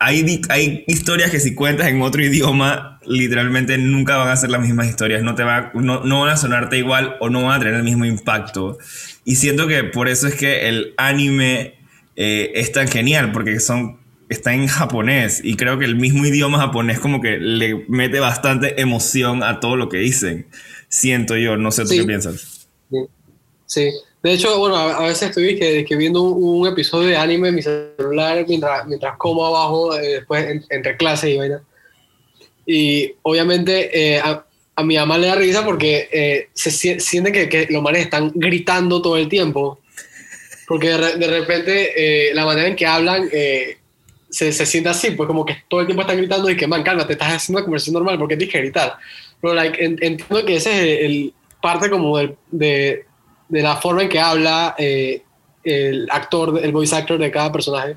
hay, 0.00 0.40
hay 0.48 0.84
historias 0.86 1.30
que 1.30 1.40
si 1.40 1.54
cuentas 1.54 1.88
en 1.88 2.00
otro 2.02 2.22
idioma, 2.22 3.00
literalmente 3.04 3.76
nunca 3.78 4.16
van 4.16 4.28
a 4.28 4.36
ser 4.36 4.50
las 4.50 4.60
mismas 4.60 4.88
historias. 4.88 5.22
No, 5.22 5.34
te 5.34 5.42
va, 5.42 5.72
no, 5.74 6.04
no 6.04 6.20
van 6.20 6.30
a 6.30 6.36
sonarte 6.36 6.78
igual 6.78 7.16
o 7.20 7.30
no 7.30 7.42
van 7.44 7.56
a 7.56 7.58
tener 7.58 7.74
el 7.74 7.82
mismo 7.82 8.04
impacto. 8.04 8.78
Y 9.24 9.36
siento 9.36 9.66
que 9.66 9.84
por 9.84 10.08
eso 10.08 10.28
es 10.28 10.34
que 10.36 10.68
el 10.68 10.94
anime 10.96 11.77
eh, 12.20 12.50
es 12.54 12.72
tan 12.72 12.88
genial, 12.88 13.30
porque 13.30 13.60
son, 13.60 14.00
está 14.28 14.52
en 14.52 14.66
japonés. 14.66 15.40
Y 15.44 15.54
creo 15.56 15.78
que 15.78 15.84
el 15.84 15.94
mismo 15.94 16.26
idioma 16.26 16.58
japonés 16.58 16.98
como 16.98 17.20
que 17.20 17.38
le 17.38 17.84
mete 17.88 18.18
bastante 18.18 18.80
emoción 18.80 19.42
a 19.44 19.60
todo 19.60 19.76
lo 19.76 19.88
que 19.88 19.98
dicen. 19.98 20.46
Siento 20.88 21.36
yo, 21.36 21.56
no 21.56 21.70
sé 21.70 21.82
tú 21.82 21.88
Sí. 21.90 21.98
qué 22.00 22.04
piensas. 22.04 22.68
Sí. 23.66 23.90
De 24.22 24.32
hecho, 24.32 24.58
bueno, 24.58 24.76
a, 24.76 25.06
veces 25.06 25.28
estoy 25.28 25.56
que, 25.58 25.84
que 25.84 25.96
viendo 25.96 26.22
un, 26.22 26.62
un 26.62 26.66
episodio 26.66 27.08
de 27.08 27.16
anime 27.16 27.48
en 27.50 27.54
mi 27.54 27.62
celular 27.62 28.44
mientras, 28.48 28.84
mientras 28.86 29.16
como 29.16 29.46
abajo, 29.46 29.96
eh, 29.96 30.14
después 30.14 30.44
en- 30.44 30.64
entre 30.70 30.96
clases 30.96 31.30
y 31.30 31.36
vaina. 31.36 31.62
Y 32.66 33.12
obviamente 33.22 33.90
eh, 34.16 34.18
a, 34.18 34.44
a 34.74 34.82
mi 34.82 34.96
mamá 34.96 35.18
le 35.18 35.28
da 35.28 35.34
risa 35.36 35.64
porque 35.64 36.08
eh, 36.12 36.48
se 36.52 36.70
sie- 36.70 36.98
siente 36.98 37.30
que, 37.30 37.48
que 37.48 37.66
los 37.70 37.82
manes 37.82 38.02
están 38.02 38.32
gritando 38.34 39.00
todo 39.00 39.16
el 39.16 39.28
tiempo. 39.28 39.78
Porque 40.68 40.88
de, 40.90 41.16
de 41.16 41.26
repente 41.26 42.28
eh, 42.30 42.34
la 42.34 42.44
manera 42.44 42.68
en 42.68 42.76
que 42.76 42.86
hablan 42.86 43.28
eh, 43.32 43.78
se, 44.28 44.52
se 44.52 44.66
siente 44.66 44.90
así, 44.90 45.12
pues 45.12 45.26
como 45.26 45.44
que 45.44 45.56
todo 45.66 45.80
el 45.80 45.86
tiempo 45.86 46.02
están 46.02 46.18
gritando 46.18 46.50
y 46.50 46.56
que, 46.56 46.66
man, 46.66 46.82
calma, 46.82 47.06
te 47.06 47.14
estás 47.14 47.32
haciendo 47.32 47.58
una 47.58 47.64
conversación 47.64 47.94
normal, 47.94 48.18
porque 48.18 48.36
tienes 48.36 48.52
que 48.52 48.60
gritar? 48.60 48.98
Pero 49.40 49.54
like, 49.54 49.82
en- 49.82 49.98
entiendo 50.02 50.44
que 50.44 50.56
ese 50.56 50.70
es 50.70 51.00
el, 51.00 51.10
el 51.10 51.34
parte 51.62 51.88
como 51.88 52.18
del- 52.18 52.36
de, 52.50 53.06
de 53.48 53.62
la 53.62 53.76
forma 53.76 54.02
en 54.02 54.08
que 54.10 54.20
habla 54.20 54.74
eh, 54.78 55.22
el 55.64 56.06
actor, 56.10 56.60
el 56.62 56.70
voice 56.72 56.94
actor 56.94 57.18
de 57.18 57.30
cada 57.30 57.50
personaje, 57.50 57.96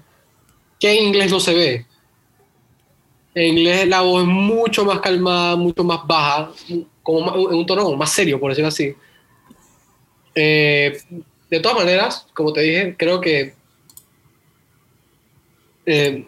que 0.80 0.98
en 0.98 1.04
inglés 1.08 1.30
no 1.30 1.40
se 1.42 1.54
ve. 1.54 1.86
En 3.36 3.58
inglés 3.58 3.88
la 3.88 4.02
voz 4.02 4.24
es 4.24 4.28
mucho 4.30 4.86
más 4.86 5.00
calmada, 5.02 5.56
mucho 5.58 5.84
más 5.84 6.00
baja, 6.08 6.52
como 7.04 7.50
en 7.52 7.58
un 7.58 7.66
tono 7.66 7.92
más 7.98 8.12
serio, 8.12 8.40
por 8.40 8.52
decirlo 8.52 8.70
así. 8.70 8.94
Eh, 10.36 10.98
de 11.52 11.60
todas 11.60 11.78
maneras, 11.78 12.26
como 12.34 12.54
te 12.54 12.62
dije, 12.62 12.96
creo 12.98 13.20
que 13.20 13.54
eh, 15.86 16.26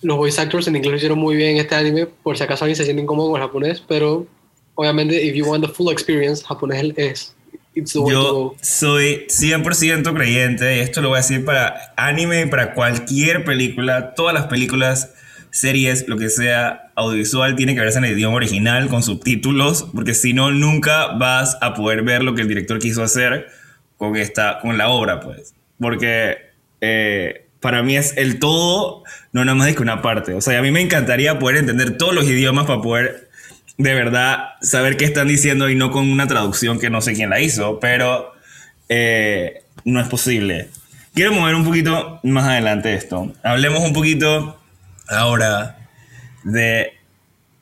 los 0.00 0.16
voice 0.16 0.40
actors 0.40 0.66
en 0.66 0.76
inglés 0.76 0.90
lo 0.90 0.96
hicieron 0.96 1.18
muy 1.18 1.36
bien 1.36 1.50
en 1.50 1.56
este 1.58 1.74
anime, 1.74 2.06
por 2.06 2.36
si 2.36 2.44
acaso 2.44 2.64
alguien 2.64 2.76
se 2.76 2.84
siente 2.84 3.02
incómodo 3.02 3.30
con 3.30 3.40
japonés, 3.40 3.82
pero 3.86 4.26
obviamente, 4.74 5.22
if 5.22 5.34
you 5.34 5.44
want 5.44 5.64
the 5.64 5.70
full 5.70 5.92
experience, 5.92 6.42
japonés 6.42 6.94
es 6.96 7.34
it's 7.74 7.92
the 7.92 7.98
way 7.98 8.14
to 8.14 8.22
Yo 8.22 8.32
go. 8.32 8.56
soy 8.62 9.26
100% 9.28 10.14
creyente, 10.14 10.76
y 10.76 10.80
esto 10.80 11.02
lo 11.02 11.10
voy 11.10 11.18
a 11.18 11.20
decir 11.20 11.44
para 11.44 11.92
anime, 11.98 12.46
para 12.46 12.72
cualquier 12.72 13.44
película, 13.44 14.14
todas 14.14 14.32
las 14.32 14.46
películas, 14.46 15.12
series, 15.50 16.08
lo 16.08 16.16
que 16.16 16.30
sea, 16.30 16.90
audiovisual, 16.94 17.54
tiene 17.54 17.74
que 17.74 17.80
verse 17.80 17.98
en 17.98 18.06
el 18.06 18.12
idioma 18.12 18.36
original 18.36 18.88
con 18.88 19.02
subtítulos, 19.02 19.88
porque 19.94 20.14
si 20.14 20.32
no, 20.32 20.52
nunca 20.52 21.08
vas 21.18 21.58
a 21.60 21.74
poder 21.74 22.02
ver 22.02 22.22
lo 22.22 22.34
que 22.34 22.40
el 22.40 22.48
director 22.48 22.78
quiso 22.78 23.02
hacer 23.02 23.57
con, 23.98 24.16
esta, 24.16 24.60
con 24.60 24.78
la 24.78 24.88
obra, 24.88 25.20
pues. 25.20 25.54
Porque 25.78 26.38
eh, 26.80 27.46
para 27.60 27.82
mí 27.82 27.96
es 27.96 28.16
el 28.16 28.38
todo, 28.38 29.04
no 29.32 29.44
nada 29.44 29.54
más 29.54 29.68
es 29.68 29.76
que 29.76 29.82
una 29.82 30.00
parte. 30.00 30.32
O 30.32 30.40
sea, 30.40 30.58
a 30.58 30.62
mí 30.62 30.70
me 30.70 30.80
encantaría 30.80 31.38
poder 31.38 31.58
entender 31.58 31.98
todos 31.98 32.14
los 32.14 32.24
idiomas 32.24 32.66
para 32.66 32.80
poder 32.80 33.28
de 33.76 33.94
verdad 33.94 34.50
saber 34.60 34.96
qué 34.96 35.04
están 35.04 35.28
diciendo 35.28 35.68
y 35.68 35.76
no 35.76 35.90
con 35.90 36.10
una 36.10 36.26
traducción 36.26 36.80
que 36.80 36.90
no 36.90 37.00
sé 37.00 37.14
quién 37.14 37.30
la 37.30 37.40
hizo, 37.40 37.78
pero 37.80 38.32
eh, 38.88 39.62
no 39.84 40.00
es 40.00 40.08
posible. 40.08 40.68
Quiero 41.14 41.32
mover 41.32 41.54
un 41.54 41.64
poquito 41.64 42.20
más 42.22 42.44
adelante 42.44 42.94
esto. 42.94 43.32
Hablemos 43.42 43.80
un 43.80 43.92
poquito 43.92 44.60
ahora 45.08 45.78
de 46.44 46.92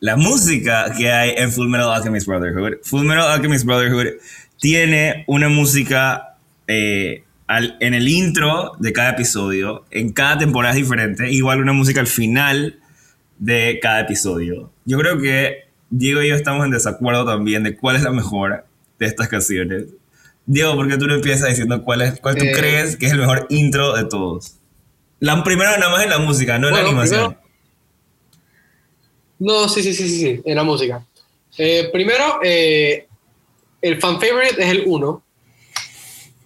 la 0.01 0.16
música 0.16 0.92
que 0.96 1.11
hay 1.11 1.35
en 1.37 1.53
Full 1.53 1.68
Metal 1.68 1.90
Alchemist 1.92 2.27
Brotherhood. 2.27 2.75
Full 2.83 3.05
Metal 3.05 3.31
Alchemist 3.31 3.64
Brotherhood 3.64 4.14
tiene 4.61 5.25
una 5.27 5.49
música 5.49 6.37
eh, 6.69 7.23
al- 7.47 7.77
en 7.81 7.95
el 7.95 8.09
intro 8.09 8.73
de 8.79 8.92
cada 8.92 9.11
episodio, 9.11 9.85
en 9.90 10.12
cada 10.12 10.38
temporada 10.38 10.75
es 10.75 10.81
diferente, 10.81 11.31
igual 11.31 11.61
una 11.61 11.73
música 11.73 12.01
al 12.01 12.07
final 12.07 12.81
de 13.38 13.79
cada 13.81 14.01
episodio. 14.01 14.73
Yo 14.85 14.99
creo 14.99 15.19
que 15.21 15.66
Diego 15.90 16.23
y 16.23 16.29
yo 16.29 16.35
estamos 16.35 16.64
en 16.64 16.73
desacuerdo 16.73 17.25
también 17.25 17.62
de 17.62 17.77
cuál 17.77 17.97
es 17.97 18.03
la 18.03 18.11
mejor 18.11 18.64
de 18.99 19.07
estas 19.07 19.29
canciones. 19.29 19.85
Diego, 20.47 20.75
¿por 20.75 20.88
qué 20.88 20.97
tú 20.97 21.07
no 21.07 21.14
empiezas 21.14 21.49
diciendo 21.51 21.83
cuál, 21.85 22.03
es, 22.03 22.21
cuál 22.21 22.37
tú 22.37 22.45
Eh. 22.45 22.53
crees 22.53 22.97
que 22.97 23.07
es 23.07 23.12
el 23.12 23.19
mejor 23.19 23.47
intro 23.51 23.95
de 23.95 24.05
todos? 24.07 24.57
La 25.21 25.43
primera 25.45 25.76
nada 25.78 25.91
más 25.91 26.03
en 26.03 26.11
la 26.11 26.18
música, 26.18 26.59
no 26.59 26.68
en 26.68 26.74
la 26.74 26.81
animación. 26.81 27.35
primero- 27.35 27.47
No, 29.39 29.68
sí, 29.68 29.83
sí, 29.83 29.93
sí, 29.93 30.09
sí, 30.09 30.18
sí, 30.20 30.43
en 30.45 30.57
la 30.57 30.62
música. 30.64 31.05
Eh, 31.59 31.89
primero, 31.93 32.41
eh, 32.43 33.06
el 33.83 34.01
fan 34.01 34.20
favorite 34.20 34.62
es 34.62 34.70
el 34.70 34.83
1. 34.87 35.22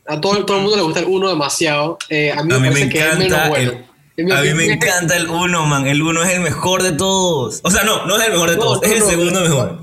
A 0.07 0.20
todo, 0.20 0.45
todo 0.45 0.57
el 0.57 0.62
mundo 0.64 0.76
le 0.76 0.83
gusta 0.83 1.01
el 1.01 1.07
1 1.07 1.28
demasiado. 1.28 1.99
Eh, 2.09 2.33
a 2.33 2.43
mí 2.43 2.49
me 2.49 2.55
A 2.55 2.59
mí 2.59 2.62
me 2.68 2.72
parece 2.72 2.89
que 2.91 2.99
es 2.99 3.05
menos 3.18 3.24
encanta 3.26 3.49
bueno. 3.49 3.72
el- 4.16 4.33
A 4.33 4.41
mí 4.43 4.55
me 4.55 4.64
encanta 4.72 5.16
el 5.16 5.28
1, 5.28 5.66
man. 5.66 5.87
El 5.87 6.03
1 6.03 6.22
es 6.24 6.31
el 6.31 6.41
mejor 6.41 6.83
de 6.83 6.93
todos. 6.93 7.61
O 7.62 7.70
sea, 7.70 7.85
no, 7.85 8.05
no 8.07 8.16
es 8.18 8.26
el 8.26 8.33
mejor 8.33 8.51
de 8.51 8.57
No, 8.57 8.62
todos. 8.62 8.81
no, 8.83 8.89
es 8.89 8.93
el 9.01 9.03
segundo 9.09 9.41
mejor. 9.41 9.81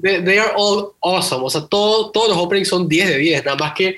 They, 0.00 0.22
they 0.24 0.38
are 0.38 0.52
all 0.56 0.92
awesome. 1.00 1.44
O 1.44 1.50
sea, 1.50 1.62
todo, 1.66 2.10
todos 2.10 2.28
los 2.28 2.38
openings 2.38 2.68
son 2.68 2.88
10 2.88 3.08
de 3.08 3.16
10. 3.18 3.44
Nada 3.44 3.56
más 3.56 3.72
que 3.74 3.96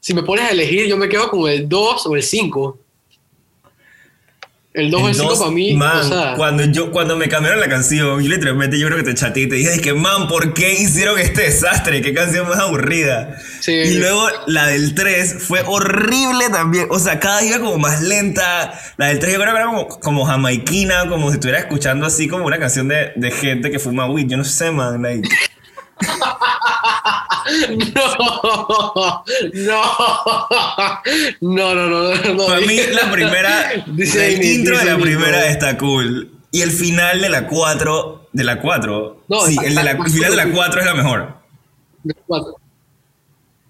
si 0.00 0.14
me 0.14 0.22
pones 0.22 0.44
a 0.46 0.50
elegir, 0.50 0.86
yo 0.86 0.96
me 0.96 1.08
quedo 1.08 1.28
con 1.30 1.50
el 1.50 1.68
2 1.68 2.06
o 2.06 2.14
el 2.16 2.22
5. 2.22 2.78
El 4.74 4.90
2 4.90 5.02
o 5.02 5.08
el 5.08 5.14
5 5.14 5.38
para 5.38 5.50
mí, 5.52 5.74
man, 5.74 5.98
o 5.98 6.02
sea, 6.02 6.34
cuando, 6.34 6.64
yo, 6.64 6.90
cuando 6.90 7.16
me 7.16 7.28
cambiaron 7.28 7.60
la 7.60 7.68
canción, 7.68 8.20
yo 8.20 8.28
literalmente 8.28 8.76
yo 8.76 8.88
creo 8.88 8.98
que 8.98 9.04
te 9.04 9.14
chateé 9.14 9.44
y 9.44 9.48
te 9.48 9.54
dije, 9.54 9.80
que 9.80 9.94
man, 9.94 10.26
¿por 10.26 10.52
qué 10.52 10.72
hicieron 10.72 11.16
este 11.16 11.42
desastre? 11.42 12.02
¿Qué 12.02 12.12
canción 12.12 12.48
más 12.48 12.58
aburrida? 12.58 13.36
Sí. 13.60 13.70
Y 13.70 13.98
luego 13.98 14.26
la 14.48 14.66
del 14.66 14.96
3 14.96 15.36
fue 15.38 15.62
horrible 15.64 16.50
también. 16.50 16.88
O 16.90 16.98
sea, 16.98 17.20
cada 17.20 17.40
día 17.42 17.60
como 17.60 17.78
más 17.78 18.02
lenta. 18.02 18.76
La 18.96 19.06
del 19.06 19.20
3 19.20 19.34
yo 19.34 19.40
creo 19.40 19.54
que 19.54 19.60
era 19.60 19.66
como, 19.66 19.86
como 19.86 20.24
jamaiquina, 20.26 21.08
como 21.08 21.28
si 21.28 21.34
estuviera 21.34 21.60
escuchando 21.60 22.04
así 22.04 22.26
como 22.26 22.44
una 22.44 22.58
canción 22.58 22.88
de, 22.88 23.12
de 23.14 23.30
gente 23.30 23.70
que 23.70 23.78
fuma 23.78 24.10
weed. 24.10 24.26
Yo 24.26 24.36
no 24.36 24.44
sé, 24.44 24.72
man. 24.72 25.00
Like, 25.00 25.28
no, 27.84 28.16
no, 31.40 31.74
no, 31.74 31.74
no, 31.74 32.14
no, 32.14 32.34
no. 32.34 32.46
para 32.46 32.60
mí 32.60 32.76
la 32.92 33.10
primera, 33.10 33.84
Dice 33.86 34.34
el 34.34 34.42
intro 34.44 34.74
de 34.74 34.80
dice 34.80 34.86
la 34.86 34.92
Amy, 34.94 35.02
primera 35.02 35.40
no. 35.40 35.46
está 35.46 35.78
cool. 35.78 36.30
Y 36.50 36.62
el 36.62 36.70
final 36.70 37.20
de 37.20 37.28
la 37.28 37.46
4, 37.48 38.28
de 38.32 38.44
la 38.44 38.60
4. 38.60 39.24
No, 39.28 39.40
sí, 39.46 39.56
el, 39.64 39.74
de 39.74 39.82
la, 39.82 39.90
el 39.92 40.10
final 40.10 40.30
de 40.30 40.36
la 40.36 40.50
4 40.52 40.80
es 40.80 40.86
la 40.86 40.94
mejor. 40.94 41.36
Cuatro. 42.26 42.56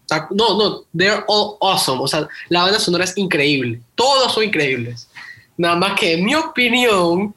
Ta- 0.07 0.29
No, 0.31 0.59
no, 0.59 0.85
they're 0.97 1.25
all 1.29 1.57
awesome. 1.61 2.01
O 2.03 2.07
sea, 2.09 2.29
la 2.51 2.63
banda 2.63 2.79
sonora 2.79 3.05
es 3.05 3.17
increíble. 3.17 3.81
Todos 3.95 4.35
son 4.35 4.45
increíbles. 4.45 5.09
Nada 5.57 5.77
más 5.77 5.99
que 5.99 6.15
en 6.15 6.25
mi 6.25 6.35
opinión, 6.35 7.35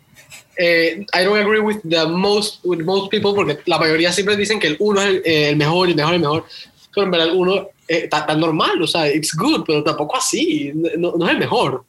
eh, 0.57 1.05
I 1.13 1.23
don't 1.23 1.37
agree 1.37 1.59
with 1.59 1.77
the 1.87 2.05
most 2.07 2.59
with 2.63 2.83
most 2.83 3.11
people 3.11 3.33
porque 3.33 3.59
la 3.65 3.77
mayoría 3.77 4.11
siempre 4.11 4.35
dicen 4.35 4.59
que 4.59 4.67
el 4.67 4.77
uno 4.79 5.01
es 5.01 5.07
el, 5.07 5.21
eh, 5.25 5.49
el 5.49 5.57
mejor, 5.57 5.89
el 5.89 5.95
mejor, 5.95 6.13
el 6.13 6.19
mejor. 6.19 6.45
Pero 6.93 7.05
en 7.05 7.11
verdad 7.11 7.27
el 7.27 7.35
uno 7.35 7.55
eh, 7.87 8.01
está 8.03 8.25
tan 8.25 8.39
normal, 8.39 8.81
o 8.81 8.87
sea, 8.87 9.07
it's 9.11 9.35
good, 9.35 9.63
pero 9.65 9.83
tampoco 9.83 10.17
así. 10.17 10.71
No, 10.97 11.13
no 11.17 11.25
es 11.25 11.31
el 11.31 11.39
mejor. 11.39 11.83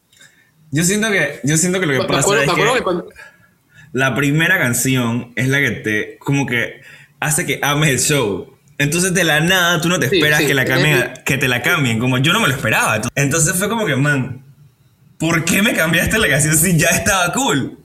Yo 0.70 0.84
siento 0.84 1.10
que, 1.10 1.40
yo 1.44 1.56
siento 1.56 1.80
que 1.80 1.86
lo 1.86 1.92
que 1.94 1.98
Me 2.00 2.04
pasa 2.04 2.20
acuerdo, 2.20 2.42
es 2.42 2.50
que 2.50 2.78
que 2.78 2.82
cuando, 2.82 3.08
la 3.92 4.14
primera 4.14 4.58
canción 4.58 5.32
es 5.34 5.48
la 5.48 5.60
que 5.60 5.70
te, 5.70 6.18
como 6.18 6.46
que 6.46 6.82
hace 7.20 7.46
que 7.46 7.58
ames 7.62 7.88
el 7.88 8.00
show. 8.00 8.54
Entonces 8.76 9.12
de 9.14 9.24
la 9.24 9.40
nada 9.40 9.80
tú 9.80 9.88
no 9.88 9.98
te 9.98 10.08
Sí, 10.08 10.16
esperas 10.16 10.40
sí, 10.40 10.46
que, 10.46 10.54
la 10.54 10.64
cambien, 10.64 11.14
que 11.24 11.38
te 11.38 11.48
la 11.48 11.62
cambien, 11.62 11.98
como 11.98 12.18
yo 12.18 12.32
no 12.32 12.40
me 12.40 12.48
lo 12.48 12.54
esperaba. 12.54 13.00
Entonces 13.14 13.56
fue 13.56 13.68
como 13.68 13.86
que, 13.86 13.96
man, 13.96 14.44
¿por 15.18 15.44
qué 15.44 15.62
me 15.62 15.74
cambiaste 15.74 16.18
la 16.18 16.28
canción 16.28 16.54
si 16.54 16.76
ya 16.76 16.88
estaba 16.88 17.32
cool? 17.32 17.78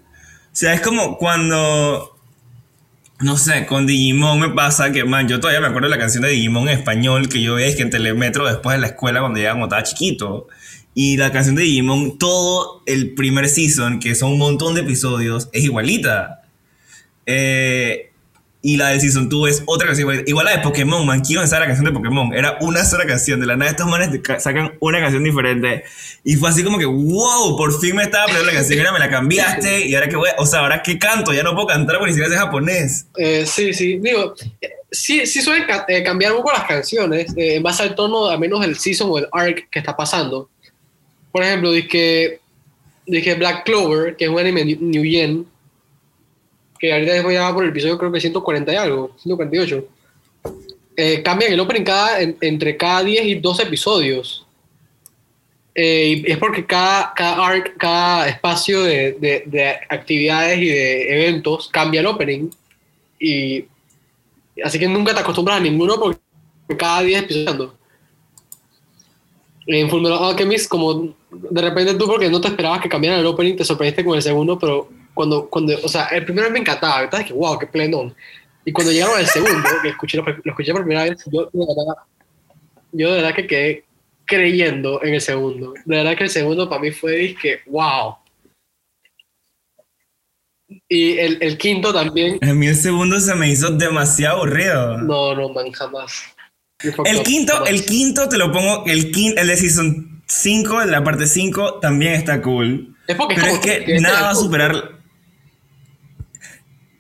Sea, 0.54 0.76
es 0.76 0.82
como 0.82 1.18
cuando, 1.18 2.16
no 3.20 3.38
sé, 3.38 3.66
con 3.66 3.88
Digimon 3.88 4.40
me 4.40 4.50
pasa 4.50 4.92
que, 4.92 5.04
man, 5.04 5.28
yo 5.28 5.40
todavía 5.40 5.60
me 5.60 5.68
acuerdo 5.68 5.90
de 5.90 5.96
la 5.96 6.00
canción 6.00 6.22
de 6.22 6.30
Digimon 6.30 6.70
en 6.70 6.78
español 6.78 7.28
que 7.28 7.42
yo 7.42 7.56
veía 7.56 7.68
es 7.68 7.76
que 7.76 7.82
en 7.82 7.90
Telemetro 7.90 8.46
después 8.48 8.76
de 8.76 8.82
la 8.82 8.88
escuela 8.88 9.20
cuando 9.20 9.40
ya 9.40 9.50
cuando 9.50 9.66
estaba 9.66 9.84
chiquito. 9.84 10.48
Y 10.94 11.18
la 11.18 11.32
canción 11.32 11.56
de 11.56 11.64
Digimon, 11.64 12.20
todo 12.20 12.84
el 12.86 13.16
primer 13.16 13.50
season, 13.50 14.00
que 14.00 14.14
son 14.14 14.34
un 14.34 14.38
montón 14.38 14.76
de 14.76 14.82
episodios, 14.82 15.50
es 15.54 15.64
igualita. 15.64 16.44
Eh, 17.26 18.13
y 18.66 18.78
la 18.78 18.88
del 18.90 19.02
Season 19.02 19.28
2 19.28 19.50
es 19.50 19.64
otra 19.66 19.88
canción. 19.88 20.24
Igual 20.26 20.46
la 20.46 20.54
de 20.54 20.60
Pokémon, 20.60 21.06
man. 21.06 21.20
Quiero 21.20 21.42
pensar 21.42 21.60
la 21.60 21.66
canción 21.68 21.84
de 21.86 21.92
Pokémon. 21.92 22.34
Era 22.34 22.58
una 22.62 22.86
sola 22.86 23.06
canción. 23.06 23.42
De 23.42 23.46
la 23.46 23.58
nada 23.58 23.70
estos 23.72 23.86
manes 23.88 24.10
sacan 24.40 24.78
una 24.80 25.02
canción 25.02 25.22
diferente. 25.22 25.84
Y 26.24 26.38
fue 26.38 26.50
así 26.50 26.64
como 26.64 26.78
que, 26.80 26.86
wow, 26.86 27.58
por 27.58 27.78
fin 27.82 27.96
me 27.98 28.04
estaba 28.04 28.24
aprendiendo 28.24 28.54
la 28.54 28.58
canción. 28.60 28.80
Ahora 28.80 28.94
me 28.94 29.00
la 29.00 29.10
cambiaste. 29.10 29.86
Y 29.86 29.94
ahora 29.96 30.08
que 30.08 30.16
voy, 30.16 30.30
o 30.38 30.46
sea, 30.46 30.62
ahora 30.62 30.82
qué 30.82 30.98
canto. 30.98 31.34
Ya 31.34 31.44
no 31.44 31.54
puedo 31.54 31.68
cantar 31.68 31.98
porque 31.98 32.12
ni 32.14 32.18
siquiera 32.18 32.34
sé 32.34 32.40
japonés. 32.42 33.06
Eh, 33.18 33.46
sí, 33.46 33.74
sí, 33.74 33.98
digo, 34.00 34.34
sí, 34.90 35.26
sí 35.28 35.42
suelen 35.42 35.68
ca- 35.68 35.86
eh, 35.90 36.02
cambiar 36.02 36.32
un 36.32 36.38
poco 36.38 36.54
las 36.54 36.64
canciones 36.64 37.34
eh, 37.36 37.56
en 37.56 37.64
base 37.64 37.84
al 37.84 37.96
tono, 37.96 38.28
a 38.30 38.38
menos 38.38 38.64
el 38.66 38.78
season 38.80 39.10
o 39.12 39.18
el 39.18 39.28
arc 39.34 39.68
que 39.70 39.80
está 39.80 39.94
pasando. 39.98 40.50
Por 41.34 41.44
ejemplo, 41.44 41.70
dije, 41.74 42.40
dije 43.06 43.36
Black 43.36 43.66
Clover, 43.66 44.16
que 44.16 44.24
es 44.24 44.30
un 44.32 44.40
anime 44.40 44.64
New 44.64 45.04
Gen, 45.04 45.46
que 46.84 46.92
ahorita 46.92 47.14
después 47.14 47.34
ya 47.34 47.44
va 47.44 47.54
por 47.54 47.64
el 47.64 47.70
episodio 47.70 47.98
creo 47.98 48.12
que 48.12 48.20
140 48.20 48.74
y 48.74 48.76
algo, 48.76 49.16
148. 49.18 49.88
Eh, 50.98 51.24
cambian 51.24 51.54
el 51.54 51.60
opening 51.62 51.86
cada, 51.86 52.20
en- 52.20 52.36
entre 52.42 52.76
cada 52.76 53.02
10 53.06 53.26
y 53.26 53.36
12 53.36 53.64
episodios. 53.64 54.46
Eh, 55.74 56.24
y 56.28 56.30
es 56.30 56.38
porque 56.38 56.66
cada, 56.66 57.14
cada 57.16 57.48
arc, 57.48 57.78
cada 57.78 58.28
espacio 58.28 58.84
de, 58.84 59.14
de- 59.14 59.44
de 59.46 59.70
actividades 59.88 60.60
y 60.60 60.66
de 60.66 61.14
eventos 61.14 61.70
cambia 61.70 62.02
el 62.02 62.08
opening. 62.08 62.50
Y 63.18 63.64
así 64.62 64.78
que 64.78 64.90
nunca 64.90 65.14
te 65.14 65.22
acostumbras 65.22 65.56
a 65.56 65.62
ninguno 65.62 65.98
porque 65.98 66.20
cada 66.78 67.02
día 67.02 67.20
es 67.20 67.24
episodio. 67.24 67.76
En 69.68 69.90
Fullmetal 69.90 70.22
Alchemist, 70.22 70.68
como 70.68 71.16
de 71.32 71.62
repente 71.62 71.94
tú 71.94 72.08
porque 72.08 72.30
no 72.30 72.42
te 72.42 72.50
esperabas 72.50 72.82
que 72.82 72.90
cambiaran 72.90 73.22
el 73.22 73.26
opening, 73.26 73.56
te 73.56 73.64
sorprendiste 73.64 74.04
con 74.04 74.18
el 74.18 74.22
segundo, 74.22 74.60
pero 74.60 74.90
cuando, 75.14 75.50
cuando 75.50 75.74
o 75.84 75.88
sea, 75.88 76.06
el 76.08 76.26
primero 76.26 76.50
me 76.50 76.60
encantaba, 76.60 77.02
¿verdad? 77.02 77.26
que 77.26 77.34
wow, 77.34 77.58
qué 77.60 77.68
plenón. 77.68 78.16
Y 78.66 78.72
cuando 78.72 78.92
llegaron 78.94 79.18
al 79.18 79.28
segundo, 79.28 79.70
que 79.82 79.90
escuché, 79.90 80.18
lo, 80.18 80.24
lo 80.26 80.42
escuché 80.46 80.72
por 80.72 80.82
primera 80.84 81.04
vez, 81.04 81.24
yo 81.32 81.50
de 81.52 81.60
verdad, 81.60 81.96
yo 82.94 83.10
de 83.10 83.16
verdad 83.22 83.36
que 83.36 83.48
quedé 83.48 83.86
creyendo 84.26 85.04
en 85.04 85.14
el 85.16 85.22
segundo. 85.22 85.74
De 85.86 85.98
verdad 85.98 86.16
que 86.18 86.24
el 86.24 86.30
segundo 86.30 86.70
para 86.70 86.82
mí 86.82 86.92
fue 86.92 87.36
que 87.42 87.60
wow. 87.68 88.16
Y 90.90 91.18
el, 91.20 91.38
el 91.42 91.58
quinto 91.58 91.94
también, 91.94 92.40
A 92.42 92.54
mí 92.54 92.68
el 92.68 92.76
segundo 92.76 93.20
se 93.20 93.36
me 93.36 93.50
hizo 93.50 93.70
demasiado 93.72 94.38
aburrido. 94.38 94.98
no, 94.98 95.36
no, 95.36 95.50
man, 95.50 95.72
jamás. 95.72 96.24
El 97.06 97.22
quinto, 97.24 97.54
jamás. 97.54 97.70
el 97.70 97.86
quinto 97.86 98.28
te 98.30 98.38
lo 98.38 98.52
pongo, 98.52 98.86
el, 98.88 99.12
quin, 99.12 99.38
el 99.38 99.48
de 99.48 99.58
Season 99.58 100.24
5, 100.28 100.86
la 100.86 101.04
parte 101.04 101.28
5, 101.28 101.80
también 101.80 102.14
está 102.14 102.42
cool. 102.42 102.96
Es 103.08 103.16
porque 103.16 103.36
Pero 103.36 103.48
es 103.48 103.52
como- 103.54 103.62
que 103.62 103.96
es 103.96 104.02
nada 104.02 104.22
va 104.24 104.30
a 104.32 104.36
superar. 104.36 105.03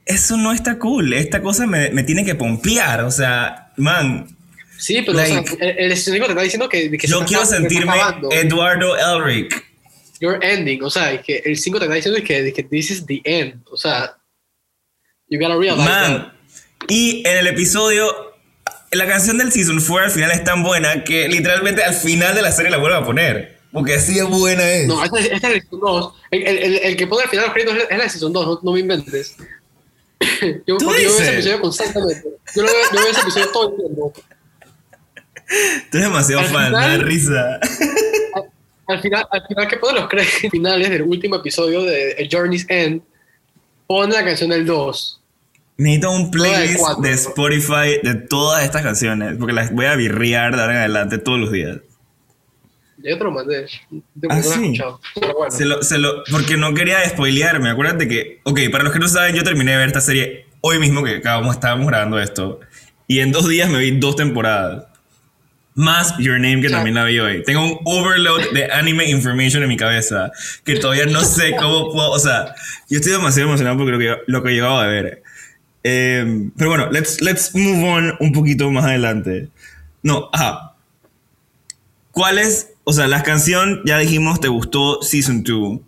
Eso 0.05 0.37
no 0.37 0.51
está 0.51 0.77
cool. 0.79 1.13
Esta 1.13 1.41
cosa 1.41 1.65
me, 1.65 1.89
me 1.91 2.03
tiene 2.03 2.25
que 2.25 2.35
pompear. 2.35 3.03
O 3.03 3.11
sea, 3.11 3.71
man, 3.77 4.27
Sí, 4.83 5.01
pero 5.05 5.13
Like, 5.13 5.39
o 5.39 5.43
sea, 5.45 5.67
el, 5.69 5.77
el 5.77 6.03
te 6.03 6.17
está 6.17 6.41
diciendo 6.41 6.67
que, 6.67 6.91
que 6.91 6.99
se 6.99 7.07
yo 7.07 7.19
está- 7.19 7.25
quiero 7.27 7.43
está 7.43 7.55
sentirme 7.55 7.91
acabando. 7.93 8.29
Eduardo 8.31 8.97
Elric. 8.97 9.63
Your 10.19 10.43
ending, 10.43 10.83
o 10.83 10.89
sea, 10.89 11.13
es 11.13 11.21
que 11.21 11.41
el 11.45 11.57
5 11.57 11.79
te 11.79 11.85
está 11.85 11.95
diciendo 11.95 12.17
es 12.17 12.25
que, 12.25 12.47
es 12.47 12.53
que 12.53 12.63
this 12.63 12.91
is 12.91 13.05
the 13.05 13.21
end, 13.23 13.61
o 13.69 13.77
sea, 13.77 14.17
you 15.29 15.39
gotta 15.39 15.57
realize 15.57 15.85
that. 15.85 16.09
Man. 16.09 16.33
Y 16.89 17.23
en 17.25 17.37
el 17.37 17.47
episodio, 17.47 18.33
la 18.91 19.07
canción 19.07 19.37
del 19.37 19.51
Season 19.53 19.79
4 19.79 20.05
al 20.05 20.11
final 20.11 20.31
es 20.31 20.43
tan 20.43 20.63
buena 20.63 21.03
que 21.05 21.29
literalmente 21.29 21.83
al 21.83 21.93
final 21.93 22.35
de 22.35 22.41
la 22.41 22.51
serie 22.51 22.69
la 22.69 22.77
vuelvo 22.77 22.97
a 22.97 23.05
poner. 23.05 23.59
Porque 23.71 23.95
así 23.95 24.15
de 24.15 24.23
buena 24.23 24.69
es. 24.69 24.87
No, 24.87 25.03
esta, 25.03 25.19
esta 25.19 25.35
es 25.35 25.41
la 25.43 25.49
Season 25.61 25.79
2. 25.79 26.13
El, 26.31 26.43
el, 26.47 26.75
el, 26.75 26.95
que 26.97 27.07
pone 27.07 27.23
al 27.23 27.29
final 27.29 27.45
los 27.45 27.53
créditos 27.53 27.77
es, 27.77 27.87
es 27.89 27.97
la 27.97 28.09
Season 28.09 28.33
2, 28.33 28.45
no, 28.45 28.59
no 28.63 28.71
me 28.73 28.79
inventes. 28.81 29.35
Yo, 30.65 30.77
¿Tú 30.77 30.85
porque 30.85 31.03
yo 31.03 31.09
veo 31.09 31.19
ese 31.19 31.21
dices? 31.21 31.33
episodio 31.33 31.61
constantemente. 31.61 32.29
Yo, 32.55 32.61
lo 32.61 32.67
veo, 32.67 32.77
yo 32.93 32.99
veo 33.01 33.11
ese 33.11 33.21
episodio 33.21 33.47
todo 33.51 33.69
el 33.71 33.75
tiempo. 33.77 34.13
Tú 35.91 35.97
eres 35.97 36.07
demasiado 36.07 36.41
Al 36.41 36.47
fan, 36.47 36.71
me 36.71 36.77
da 36.77 36.83
final- 36.83 37.01
risa. 37.01 37.59
Al 38.85 38.99
final, 39.01 39.25
al 39.31 39.47
final 39.47 39.67
que 39.69 39.77
pone 39.77 39.97
los 40.01 40.09
créditos 40.09 40.51
finales 40.51 40.89
del 40.89 41.03
último 41.03 41.37
episodio 41.37 41.83
de 41.83 42.17
A 42.21 42.27
Journey's 42.29 42.65
End, 42.67 43.01
pone 43.87 44.13
la 44.13 44.25
canción 44.25 44.49
del 44.49 44.65
2. 44.65 45.21
Necesito 45.77 46.11
un 46.11 46.25
de 46.25 46.37
playlist 46.37 46.79
cuatro. 46.79 47.01
de 47.01 47.11
Spotify 47.13 47.99
de 48.03 48.15
todas 48.29 48.63
estas 48.65 48.81
canciones. 48.81 49.37
Porque 49.39 49.53
las 49.53 49.71
voy 49.71 49.85
a 49.85 49.95
birrear 49.95 50.53
de 50.53 50.61
ahora 50.61 50.73
en 50.73 50.79
adelante 50.79 51.17
todos 51.17 51.39
los 51.39 51.51
días. 51.53 51.77
Yo 53.03 53.17
te 53.17 53.23
lo 53.23 53.31
mandé. 53.31 53.65
Te 54.19 54.27
Ah, 54.29 54.41
sí. 54.41 54.49
escuchado. 54.49 54.99
Pero 55.19 55.33
bueno. 55.35 55.51
Se 55.55 55.65
lo, 55.65 55.83
se 55.83 55.97
lo, 55.97 56.23
porque 56.31 56.55
no 56.57 56.73
quería 56.73 57.07
spoilearme. 57.09 57.69
Acuérdate 57.69 58.07
que, 58.07 58.39
ok, 58.43 58.59
para 58.71 58.83
los 58.85 58.93
que 58.93 58.99
no 58.99 59.07
saben, 59.07 59.35
yo 59.35 59.43
terminé 59.43 59.71
de 59.71 59.77
ver 59.77 59.87
esta 59.87 60.01
serie 60.01 60.45
hoy 60.61 60.79
mismo 60.79 61.03
que 61.03 61.17
acabamos, 61.17 61.55
estábamos 61.55 61.87
grabando 61.87 62.17
esto. 62.19 62.61
Y 63.07 63.19
en 63.19 63.31
dos 63.33 63.47
días 63.49 63.69
me 63.69 63.79
vi 63.79 63.91
dos 63.99 64.15
temporadas. 64.15 64.85
Más 65.75 66.15
Your 66.19 66.39
Name, 66.39 66.61
que 66.61 66.69
también 66.69 66.95
la 66.95 67.03
vi 67.03 67.19
hoy. 67.19 67.43
Tengo 67.43 67.63
un 67.65 67.79
overload 67.83 68.51
de 68.53 68.71
anime 68.71 69.05
information 69.09 69.63
en 69.63 69.69
mi 69.69 69.75
cabeza. 69.75 70.31
Que 70.63 70.75
todavía 70.75 71.07
no 71.07 71.21
sé 71.21 71.55
cómo 71.59 71.91
puedo. 71.91 72.11
O 72.11 72.19
sea, 72.19 72.53
yo 72.89 72.99
estoy 72.99 73.11
demasiado 73.11 73.49
emocionado 73.49 73.77
porque 73.77 73.91
lo 73.91 73.99
que, 73.99 74.15
lo 74.27 74.43
que 74.43 74.51
llegaba 74.51 74.83
a 74.83 74.87
ver. 74.87 75.23
Eh, 75.83 76.49
pero 76.55 76.69
bueno, 76.69 76.89
let's, 76.91 77.19
let's 77.21 77.53
move 77.55 77.83
on 77.89 78.15
un 78.19 78.31
poquito 78.31 78.69
más 78.71 78.85
adelante. 78.85 79.49
No, 80.03 80.29
ajá. 80.31 80.75
¿Cuál 82.11 82.37
es? 82.37 82.69
O 82.85 82.93
sea, 82.93 83.07
la 83.07 83.23
canción, 83.23 83.81
ya 83.85 83.97
dijimos, 83.97 84.39
te 84.39 84.47
gustó 84.49 85.01
Season 85.01 85.43
2. 85.43 85.79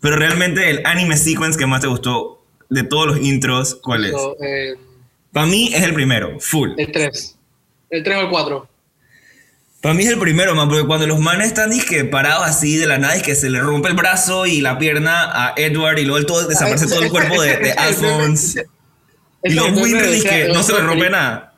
Pero 0.00 0.16
realmente 0.16 0.70
el 0.70 0.84
anime 0.84 1.16
sequence 1.16 1.58
que 1.58 1.66
más 1.66 1.80
te 1.80 1.86
gustó 1.86 2.44
de 2.68 2.82
todos 2.84 3.06
los 3.06 3.20
intros, 3.20 3.76
¿cuál 3.82 4.04
es? 4.04 4.12
So, 4.12 4.36
eh, 4.42 4.74
Para 5.32 5.46
mí 5.46 5.70
es 5.74 5.82
el 5.82 5.94
primero, 5.94 6.38
full. 6.40 6.70
el 6.76 6.92
3. 6.92 7.36
El 7.90 8.02
3 8.02 8.16
o 8.16 8.20
el 8.20 8.28
4. 8.28 8.68
Para 9.80 9.94
mí 9.94 10.02
es 10.02 10.10
el 10.10 10.18
primero, 10.18 10.54
man, 10.54 10.68
porque 10.68 10.86
cuando 10.86 11.06
los 11.06 11.20
manes 11.20 11.48
están 11.48 11.70
disque 11.70 12.04
parados 12.04 12.46
así 12.46 12.76
de 12.76 12.86
la 12.86 12.98
nada, 12.98 13.16
es 13.16 13.22
que 13.22 13.34
se 13.34 13.50
le 13.50 13.60
rompe 13.60 13.88
el 13.88 13.94
brazo 13.94 14.46
y 14.46 14.60
la 14.60 14.78
pierna 14.78 15.24
a 15.24 15.54
Edward 15.56 15.98
y 15.98 16.04
luego 16.04 16.18
el 16.18 16.26
todo, 16.26 16.46
desaparece 16.46 16.86
todo 16.86 17.02
el 17.02 17.10
cuerpo 17.10 17.42
de, 17.42 17.56
de 17.58 17.72
Alphonse. 17.78 18.66
Y 19.42 19.52
los 19.52 19.72
Winter 19.72 20.22
que 20.22 20.48
no 20.48 20.62
se 20.62 20.72
le 20.72 20.80
rompe 20.80 21.10
nada. 21.10 21.54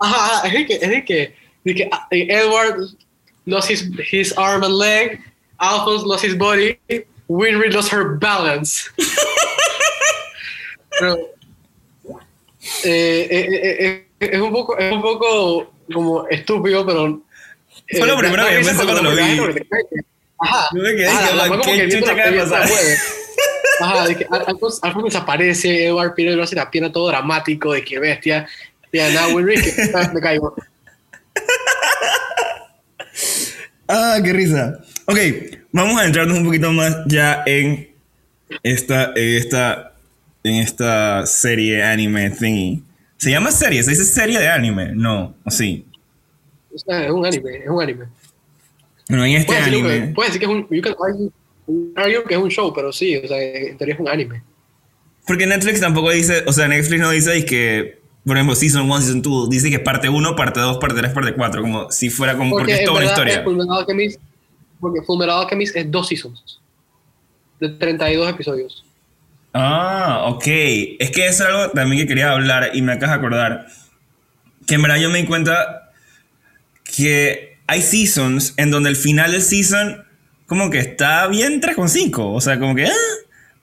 Ajá, 0.00 0.46
es 0.48 0.52
de 0.52 0.66
que, 0.66 0.74
es 0.74 1.04
que, 1.04 1.34
de 1.64 1.74
que 1.74 1.90
Edward 2.10 2.76
lost 3.48 3.68
his, 3.70 3.82
his 4.10 4.32
arm 4.34 4.62
and 4.62 4.74
leg, 4.74 5.20
Alphonse 5.60 6.04
lost 6.06 6.24
his 6.24 6.34
body, 6.36 6.78
Winry 7.28 7.70
lost 7.72 7.90
her 7.90 8.04
balance. 8.16 8.88
Pero, 11.00 11.16
eh, 12.84 13.28
eh, 13.30 13.46
eh, 13.80 14.06
es, 14.20 14.40
un 14.40 14.52
poco, 14.52 14.76
es 14.78 14.92
un 14.92 15.00
poco 15.02 15.72
como 15.92 16.26
estúpido, 16.28 16.84
pero. 16.84 17.20
Fue 17.96 18.06
lo 18.06 18.18
primero 18.18 18.44
que 18.46 18.58
risa 18.58 18.70
pensé 18.70 18.84
cuando 18.84 19.02
lo 19.02 19.16
vi. 19.16 19.62
Ajá. 20.40 20.68
Yo 20.74 20.82
me 20.82 20.90
quedé 20.96 21.06
Ajá, 21.08 21.28
que, 21.30 21.34
la- 21.36 21.46
man, 21.46 21.48
como 21.60 21.62
¿qué 21.62 21.70
que 21.70 21.86
viendo 21.86 21.98
chucha 22.06 22.06
la 22.06 22.12
acaba 22.22 22.30
de 22.30 22.36
película 22.36 22.60
pasar? 22.60 22.68
mueve. 22.76 22.96
Ajá, 23.80 24.06
de 24.08 24.16
que 24.16 24.26
al- 24.30 24.44
algo, 24.46 24.68
algo 24.82 25.02
desaparece, 25.02 25.86
Edward 25.86 26.14
Peter 26.14 26.34
lo 26.34 26.42
hace 26.42 26.56
la 26.56 26.70
pierna 26.70 26.90
todo 26.92 27.08
dramático, 27.08 27.72
de 27.72 27.84
que 27.84 27.98
bestia. 28.00 28.48
A 28.92 29.08
nada, 29.10 29.28
Winry, 29.28 29.54
que 29.62 29.72
me 30.14 30.20
caigo. 30.20 30.54
Ah, 33.88 34.18
qué 34.22 34.32
risa. 34.32 34.80
Ok, 35.06 35.18
vamos 35.72 36.00
a 36.00 36.04
entrarnos 36.04 36.38
un 36.38 36.44
poquito 36.44 36.70
más 36.72 36.94
ya 37.06 37.42
en 37.46 37.88
esta, 38.62 39.12
en 39.16 39.36
esta, 39.36 39.94
en 40.44 40.54
esta 40.56 41.26
serie 41.26 41.82
anime 41.82 42.30
thingy. 42.30 42.82
¿Se 43.16 43.30
llama 43.30 43.50
serie? 43.50 43.82
¿Se 43.82 43.90
dice 43.90 44.04
serie 44.04 44.38
de 44.38 44.48
anime? 44.48 44.92
No, 44.94 45.34
o 45.44 45.50
sí. 45.50 45.86
O 46.72 46.78
sea, 46.78 47.06
es 47.06 47.10
un 47.10 47.24
anime, 47.24 47.56
es 47.56 47.68
un 47.68 47.82
anime. 47.82 48.04
Bueno, 49.08 49.24
en 49.24 49.36
este 49.36 49.56
anime... 49.56 50.12
puedes 50.14 50.34
decir 50.34 50.46
que 50.46 50.52
es 50.52 50.58
un. 50.58 50.68
You 50.70 50.82
can 50.82 50.94
argue, 51.02 51.30
argue 51.96 52.24
que 52.28 52.34
es 52.34 52.40
un 52.40 52.50
show, 52.50 52.72
pero 52.74 52.92
sí, 52.92 53.16
o 53.16 53.26
sea, 53.26 53.42
en 53.42 53.76
teoría 53.78 53.94
es 53.94 54.00
un 54.00 54.08
anime. 54.08 54.42
Porque 55.26 55.46
Netflix 55.46 55.80
tampoco 55.80 56.10
dice, 56.10 56.44
o 56.46 56.52
sea, 56.52 56.68
Netflix 56.68 57.00
no 57.00 57.10
dice 57.10 57.44
que, 57.44 57.98
por 58.28 58.36
ejemplo, 58.36 58.54
Season 58.54 58.82
1, 58.82 59.00
Season 59.00 59.22
2, 59.22 59.50
dice 59.50 59.70
que 59.70 59.80
parte 59.80 60.08
1, 60.08 60.36
parte 60.36 60.60
2, 60.60 60.78
parte 60.78 60.96
3, 60.98 61.12
parte 61.12 61.34
4, 61.34 61.62
como 61.62 61.90
si 61.90 62.10
fuera 62.10 62.36
como, 62.36 62.52
porque, 62.52 62.72
es 62.74 62.78
en 62.80 62.84
toda 62.84 62.98
una 62.98 63.06
verdad, 63.06 63.14
historia. 63.14 63.42
Fullmetal 63.42 63.78
Alchemist, 63.78 64.20
porque 64.78 65.02
Fullmetal 65.02 65.38
Alchemist 65.40 65.76
es 65.76 65.90
dos 65.90 66.06
seasons. 66.06 66.60
De 67.58 67.70
32 67.70 68.30
episodios. 68.30 68.84
Ah, 69.52 70.26
ok. 70.28 70.46
Es 70.46 71.10
que 71.10 71.26
eso 71.26 71.42
es 71.42 71.50
algo 71.50 71.70
también 71.72 72.02
que 72.02 72.06
quería 72.06 72.30
hablar 72.30 72.70
y 72.74 72.82
me 72.82 72.92
acabas 72.92 73.16
de 73.16 73.18
acordar. 73.18 73.66
Que 74.66 74.76
en 74.76 74.82
verdad 74.82 74.98
yo 74.98 75.10
me 75.10 75.18
di 75.18 75.26
cuenta 75.26 75.90
que 76.84 77.58
hay 77.66 77.82
seasons 77.82 78.54
en 78.56 78.70
donde 78.70 78.90
el 78.90 78.96
final 78.96 79.32
del 79.32 79.42
season 79.42 80.04
como 80.46 80.70
que 80.70 80.78
está 80.78 81.26
bien 81.26 81.60
3,5. 81.60 82.14
O 82.18 82.40
sea, 82.40 82.60
como 82.60 82.74
que... 82.74 82.86
ah. 82.86 82.92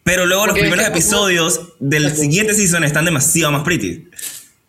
Pero 0.03 0.28
luego 0.28 0.45
los 0.45 0.53
Porque 0.53 0.68
es 0.68 0.72
primeros 0.72 0.91
episodios 0.91 1.74
del 1.80 2.16
siguiente 2.16 2.53
season 2.53 2.84
están 2.84 3.05
demasiado 3.05 3.51
más 3.51 3.63
pretty. 3.63 4.07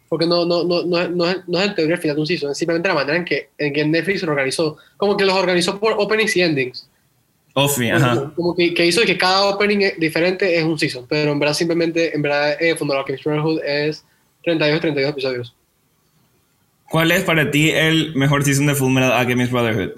Porque 0.08 0.26
no, 0.26 0.44
no, 0.44 0.62
no, 0.64 0.84
no, 0.84 1.08
no, 1.08 1.26
es- 1.30 1.48
no 1.48 1.58
es 1.60 1.68
en 1.68 1.74
teoría 1.74 1.94
el 1.96 2.00
final 2.00 2.16
de 2.16 2.20
un 2.20 2.26
season, 2.26 2.50
es 2.52 2.58
simplemente 2.58 2.88
la 2.88 2.94
manera 2.94 3.16
en 3.16 3.24
que, 3.24 3.48
en 3.58 3.72
que 3.72 3.84
Netflix 3.84 4.22
lo 4.22 4.32
organizó. 4.32 4.76
Como 4.96 5.16
que 5.16 5.24
los 5.24 5.34
organizó 5.34 5.78
por 5.80 5.94
openings 5.98 6.36
y 6.36 6.42
endings. 6.42 6.88
Ofi, 7.54 7.90
ajá. 7.90 8.14
Como, 8.14 8.34
como 8.34 8.54
que, 8.56 8.74
que 8.74 8.86
hizo 8.86 9.02
que 9.02 9.16
cada 9.16 9.46
opening 9.46 9.80
es 9.80 9.98
diferente 9.98 10.56
es 10.58 10.62
un 10.64 10.78
season. 10.78 11.06
Pero 11.08 11.32
en 11.32 11.38
verdad, 11.38 11.54
simplemente, 11.54 12.14
en 12.14 12.22
verdad, 12.22 12.52
eh, 12.62 12.72
Alchemist 12.72 13.24
Brotherhood 13.24 13.60
es 13.64 14.04
32, 14.44 14.80
32 14.80 15.10
episodios. 15.10 15.54
¿Cuál 16.88 17.10
es 17.10 17.24
para 17.24 17.50
ti 17.50 17.70
el 17.70 18.14
mejor 18.14 18.44
season 18.44 18.66
de 18.66 18.74
Fullmetal 18.74 19.10
Alchemist 19.12 19.50
Brotherhood? 19.50 19.90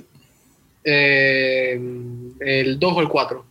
Eh, 0.84 1.78
el 2.40 2.78
2 2.78 2.92
o 2.96 3.00
el 3.00 3.08
4. 3.08 3.44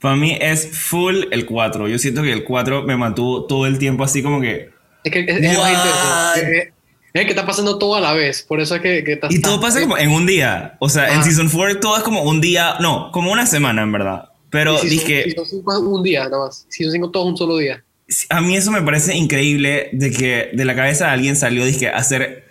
Para 0.00 0.16
mí 0.16 0.36
es 0.40 0.68
full 0.78 1.24
el 1.30 1.46
4. 1.46 1.88
Yo 1.88 1.98
siento 1.98 2.22
que 2.22 2.30
el 2.32 2.44
4 2.44 2.82
me 2.82 2.96
mantuvo 2.96 3.44
todo 3.46 3.66
el 3.66 3.78
tiempo 3.78 4.04
así 4.04 4.22
como 4.22 4.40
que... 4.40 4.70
Es 5.04 5.12
que 5.12 5.20
es, 5.20 5.28
es 5.28 5.58
más 5.58 5.70
intenso. 5.70 6.70
Es, 7.14 7.24
que 7.24 7.30
está 7.30 7.46
pasando 7.46 7.78
todo 7.78 7.94
a 7.94 8.00
la 8.00 8.12
vez. 8.12 8.42
Por 8.42 8.60
eso 8.60 8.74
es 8.74 8.80
que, 8.80 9.04
que 9.04 9.12
está, 9.12 9.28
Y 9.30 9.40
todo 9.40 9.60
pasa 9.60 9.80
como 9.80 9.96
en 9.96 10.10
un 10.10 10.26
día. 10.26 10.76
O 10.80 10.88
sea, 10.88 11.12
en 11.12 11.20
Ah. 11.20 11.22
Season 11.22 11.48
4 11.48 11.78
todo 11.78 11.96
es 11.96 12.02
como 12.02 12.22
un 12.22 12.40
día. 12.40 12.74
No, 12.80 13.10
como 13.12 13.30
una 13.30 13.46
semana 13.46 13.82
en 13.82 13.92
verdad. 13.92 14.30
Pero 14.50 14.78
si 14.78 14.88
dije, 14.88 15.24
si 15.24 15.30
son 15.32 15.46
cinco 15.46 15.72
es 15.72 15.78
un 15.78 16.02
día 16.02 16.24
nada 16.24 16.46
más. 16.46 16.66
Si 16.68 16.82
son 16.84 16.92
cinco, 16.92 17.10
todo 17.10 17.24
es 17.24 17.30
un 17.30 17.36
solo 17.36 17.58
día. 17.58 17.84
a 18.30 18.40
mí 18.40 18.56
eso 18.56 18.70
me 18.70 18.82
parece 18.82 19.14
increíble 19.14 19.90
de 19.92 20.10
que 20.10 20.50
de 20.52 20.64
la 20.64 20.74
cabeza 20.74 21.06
de 21.06 21.10
alguien 21.12 21.36
salió 21.36 21.64
dije, 21.64 21.88
hacer 21.88 22.44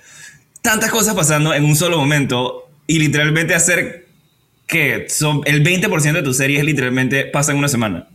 tantas 0.62 0.91
cosas 0.91 1.16
pasando 1.16 1.54
en 1.54 1.64
un 1.66 1.76
solo 1.76 1.97
momento 1.97 2.70
y 2.88 2.99
literalmente 2.99 3.54
hacer 3.54 4.06
que 4.68 5.08
son 5.10 5.41
el 5.45 5.64
20% 5.64 6.14
de 6.14 6.24
tu 6.24 6.34
serie 6.34 6.60
es 6.60 6.66
literalmente 6.66 7.26
pasa 7.26 7.51
en 7.51 7.58
una 7.58 7.68
semana. 7.68 8.08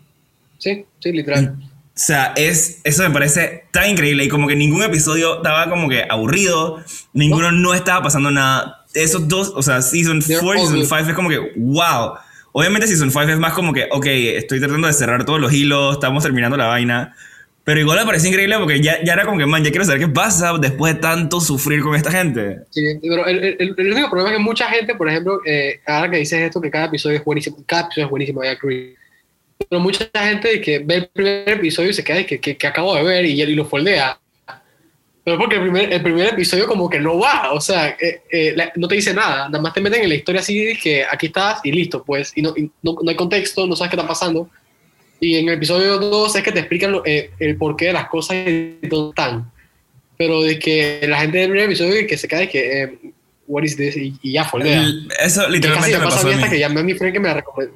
Sí, 0.58 0.84
sí, 1.00 1.12
literal. 1.12 1.56
O 1.98 2.00
sea, 2.00 2.32
es, 2.36 2.80
eso 2.84 3.02
me 3.02 3.10
parece 3.10 3.64
tan 3.72 3.90
increíble 3.90 4.22
y 4.22 4.28
como 4.28 4.46
que 4.46 4.54
ningún 4.54 4.84
episodio 4.84 5.38
estaba 5.38 5.68
como 5.68 5.88
que 5.88 6.04
aburrido, 6.08 6.80
ninguno 7.12 7.50
no, 7.50 7.74
estaba 7.74 8.04
pasando 8.04 8.30
nada. 8.30 8.84
Esos 8.94 9.26
dos, 9.26 9.52
o 9.56 9.62
sea, 9.62 9.82
Season 9.82 10.20
They're 10.20 10.40
4 10.40 10.54
y 10.54 10.60
Season 10.60 10.76
good. 10.78 10.86
5 10.86 11.08
es 11.10 11.14
como 11.16 11.28
que, 11.28 11.40
wow. 11.56 12.12
Obviamente 12.52 12.86
Season 12.86 13.10
5 13.10 13.22
es 13.32 13.38
más 13.40 13.52
como 13.52 13.72
que, 13.72 13.88
ok, 13.90 14.06
estoy 14.06 14.60
tratando 14.60 14.86
de 14.86 14.92
cerrar 14.92 15.24
todos 15.24 15.40
los 15.40 15.52
hilos, 15.52 15.94
estamos 15.94 16.22
terminando 16.22 16.56
la 16.56 16.66
vaina. 16.66 17.16
Pero 17.64 17.80
igual 17.80 17.98
me 17.98 18.06
parece 18.06 18.28
increíble 18.28 18.56
porque 18.58 18.80
ya, 18.80 19.02
ya 19.04 19.14
era 19.14 19.24
como 19.24 19.36
que, 19.36 19.46
man, 19.46 19.64
ya 19.64 19.70
quiero 19.70 19.84
saber 19.84 20.00
qué 20.00 20.08
pasa 20.08 20.52
después 20.56 20.94
de 20.94 21.00
tanto 21.00 21.40
sufrir 21.40 21.82
con 21.82 21.96
esta 21.96 22.12
gente. 22.12 22.60
Sí, 22.70 22.80
pero 23.02 23.26
el, 23.26 23.42
el- 23.58 23.74
el 23.76 23.92
único 23.92 24.08
problema 24.08 24.30
es 24.30 24.36
que 24.38 24.42
mucha 24.44 24.68
gente, 24.70 24.94
por 24.94 25.08
ejemplo, 25.08 25.40
eh, 25.44 25.80
ahora 25.84 26.10
que 26.12 26.18
dices 26.18 26.40
esto, 26.40 26.60
que 26.60 26.70
cada 26.70 26.86
episodio 26.86 27.16
es 27.18 27.24
buenísimo, 27.24 27.58
cada 27.66 27.82
episodio 27.86 28.04
es 28.06 28.10
buenísimo, 28.10 28.40
agree. 28.42 28.96
Pero 29.68 29.80
mucha 29.80 30.08
gente 30.14 30.60
que 30.60 30.78
ve 30.80 30.94
el 30.96 31.06
primer 31.08 31.48
episodio 31.48 31.90
y 31.90 31.94
se 31.94 32.04
queda 32.04 32.24
que, 32.24 32.38
que, 32.40 32.56
que 32.56 32.66
acabo 32.66 32.94
de 32.94 33.02
ver 33.02 33.24
y, 33.26 33.40
y 33.42 33.54
lo 33.54 33.64
foldea. 33.64 34.18
Pero 35.24 35.36
porque 35.36 35.56
el 35.56 35.62
primer, 35.62 35.92
el 35.92 36.02
primer 36.02 36.28
episodio 36.32 36.66
como 36.66 36.88
que 36.88 36.98
no 37.00 37.18
va, 37.18 37.52
o 37.52 37.60
sea, 37.60 37.88
eh, 38.00 38.22
eh, 38.30 38.52
la- 38.56 38.72
no 38.76 38.88
te 38.88 38.94
dice 38.94 39.12
nada, 39.12 39.48
nada 39.48 39.60
más 39.60 39.74
te 39.74 39.80
meten 39.82 40.02
en 40.02 40.08
la 40.08 40.14
historia 40.14 40.40
así 40.40 40.58
de 40.64 40.74
que 40.76 41.04
aquí 41.04 41.26
estás 41.26 41.60
y 41.64 41.72
listo, 41.72 42.02
pues, 42.02 42.32
y 42.34 42.40
no, 42.40 42.54
y 42.56 42.70
no, 42.82 42.96
no 43.02 43.10
hay 43.10 43.16
contexto, 43.16 43.66
no 43.66 43.76
sabes 43.76 43.90
qué 43.90 43.96
está 43.96 44.08
pasando. 44.08 44.48
Y 45.20 45.36
en 45.36 45.48
el 45.48 45.54
episodio 45.56 45.98
2 45.98 46.36
es 46.36 46.42
que 46.42 46.52
te 46.52 46.60
explican 46.60 46.92
lo- 46.92 47.04
eh, 47.04 47.30
el 47.40 47.56
porqué 47.56 47.86
de 47.86 47.92
las 47.94 48.08
cosas 48.08 48.36
y 48.46 48.78
dónde 48.86 49.10
están. 49.10 49.50
Pero 50.16 50.40
de 50.42 50.58
que 50.58 51.00
la 51.06 51.20
gente 51.20 51.38
del 51.38 51.50
primer 51.50 51.66
episodio 51.66 52.06
que 52.06 52.16
se 52.16 52.26
cae 52.26 52.48
que, 52.48 52.82
eh, 52.84 52.98
what 53.46 53.64
is 53.64 53.76
this? 53.76 53.96
Y, 53.98 54.14
y 54.22 54.32
ya 54.32 54.44
foldea. 54.44 54.82
Eso 55.20 55.42
Que 55.42 55.46
casi 55.46 55.52
literalmente 55.52 55.98
me 55.98 56.04
pasa 56.04 56.16
a 56.20 56.22
pasó 56.22 56.28
mí 56.28 56.34
hasta 56.34 56.50
que 56.50 56.58
llamé 56.58 56.80
a 56.80 56.84
mi 56.84 56.94
friend 56.94 57.12
que 57.12 57.20
me 57.20 57.28
la 57.28 57.34
recomendó. 57.34 57.74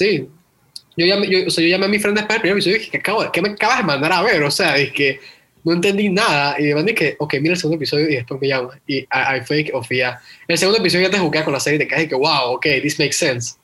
Sí. 0.00 0.26
Yo 0.96 1.04
llamé, 1.04 1.28
yo, 1.28 1.46
o 1.46 1.50
sea, 1.50 1.62
yo 1.62 1.68
llamé 1.68 1.84
a 1.84 1.88
mi 1.88 1.98
friend 1.98 2.16
después 2.16 2.36
del 2.36 2.40
primer 2.40 2.56
episodio 2.56 2.76
y 2.76 2.78
dije, 2.78 2.90
¿qué, 2.90 2.98
acabo, 2.98 3.30
¿qué 3.30 3.42
me 3.42 3.50
acabas 3.50 3.78
de 3.78 3.84
mandar 3.84 4.12
a 4.12 4.22
ver? 4.22 4.42
O 4.42 4.50
sea, 4.50 4.78
es 4.78 4.92
que 4.92 5.20
no 5.62 5.74
entendí 5.74 6.08
nada. 6.08 6.58
Y 6.58 6.72
mandé 6.72 6.94
que, 6.94 7.16
ok, 7.18 7.34
mira 7.42 7.52
el 7.52 7.58
segundo 7.58 7.76
episodio 7.76 8.08
y 8.08 8.14
después 8.14 8.40
me 8.40 8.48
llama. 8.48 8.80
Y 8.86 9.06
ahí 9.10 9.42
fue 9.42 9.62
que. 9.62 9.72
El 10.48 10.58
segundo 10.58 10.80
episodio 10.80 11.06
ya 11.06 11.10
te 11.10 11.18
jugué 11.18 11.44
con 11.44 11.52
la 11.52 11.60
serie 11.60 11.76
y 11.76 11.80
te 11.80 11.86
caes 11.86 12.08
que, 12.08 12.14
wow, 12.14 12.54
ok, 12.54 12.66
this 12.82 12.98
makes 12.98 13.12
sense. 13.12 13.56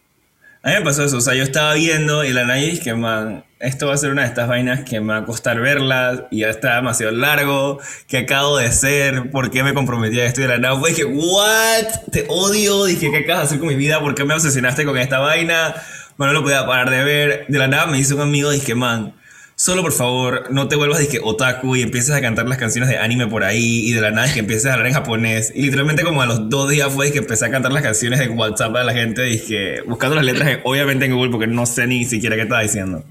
A 0.63 0.71
mí 0.71 0.75
me 0.75 0.83
pasó 0.83 1.05
eso, 1.05 1.17
o 1.17 1.21
sea, 1.21 1.33
yo 1.35 1.45
estaba 1.45 1.75
viendo 1.75 2.25
y 2.25 2.33
la 2.33 2.45
nadie 2.45 2.73
dije, 2.73 2.93
man, 2.93 3.45
esto 3.61 3.87
va 3.87 3.95
a 3.95 3.97
ser 3.97 4.11
una 4.11 4.23
de 4.23 4.29
estas 4.29 4.49
vainas 4.49 4.81
que 4.81 5.01
me 5.01 5.13
va 5.13 5.19
a 5.19 5.25
costar 5.25 5.61
verlas 5.61 6.23
y 6.33 6.41
ya 6.41 6.51
está 6.51 6.75
demasiado 6.75 7.13
largo, 7.13 7.79
que 8.09 8.19
acabo 8.19 8.59
de 8.59 8.73
ser, 8.73 9.31
¿por 9.31 9.53
qué 9.53 9.63
me 9.63 9.75
comprometí 9.75 10.19
a 10.19 10.27
esto? 10.27 10.43
Y 10.43 10.49
la 10.49 10.59
nada 10.59 10.77
fue 10.77 10.91
dije, 10.91 11.05
what, 11.05 12.11
te 12.11 12.25
odio, 12.29 12.85
dije, 12.85 13.13
¿qué 13.13 13.19
acabas 13.19 13.43
de 13.43 13.47
hacer 13.47 13.59
con 13.61 13.69
mi 13.69 13.77
vida? 13.77 14.01
¿Por 14.01 14.17
qué 14.17 14.25
me 14.25 14.35
obsesionaste 14.35 14.85
con 14.85 14.99
esta 14.99 15.21
vaina? 15.21 15.77
Bueno, 16.17 16.33
no 16.33 16.39
lo 16.41 16.45
podía 16.45 16.67
parar 16.67 16.91
de 16.91 17.05
ver. 17.05 17.47
De 17.49 17.59
la 17.59 17.69
nada 17.69 17.87
me 17.87 17.99
hizo 17.99 18.17
un 18.17 18.23
amigo, 18.23 18.51
dije, 18.51 18.75
man, 18.75 19.15
solo 19.55 19.83
por 19.83 19.93
favor, 19.93 20.45
no 20.51 20.69
te 20.69 20.77
vuelvas, 20.77 20.99
dije, 20.99 21.19
otaku 21.23 21.77
y 21.77 21.83
empieces 21.83 22.11
a 22.15 22.21
cantar 22.21 22.47
las 22.49 22.59
canciones 22.59 22.89
de 22.91 22.99
anime 22.99 23.27
por 23.27 23.45
ahí 23.45 23.87
y 23.89 23.93
de 23.93 24.01
la 24.01 24.11
nada 24.11 24.27
es 24.27 24.33
que 24.35 24.41
empieces 24.41 24.67
a 24.67 24.73
hablar 24.75 24.87
en 24.89 24.95
japonés. 24.95 25.53
Y 25.55 25.63
literalmente 25.63 26.03
como 26.05 26.23
a 26.23 26.27
los 26.27 26.49
dos 26.49 26.71
días 26.71 26.93
fue 26.93 27.13
que 27.13 27.19
empecé 27.19 27.47
a 27.47 27.51
cantar 27.51 27.73
las 27.73 27.83
canciones 27.83 28.19
de 28.19 28.29
WhatsApp 28.29 28.75
a 28.77 28.85
la 28.85 28.93
gente, 28.93 29.23
dije, 29.23 29.83
buscando 29.83 30.17
las 30.17 30.25
letras 30.25 30.49
en- 30.49 30.61
obviamente 30.65 31.05
en 31.07 31.15
Google 31.15 31.31
porque 31.31 31.47
no 31.47 31.67
sé 31.67 31.87
ni 31.87 32.05
siquiera 32.05 32.37
qué 32.37 32.43
estaba 32.43 32.63
diciendo. 32.63 33.05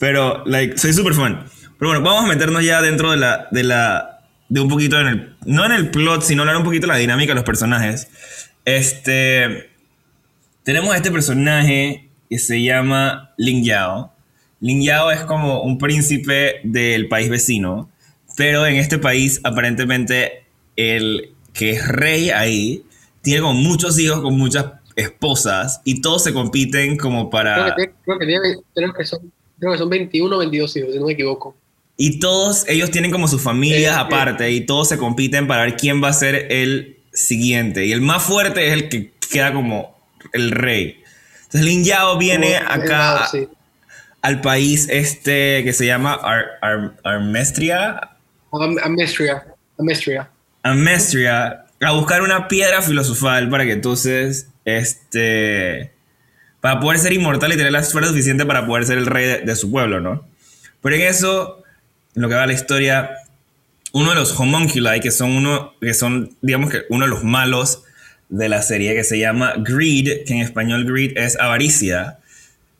Pero, 0.00 0.42
like, 0.46 0.76
soy 0.78 0.92
súper 0.92 1.14
fan. 1.14 1.44
Pero 1.78 1.90
bueno, 1.90 2.02
vamos 2.02 2.24
a 2.24 2.28
meternos 2.28 2.64
ya 2.64 2.82
dentro 2.82 3.10
de 3.12 3.16
la, 3.16 3.48
de 3.50 3.62
la, 3.64 4.20
de 4.48 4.60
un 4.60 4.68
poquito 4.68 5.00
en 5.00 5.06
el, 5.06 5.36
no 5.46 5.64
en 5.64 5.72
el 5.72 5.90
plot, 5.90 6.22
sino 6.22 6.42
hablar 6.42 6.56
un 6.56 6.64
poquito 6.64 6.86
de 6.86 6.92
la 6.92 6.98
dinámica 6.98 7.30
de 7.30 7.34
los 7.36 7.44
personajes. 7.44 8.08
Este, 8.64 9.70
tenemos 10.62 10.92
a 10.94 10.96
este 10.96 11.10
personaje 11.10 12.03
que 12.28 12.38
se 12.38 12.62
llama 12.62 13.32
Ling 13.36 13.64
Yao. 13.64 14.12
Ling 14.60 14.82
Yao 14.82 15.10
es 15.10 15.20
como 15.20 15.62
un 15.62 15.78
príncipe 15.78 16.60
del 16.64 17.08
país 17.08 17.28
vecino, 17.28 17.90
pero 18.36 18.66
en 18.66 18.76
este 18.76 18.98
país 18.98 19.40
aparentemente 19.44 20.44
el 20.76 21.30
que 21.52 21.72
es 21.72 21.86
rey 21.86 22.30
ahí 22.30 22.82
tiene 23.22 23.40
como 23.42 23.54
muchos 23.54 23.98
hijos 23.98 24.20
con 24.20 24.36
muchas 24.36 24.66
esposas 24.96 25.80
y 25.84 26.00
todos 26.00 26.24
se 26.24 26.32
compiten 26.32 26.96
como 26.96 27.30
para... 27.30 27.74
Creo 27.74 27.76
que, 27.88 27.94
creo 28.04 28.18
que, 28.18 28.26
tiene- 28.26 28.56
creo 28.74 28.92
que 28.92 29.04
son, 29.04 29.32
creo 29.58 29.72
que 29.72 29.78
son 29.78 29.90
21 29.90 30.34
o 30.34 30.38
22 30.38 30.76
hijos, 30.76 30.92
si 30.92 30.98
no 30.98 31.06
me 31.06 31.12
equivoco. 31.12 31.56
Y 31.96 32.18
todos 32.18 32.66
ellos 32.68 32.90
tienen 32.90 33.10
como 33.12 33.28
sus 33.28 33.40
familias 33.40 33.96
Eh, 33.96 34.00
aparte 34.00 34.50
y 34.50 34.62
todos 34.66 34.88
se 34.88 34.98
compiten 34.98 35.46
para 35.46 35.62
ver 35.62 35.76
quién 35.76 36.02
va 36.02 36.08
a 36.08 36.12
ser 36.12 36.50
el 36.50 36.96
siguiente. 37.12 37.86
Y 37.86 37.92
el 37.92 38.00
más 38.00 38.22
fuerte 38.24 38.66
es 38.66 38.72
el 38.72 38.88
que 38.88 39.12
queda 39.30 39.52
como 39.52 39.96
el 40.32 40.50
rey. 40.50 41.02
Entonces 41.54 41.70
Lin 41.70 41.84
Yao 41.84 42.18
viene 42.18 42.58
Como- 42.58 42.82
acá 42.84 43.28
sí. 43.30 43.48
al 44.22 44.40
país 44.40 44.88
este 44.90 45.62
que 45.62 45.72
se 45.72 45.86
llama 45.86 46.14
Ar- 46.14 46.46
Ar- 46.60 46.94
Armestria, 47.04 48.10
Am- 48.52 48.76
Amestria. 48.82 49.44
Amestria. 49.78 50.28
Amestria, 50.64 51.64
a 51.80 51.92
buscar 51.92 52.22
una 52.22 52.48
piedra 52.48 52.82
filosofal 52.82 53.48
para 53.50 53.64
que 53.64 53.72
entonces 53.72 54.48
este 54.64 55.92
para 56.60 56.80
poder 56.80 56.98
ser 56.98 57.12
inmortal 57.12 57.52
y 57.52 57.56
tener 57.56 57.70
la 57.72 57.82
fuerza 57.82 58.10
suficiente 58.10 58.44
para 58.46 58.66
poder 58.66 58.84
ser 58.86 58.98
el 58.98 59.06
rey 59.06 59.26
de, 59.26 59.38
de 59.42 59.54
su 59.56 59.70
pueblo, 59.70 60.00
¿no? 60.00 60.26
Pero 60.82 60.96
en 60.96 61.02
eso, 61.02 61.62
en 62.16 62.22
lo 62.22 62.28
que 62.28 62.34
va 62.34 62.46
la 62.46 62.52
historia, 62.54 63.10
uno 63.92 64.10
de 64.10 64.16
los 64.16 64.38
homunculi, 64.40 64.98
que 65.00 65.10
son 65.12 65.30
uno, 65.32 65.74
que 65.80 65.94
son, 65.94 66.34
digamos 66.40 66.70
que 66.70 66.82
uno 66.88 67.04
de 67.04 67.10
los 67.10 67.22
malos 67.22 67.84
de 68.28 68.48
la 68.48 68.62
serie, 68.62 68.94
que 68.94 69.04
se 69.04 69.18
llama 69.18 69.54
Greed, 69.58 70.24
que 70.24 70.34
en 70.34 70.40
español 70.40 70.84
Greed 70.84 71.16
es 71.16 71.38
avaricia, 71.38 72.18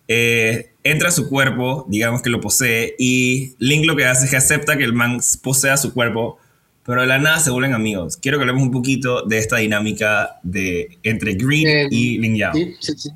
eh, 0.08 0.70
entra 0.82 1.08
a 1.08 1.12
su 1.12 1.28
cuerpo, 1.28 1.86
digamos 1.88 2.22
que 2.22 2.30
lo 2.30 2.40
posee, 2.40 2.94
y 2.98 3.54
Link 3.58 3.86
lo 3.86 3.96
que 3.96 4.04
hace 4.06 4.24
es 4.24 4.30
que 4.30 4.36
acepta 4.36 4.76
que 4.76 4.84
el 4.84 4.92
man 4.92 5.20
posea 5.42 5.76
su 5.76 5.94
cuerpo, 5.94 6.38
pero 6.84 7.00
de 7.00 7.06
la 7.06 7.18
nada 7.18 7.40
se 7.40 7.50
vuelven 7.50 7.72
amigos. 7.72 8.16
Quiero 8.16 8.36
que 8.38 8.42
hablemos 8.42 8.62
un 8.62 8.70
poquito 8.70 9.22
de 9.22 9.38
esta 9.38 9.56
dinámica 9.56 10.38
de, 10.42 10.98
entre 11.02 11.34
Greed 11.34 11.66
Eh, 11.66 11.88
y 11.90 12.18
Lin 12.18 12.36
Yao. 12.36 12.52
Sí, 12.52 12.74
sí, 12.80 12.92
sí. 12.96 13.10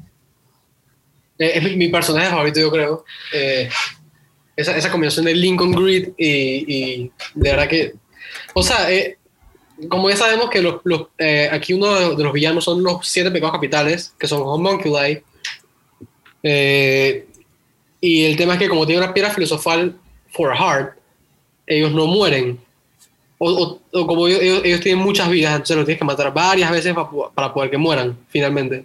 Eh, 1.38 1.52
es 1.54 1.62
mi, 1.62 1.76
mi 1.76 1.88
personaje 1.88 2.30
favorito, 2.30 2.60
yo 2.60 2.70
creo. 2.70 3.04
Eh, 3.34 3.68
esa, 4.56 4.76
esa 4.76 4.90
combinación 4.90 5.26
de 5.26 5.34
Lincoln 5.34 5.72
Grid 5.72 6.08
y, 6.16 6.26
y 6.26 7.12
de 7.34 7.50
verdad 7.50 7.68
que. 7.68 7.92
O 8.54 8.62
sea, 8.62 8.90
eh, 8.90 9.17
como 9.88 10.10
ya 10.10 10.16
sabemos 10.16 10.50
que 10.50 10.60
los, 10.62 10.76
los, 10.84 11.06
eh, 11.18 11.48
aquí 11.52 11.72
uno 11.72 12.16
de, 12.16 12.22
los 12.24 12.32
villanos 12.32 12.64
son 12.64 12.82
los 12.82 13.06
siete 13.06 13.30
pecados 13.30 13.52
capitales, 13.54 14.12
que 14.18 14.26
son 14.26 14.42
Homunculi. 14.42 15.22
Eh, 16.42 17.26
y 18.00 18.24
el 18.24 18.36
tema 18.36 18.54
es 18.54 18.58
que, 18.60 18.68
como 18.68 18.86
tiene 18.86 19.02
una 19.02 19.12
piedra 19.14 19.30
filosofal 19.32 19.94
for 20.30 20.52
a 20.52 20.56
heart, 20.56 20.94
ellos 21.66 21.92
no 21.92 22.06
mueren. 22.06 22.58
O, 23.38 23.50
o- 23.50 23.80
o 24.00 24.06
como 24.06 24.26
ellos, 24.28 24.62
ellos- 24.64 24.80
tienen 24.80 25.04
muchas 25.04 25.28
vidas, 25.30 25.52
entonces 25.52 25.76
los 25.76 25.84
tienes 25.86 25.98
que 26.00 26.04
matar 26.04 26.32
varias 26.32 26.70
veces 26.70 26.94
para, 26.94 27.08
para 27.34 27.54
poder 27.54 27.70
que 27.70 27.78
mueran, 27.78 28.16
finalmente. 28.28 28.84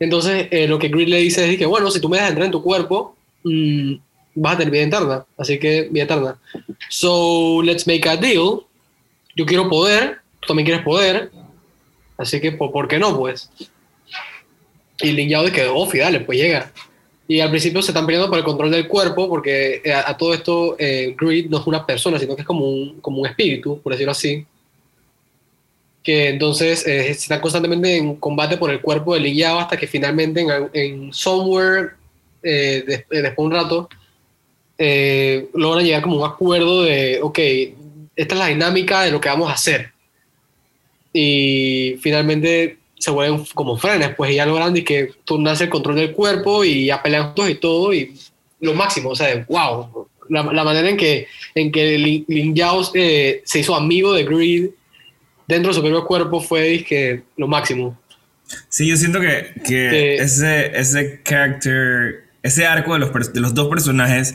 Entonces, 0.00 0.46
eh, 0.50 0.66
lo 0.68 0.78
que 0.78 0.88
Grid 0.88 1.08
le 1.08 1.18
dice 1.18 1.50
es 1.50 1.58
que, 1.58 1.66
bueno, 1.66 1.90
si 1.90 2.00
tú 2.00 2.08
me 2.08 2.16
dejas 2.16 2.30
entrar 2.30 2.46
en 2.46 2.52
tu 2.52 2.62
cuerpo, 2.62 3.16
mm, 3.44 3.94
vas 4.36 4.54
a 4.54 4.58
tener 4.58 4.72
vida 4.72 4.82
eterna. 4.84 5.26
Así 5.36 5.58
que, 5.58 5.88
vida 5.90 6.04
eterna. 6.04 6.38
So, 6.88 7.60
let's 7.62 7.86
make 7.86 8.08
a 8.08 8.16
deal. 8.16 8.64
Yo 9.38 9.46
quiero 9.46 9.68
poder, 9.70 10.18
tú 10.40 10.48
también 10.48 10.66
quieres 10.66 10.84
poder. 10.84 11.30
Así 12.18 12.40
que, 12.40 12.52
¿por, 12.52 12.70
por 12.72 12.88
qué 12.88 12.98
no, 12.98 13.16
pues? 13.16 13.48
Y 15.00 15.12
Lin 15.12 15.28
Yao 15.28 15.44
dice, 15.44 15.66
oh, 15.68 15.88
dale, 15.94 16.20
pues 16.20 16.36
llega. 16.38 16.72
Y 17.28 17.40
al 17.40 17.50
principio 17.50 17.80
se 17.80 17.92
están 17.92 18.04
peleando 18.04 18.28
por 18.28 18.38
el 18.38 18.44
control 18.44 18.70
del 18.70 18.88
cuerpo, 18.88 19.28
porque 19.28 19.80
eh, 19.84 19.92
a, 19.92 20.10
a 20.10 20.16
todo 20.16 20.34
esto, 20.34 20.74
eh, 20.78 21.14
Greed 21.16 21.48
no 21.48 21.60
es 21.60 21.66
una 21.66 21.86
persona, 21.86 22.18
sino 22.18 22.34
que 22.34 22.42
es 22.42 22.46
como 22.46 22.68
un, 22.68 23.00
como 23.00 23.20
un 23.20 23.26
espíritu, 23.26 23.80
por 23.80 23.92
decirlo 23.92 24.12
así 24.12 24.44
que 26.02 26.28
entonces 26.28 26.86
eh, 26.86 27.10
está 27.10 27.38
constantemente 27.38 27.96
en 27.96 28.16
combate 28.16 28.56
por 28.56 28.70
el 28.70 28.80
cuerpo 28.80 29.12
de 29.12 29.20
Lin 29.20 29.36
Yao 29.36 29.58
hasta 29.58 29.76
que 29.76 29.86
finalmente 29.86 30.40
en, 30.40 30.70
en 30.72 31.12
Somewhere, 31.12 31.90
eh, 32.42 32.82
des- 32.86 33.00
eh, 33.10 33.20
después 33.22 33.36
de 33.36 33.42
un 33.42 33.50
rato, 33.52 33.88
eh, 34.78 35.48
logran 35.54 35.84
llegar 35.84 36.00
como 36.00 36.16
un 36.16 36.24
acuerdo 36.26 36.84
de, 36.84 37.18
ok, 37.20 37.38
esta 38.18 38.34
es 38.34 38.38
la 38.38 38.46
dinámica 38.48 39.02
de 39.02 39.10
lo 39.12 39.20
que 39.20 39.28
vamos 39.28 39.48
a 39.48 39.54
hacer. 39.54 39.92
Y 41.12 41.96
finalmente 42.02 42.78
se 42.98 43.10
vuelven 43.10 43.44
como 43.54 43.76
frenes, 43.78 44.10
pues 44.16 44.32
y 44.32 44.34
ya 44.34 44.46
logran 44.46 44.76
y 44.76 44.82
que 44.82 45.12
turnarse 45.24 45.64
el 45.64 45.70
control 45.70 45.96
del 45.96 46.12
cuerpo 46.12 46.64
y 46.64 46.86
ya 46.86 47.02
pelean 47.02 47.26
juntos 47.26 47.50
y 47.50 47.54
todo, 47.54 47.94
y 47.94 48.12
lo 48.60 48.74
máximo, 48.74 49.10
o 49.10 49.16
sea, 49.16 49.44
wow. 49.48 50.08
La, 50.28 50.42
la 50.42 50.62
manera 50.64 50.90
en 50.90 50.96
que, 50.98 51.26
en 51.54 51.72
que 51.72 51.96
Lin, 51.96 52.24
Lin 52.28 52.54
Yao 52.54 52.82
eh, 52.94 53.40
se 53.44 53.60
hizo 53.60 53.74
amigo 53.74 54.12
de 54.12 54.24
Greed 54.24 54.66
dentro 55.46 55.70
de 55.70 55.74
su 55.76 55.80
propio 55.80 56.04
cuerpo 56.04 56.40
fue 56.40 56.84
que 56.86 57.22
lo 57.38 57.46
máximo. 57.48 57.98
Sí, 58.68 58.86
yo 58.86 58.96
siento 58.96 59.20
que, 59.20 59.52
que 59.64 59.88
Que- 59.90 60.14
ese, 60.16 60.78
ese 60.78 61.22
character, 61.24 62.24
ese 62.42 62.66
arco 62.66 62.92
de 62.92 62.98
los, 62.98 63.32
de 63.32 63.40
los 63.40 63.54
dos 63.54 63.68
personajes, 63.68 64.34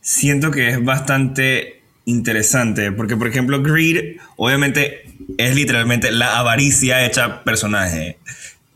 siento 0.00 0.50
que 0.50 0.70
es 0.70 0.82
bastante 0.82 1.82
interesante. 2.06 2.90
Porque, 2.92 3.16
por 3.16 3.28
ejemplo, 3.28 3.62
Greed, 3.62 4.16
obviamente, 4.36 5.04
es 5.36 5.54
literalmente 5.54 6.10
la 6.10 6.38
avaricia 6.38 7.04
hecha 7.04 7.44
personaje. 7.44 8.16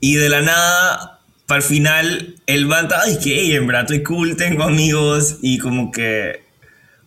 Y 0.01 0.17
de 0.17 0.29
la 0.29 0.43
nada, 0.43 1.21
para 1.47 1.59
el 1.61 1.65
final, 1.67 2.35
el 2.47 2.71
va 2.71 2.87
ay, 3.03 3.19
que 3.23 3.55
en 3.55 3.67
verdad 3.67 3.83
estoy 3.83 4.03
cool, 4.03 4.37
tengo 4.37 4.65
amigos 4.65 5.39
y 5.41 5.59
como 5.59 5.91
que 5.91 6.43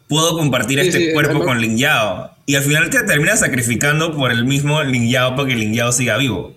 puedo 0.09 0.35
compartir 0.37 0.79
Sí, 0.81 0.87
este 0.87 0.99
sí, 1.07 1.13
cuerpo 1.13 1.31
además- 1.31 1.47
con 1.47 1.61
Lin 1.61 1.77
Yao. 1.77 2.31
Y 2.45 2.55
al 2.55 2.63
final 2.63 2.89
te 2.89 3.01
terminas 3.03 3.39
sacrificando 3.39 4.15
por 4.15 4.31
el 4.31 4.43
mismo 4.45 4.81
Lin 4.83 5.09
Yao 5.09 5.35
para 5.35 5.47
que 5.47 5.55
Lin 5.55 5.73
Yao 5.73 5.91
siga 5.91 6.17
vivo. 6.17 6.55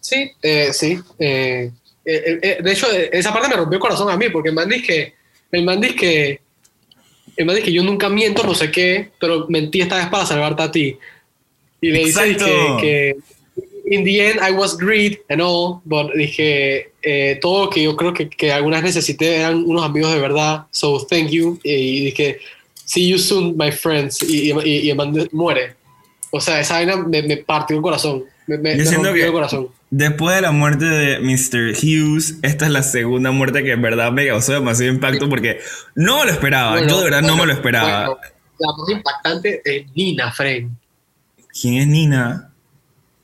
Sí, 0.00 0.30
eh, 0.42 0.70
sí. 0.72 0.98
eh, 1.18 1.70
eh, 2.04 2.38
eh, 2.42 2.58
de 2.62 2.72
hecho, 2.72 2.86
eh, 2.92 3.08
esa 3.12 3.32
parte 3.32 3.48
me 3.48 3.56
rompió 3.56 3.76
el 3.76 3.80
corazón 3.80 4.10
a 4.10 4.16
mí, 4.18 4.26
porque 4.28 4.50
el 4.50 4.54
man 4.54 4.68
dice 4.68 4.82
que, 4.86 5.14
el 5.52 5.64
man 5.64 5.80
dice 5.80 5.94
que, 5.94 6.40
el 7.36 7.46
man 7.46 7.56
dice 7.56 7.66
que 7.66 7.72
yo 7.72 7.82
nunca 7.82 8.08
miento, 8.08 8.42
no 8.44 8.54
sé 8.54 8.70
qué, 8.70 9.10
pero 9.18 9.46
mentí 9.48 9.80
esta 9.80 9.96
vez 9.96 10.06
para 10.08 10.26
salvarte 10.26 10.62
a 10.62 10.70
ti. 10.70 10.96
Y 11.80 11.90
le 11.90 12.04
dice 12.06 12.36
que, 12.36 12.76
que 12.80 13.16
in 13.86 14.04
the 14.04 14.30
end 14.30 14.40
I 14.40 14.52
was 14.52 14.76
greed 14.76 15.18
and 15.28 15.40
all, 15.42 15.80
but 15.84 16.12
dije, 16.14 16.92
eh, 17.02 17.38
todo 17.40 17.64
lo 17.66 17.70
que 17.70 17.82
yo 17.82 17.96
creo 17.96 18.14
que, 18.14 18.28
que 18.28 18.50
alguna 18.52 18.76
vez 18.76 18.94
necesité 18.94 19.36
eran 19.36 19.64
unos 19.66 19.84
amigos 19.84 20.12
de 20.14 20.20
verdad, 20.20 20.66
so 20.70 21.04
thank 21.06 21.28
you. 21.28 21.58
Y 21.62 22.06
dije, 22.06 22.38
see 22.84 23.08
you 23.08 23.18
soon, 23.18 23.56
my 23.56 23.70
friends. 23.70 24.22
Y, 24.22 24.52
y, 24.52 24.90
y 24.90 24.94
muere. 25.32 25.74
O 26.30 26.40
sea, 26.40 26.60
esa 26.60 26.74
vaina 26.74 26.96
me, 26.96 27.22
me 27.22 27.36
partió 27.38 27.76
el 27.76 27.82
corazón. 27.82 28.24
Me, 28.46 28.58
me, 28.58 28.72
Yo 28.72 28.78
me 28.78 28.86
siento 28.86 29.12
que- 29.12 29.24
el 29.26 29.32
corazón. 29.32 29.68
Después 29.96 30.34
de 30.34 30.42
la 30.42 30.50
muerte 30.50 30.86
de 30.86 31.20
Mr. 31.20 31.72
Hughes, 31.80 32.40
esta 32.42 32.64
es 32.64 32.72
la 32.72 32.82
segunda 32.82 33.30
muerte 33.30 33.62
que 33.62 33.70
en 33.70 33.80
verdad 33.80 34.10
me 34.10 34.26
causó 34.26 34.52
demasiado 34.54 34.92
impacto 34.92 35.28
porque 35.28 35.60
no 35.94 36.18
me 36.18 36.24
lo 36.24 36.30
esperaba. 36.32 36.72
Bueno, 36.72 36.88
Yo 36.88 36.98
de 36.98 37.04
verdad 37.04 37.22
no 37.22 37.36
me 37.36 37.46
lo 37.46 37.52
esperaba. 37.52 38.06
bueno, 38.06 38.20
la 38.58 38.72
más 38.76 38.88
impactante 38.90 39.62
es 39.64 39.86
Nina 39.94 40.32
Fren, 40.32 40.76
¿Quién 41.60 41.74
es 41.74 41.86
Nina? 41.86 42.50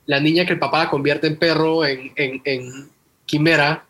la 0.05 0.21
niña 0.21 0.45
que 0.45 0.53
el 0.53 0.59
papá 0.59 0.79
la 0.85 0.89
convierte 0.89 1.27
en 1.27 1.35
perro 1.37 1.85
en, 1.85 2.13
en, 2.15 2.41
en 2.45 2.89
quimera. 3.25 3.83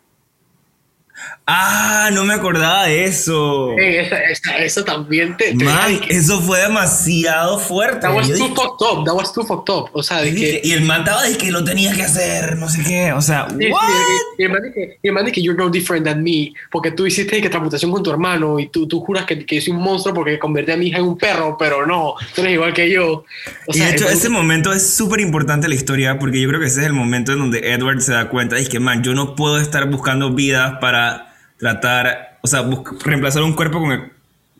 Ah, 1.54 2.08
no 2.12 2.24
me 2.24 2.32
acordaba 2.34 2.86
de 2.86 3.04
eso. 3.04 3.72
Eh, 3.78 4.00
esa- 4.00 4.22
esa- 4.24 4.58
eso 4.58 4.84
también 4.84 5.36
te... 5.36 5.54
te 5.54 5.64
Man, 5.64 5.98
que- 6.00 6.14
eso 6.16 6.40
fue 6.40 6.60
demasiado 6.60 7.58
fuerte. 7.58 8.00
that 8.00 8.14
was 8.14 8.28
Yo 8.28 8.36
too 8.38 8.44
dije- 8.48 8.54
fucked 8.54 8.86
up, 8.86 9.04
that 9.04 9.14
was 9.14 9.32
too 9.32 9.42
fucked 9.44 9.72
up. 9.72 9.90
O 9.92 10.02
sea, 10.02 10.22
de 10.22 10.34
que... 10.34 10.60
y 10.64 10.72
el 10.72 10.80
man 10.82 11.00
estaba 11.00 11.22
de 11.24 11.36
que 11.36 11.50
lo 11.50 11.62
tenía 11.62 11.92
que 11.92 12.02
hacer, 12.02 12.56
no 12.56 12.68
sé 12.68 12.82
qué. 12.82 13.12
O 13.12 13.20
sea, 13.20 13.48
Sí, 13.50 13.66
y- 13.66 14.42
y 14.42 14.44
el 14.44 14.50
man 14.50 14.62
dice 14.62 14.74
que- 14.74 14.98
y 15.02 15.08
el 15.08 15.12
man 15.14 15.30
que 15.30 15.42
you're 15.42 15.58
no 15.62 15.68
different 15.70 16.06
than 16.06 16.22
me, 16.22 16.52
porque 16.70 16.90
tú 16.90 17.06
hiciste 17.06 17.40
que 17.40 17.48
transmutación 17.50 17.90
con 17.92 18.02
tu 18.02 18.10
hermano 18.10 18.58
y 18.58 18.68
tú, 18.68 18.88
tú 18.88 19.00
juras 19.00 19.24
que, 19.26 19.44
que 19.44 19.56
yo 19.56 19.60
soy 19.62 19.72
un 19.74 19.82
monstruo 19.82 20.14
porque 20.14 20.38
convertí 20.38 20.72
a 20.72 20.76
mi 20.76 20.86
hija 20.88 20.98
en 20.98 21.04
un 21.04 21.18
perro, 21.18 21.56
pero 21.58 21.86
no, 21.86 22.14
tú 22.34 22.40
eres 22.40 22.54
igual 22.54 22.72
que 22.72 22.90
yo. 22.90 23.08
O 23.12 23.24
Y 23.68 23.74
sea, 23.78 23.88
de 23.88 23.92
hecho, 23.92 24.04
man- 24.06 24.14
ese 24.14 24.28
momento 24.28 24.72
es 24.72 24.94
súper 24.94 25.20
importante 25.20 25.66
en 25.66 25.70
la 25.70 25.76
historia 25.76 26.18
porque 26.18 26.40
yo 26.40 26.48
creo 26.48 26.60
que 26.60 26.66
ese 26.66 26.80
es 26.80 26.86
el 26.86 26.92
momento 26.94 27.32
en 27.32 27.38
donde 27.38 27.72
Edward 27.72 28.00
se 28.00 28.12
da 28.12 28.28
cuenta, 28.28 28.56
es 28.58 28.68
que, 28.68 28.80
man, 28.80 29.02
yo 29.02 29.12
no 29.14 29.34
puedo 29.34 29.58
estar 29.58 29.88
buscando 29.90 30.30
vidas 30.32 30.74
para 30.80 31.28
tratar, 31.62 32.38
o 32.42 32.48
sea, 32.48 32.64
reemplazar 33.04 33.42
un 33.44 33.52
cuerpo 33.54 33.78
con 33.78 33.92
el- 33.92 34.10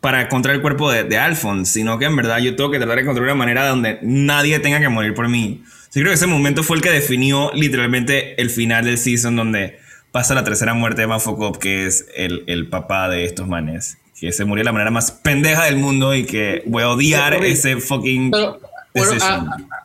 para 0.01 0.23
encontrar 0.23 0.55
el 0.55 0.63
cuerpo 0.63 0.91
de, 0.91 1.03
de 1.05 1.19
Alphonse, 1.19 1.73
sino 1.73 1.99
que 1.99 2.05
en 2.07 2.15
verdad 2.17 2.39
yo 2.39 2.55
tengo 2.55 2.71
que 2.71 2.79
tratar 2.79 2.95
de 2.97 3.03
encontrar 3.03 3.25
una 3.25 3.35
manera 3.35 3.67
donde 3.69 3.99
nadie 4.03 4.59
tenga 4.61 4.79
que 4.81 4.89
morir 4.89 5.15
por 5.15 5.29
mí. 5.29 5.63
Yo 5.93 6.01
creo 6.01 6.07
que 6.07 6.15
ese 6.15 6.27
momento 6.29 6.63
fue 6.63 6.77
el 6.77 6.83
que 6.83 6.91
definió 6.91 7.51
literalmente 7.55 8.41
el 8.41 8.51
final 8.51 8.85
del 8.85 8.99
season 8.99 9.35
donde 9.37 9.79
pasa 10.13 10.35
la 10.35 10.45
tercera 10.45 10.75
muerte 10.75 11.01
de 11.03 11.09
Mafokop, 11.09 11.57
que 11.59 11.87
es 11.87 12.07
el, 12.17 12.45
el 12.47 12.69
papá 12.69 13.09
de 13.09 13.25
estos 13.25 13.47
manes. 13.49 13.99
Que 14.19 14.31
se 14.33 14.45
murió 14.45 14.61
de 14.63 14.67
la 14.67 14.73
manera 14.73 14.91
más 14.93 15.11
pendeja 15.11 15.65
del 15.65 15.77
mundo 15.77 16.15
y 16.15 16.25
que 16.25 16.63
voy 16.67 16.85
a 16.85 16.91
odiar 16.91 17.33
Horrible. 17.35 17.51
ese 17.53 17.77
fucking 17.79 18.31
Pero, 18.31 18.61
bueno, 18.95 19.13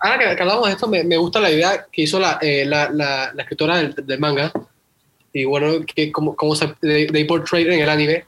ahora 0.02 0.20
que, 0.20 0.36
que 0.36 0.42
hablamos 0.44 0.68
de 0.68 0.74
esto, 0.74 0.88
me, 0.88 1.04
me 1.04 1.18
gusta 1.18 1.40
la 1.40 1.50
idea 1.50 1.86
que 1.92 2.04
hizo 2.04 2.20
la, 2.20 2.38
eh, 2.42 2.64
la, 2.66 2.90
la, 2.92 3.32
la 3.34 3.42
escritora 3.42 3.78
del, 3.78 3.96
del 3.96 4.20
manga. 4.20 4.52
Y 5.40 5.44
bueno, 5.46 5.86
que 5.86 6.12
como, 6.12 6.36
como 6.36 6.56
se 6.56 6.68
portrayed 7.28 7.70
en 7.70 7.82
el 7.82 7.90
anime. 7.90 8.24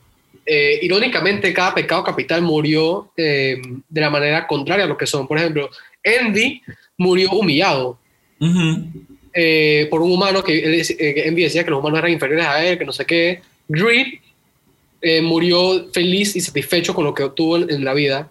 Eh, 0.46 0.80
irónicamente, 0.84 1.52
cada 1.54 1.74
pecado 1.74 2.04
capital 2.04 2.44
murió 2.44 3.12
eh, 3.18 3.60
de 3.90 4.02
la 4.02 4.12
manera 4.12 4.46
contraria 4.46 4.86
a 4.86 4.88
lo 4.88 4.96
que 4.96 5.08
son. 5.08 5.28
Por 5.28 5.40
ejemplo, 5.40 5.70
Envy 6.04 6.62
murió 6.98 7.32
humillado 7.32 7.98
eh, 9.34 9.88
por 9.90 10.02
un 10.04 10.12
humano 10.12 10.44
que, 10.44 10.54
dec- 10.64 10.96
eh, 11.00 11.14
que 11.16 11.28
Envy 11.28 11.44
decía 11.44 11.64
que 11.64 11.72
los 11.72 11.80
humanos 11.80 12.00
eran 12.00 12.12
inferiores 12.12 12.46
a 12.46 12.64
él, 12.64 12.78
que 12.78 12.86
no 12.86 12.94
sé 12.94 13.06
qué. 13.06 13.42
Greed 13.68 14.20
murió 15.24 15.88
feliz 15.92 16.36
y 16.36 16.42
satisfecho 16.42 16.94
con 16.94 17.06
lo 17.06 17.14
que 17.14 17.24
obtuvo 17.24 17.58
en, 17.58 17.72
en 17.72 17.84
la 17.84 17.94
vida. 17.96 18.30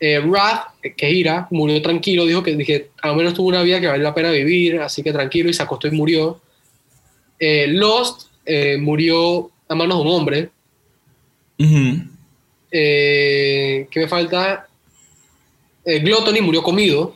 Wrath, 0.00 0.80
que 0.96 1.34
murió 1.50 1.80
tranquilo, 1.82 2.26
dijo 2.26 2.42
que 2.42 2.56
dije, 2.56 2.88
al 3.00 3.14
menos 3.14 3.34
tuvo 3.34 3.48
una 3.48 3.62
vida 3.62 3.80
que 3.80 3.86
vale 3.86 4.02
la 4.02 4.14
pena 4.14 4.32
vivir, 4.32 4.80
así 4.80 5.02
que 5.04 5.12
tranquilo, 5.12 5.50
y 5.50 5.54
se 5.54 5.62
acostó 5.62 5.86
y 5.86 5.92
murió. 5.92 6.40
Eh, 7.38 7.66
Lost 7.68 8.28
eh, 8.44 8.76
murió 8.78 9.50
a 9.68 9.74
manos 9.74 9.98
de 9.98 10.02
un 10.04 10.08
hombre. 10.10 10.50
Eh, 12.70 13.86
¿Qué 13.90 14.00
me 14.00 14.08
falta? 14.08 14.66
Gluttony 15.84 16.40
murió 16.42 16.62
comido. 16.62 17.14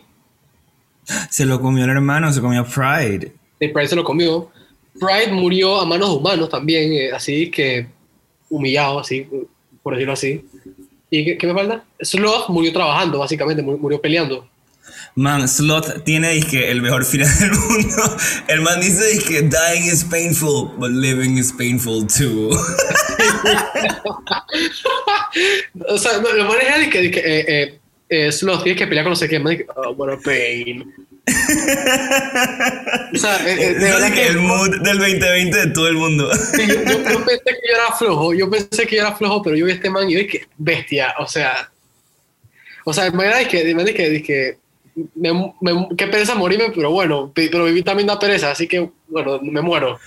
Se 1.31 1.45
lo 1.45 1.61
comió 1.61 1.85
el 1.85 1.91
hermano, 1.91 2.33
se 2.33 2.41
comió 2.41 2.65
Pride. 2.65 3.33
Pride 3.59 3.87
se 3.89 3.97
lo 3.97 4.05
comió. 4.05 4.51
Pride 4.99 5.33
murió 5.33 5.81
a 5.81 5.85
manos 5.87 6.11
de 6.11 6.17
humanos 6.17 6.49
también, 6.49 7.13
así 7.15 7.51
que 7.51 7.87
humillado, 8.49 9.01
así, 9.01 9.27
por 9.83 9.95
decirlo 9.95 10.13
así. 10.15 10.45
¿Y 11.11 11.25
qué, 11.25 11.37
qué 11.39 11.47
me 11.47 11.55
falta? 11.55 11.85
Sloth 12.01 12.49
murió 12.49 12.73
trabajando, 12.73 13.19
básicamente, 13.19 13.63
mu- 13.63 13.77
murió 13.79 14.01
peleando. 14.01 14.49
Man, 15.15 15.47
Sloth 15.47 16.05
tiene 16.05 16.31
dizque, 16.31 16.71
el 16.71 16.81
mejor 16.81 17.05
final 17.05 17.29
del 17.39 17.51
mundo. 17.69 18.17
El 18.49 18.63
man 18.63 18.81
dice 18.81 19.07
dizque, 19.09 19.43
dying 19.43 19.85
is 19.85 20.05
painful, 20.05 20.71
but 20.79 20.91
living 20.91 21.37
is 21.37 21.53
painful 21.53 22.07
too. 22.07 22.51
O 25.89 25.97
sea, 25.99 26.19
no, 26.21 26.33
lo 26.33 26.45
maneja 26.45 26.79
de 26.79 26.91
que, 26.91 27.03
de 27.03 27.11
que 27.11 27.21
eh, 27.21 27.45
eh, 27.49 27.79
eh, 28.11 28.31
tienes 28.63 28.77
que 28.77 28.87
pelear 28.87 29.05
con 29.05 29.13
no 29.13 29.17
sé 29.17 29.29
qué, 29.29 29.39
man, 29.39 29.57
que, 29.57 29.67
oh, 29.77 29.93
what 29.93 30.13
a 30.13 30.19
pain. 30.19 30.93
o 33.15 33.19
sea, 33.19 33.37
eh, 33.49 33.57
eh, 33.59 33.75
de 33.75 33.85
verdad 33.85 34.09
es 34.09 34.13
que 34.13 34.27
el 34.27 34.39
mood 34.39 34.81
del 34.83 34.99
2020 34.99 35.57
de 35.59 35.67
todo 35.69 35.89
el 35.89 35.95
mundo. 35.97 36.31
Yo, 36.59 36.65
yo- 36.67 36.75
yo 37.11 37.25
pensé 37.25 37.45
que 37.45 37.69
yo 37.69 37.75
era 37.77 37.93
flojo, 37.97 38.35
yo 38.35 38.51
pensé 38.51 38.87
que 38.87 38.97
yo 38.97 39.03
era 39.03 39.15
flojo, 39.17 39.43
pero 39.43 39.57
yo 39.57 39.65
vi 39.65 39.73
a 39.73 39.75
este 39.75 39.89
man 39.91 40.09
y 40.11 40.15
yo 40.15 40.19
dije, 40.21 40.47
bestia, 40.59 41.15
o 41.19 41.27
sea, 41.27 41.71
o 42.85 42.93
sea, 42.93 43.11
me 43.11 43.25
era 43.27 43.47
que, 43.49 43.75
me 43.75 43.85
que, 43.95 44.11
dije, 44.11 44.59
me, 45.15 45.33
me, 45.61 45.89
qué 45.97 46.07
pereza 46.07 46.35
morirme, 46.35 46.73
pero 46.75 46.91
bueno, 46.91 47.33
pe- 47.35 47.49
pero 47.51 47.65
vivir 47.65 47.85
también 47.85 48.07
da 48.07 48.19
pereza, 48.19 48.51
así 48.51 48.67
que, 48.69 48.91
bueno, 49.09 49.41
me 49.43 49.61
muero. 49.63 49.99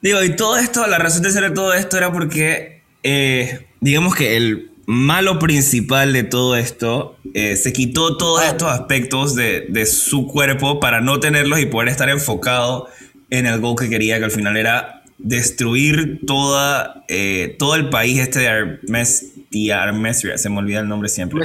Digo, 0.00 0.22
y 0.22 0.34
todo 0.36 0.56
esto, 0.56 0.86
la 0.86 0.98
razón 0.98 1.22
de 1.22 1.30
ser 1.30 1.42
de 1.42 1.50
todo 1.50 1.74
esto 1.74 1.96
era 1.98 2.10
porque, 2.12 2.82
eh, 3.02 3.66
digamos 3.80 4.14
que 4.14 4.36
el 4.36 4.70
malo 4.86 5.38
principal 5.38 6.12
de 6.12 6.24
todo 6.24 6.56
esto 6.56 7.16
eh, 7.34 7.54
se 7.56 7.72
quitó 7.72 8.16
todos 8.16 8.42
estos 8.44 8.68
aspectos 8.70 9.34
de, 9.36 9.66
de 9.68 9.86
su 9.86 10.26
cuerpo 10.26 10.80
para 10.80 11.00
no 11.00 11.20
tenerlos 11.20 11.60
y 11.60 11.66
poder 11.66 11.88
estar 11.88 12.08
enfocado 12.08 12.88
en 13.28 13.46
el 13.46 13.60
goal 13.60 13.76
que 13.78 13.88
quería, 13.88 14.18
que 14.18 14.24
al 14.24 14.30
final 14.30 14.56
era 14.56 15.02
destruir 15.18 16.20
toda, 16.26 17.04
eh, 17.08 17.54
todo 17.58 17.74
el 17.76 17.90
país 17.90 18.18
este 18.18 18.40
de 18.40 18.48
Armestia, 18.48 19.82
Armestria, 19.82 20.38
se 20.38 20.48
me 20.48 20.58
olvida 20.58 20.80
el 20.80 20.88
nombre 20.88 21.08
siempre. 21.10 21.44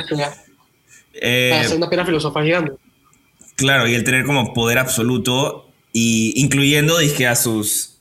Eh, 1.14 1.52
hacer 1.62 1.78
una 1.78 1.90
piedra 1.90 2.06
filosofal 2.06 2.46
gigante. 2.46 2.72
Claro, 3.56 3.88
y 3.88 3.94
el 3.94 4.04
tener 4.04 4.26
como 4.26 4.54
poder 4.54 4.78
absoluto, 4.78 5.70
y 5.94 6.34
incluyendo 6.36 6.98
dizque, 6.98 7.28
a 7.28 7.36
sus 7.36 7.96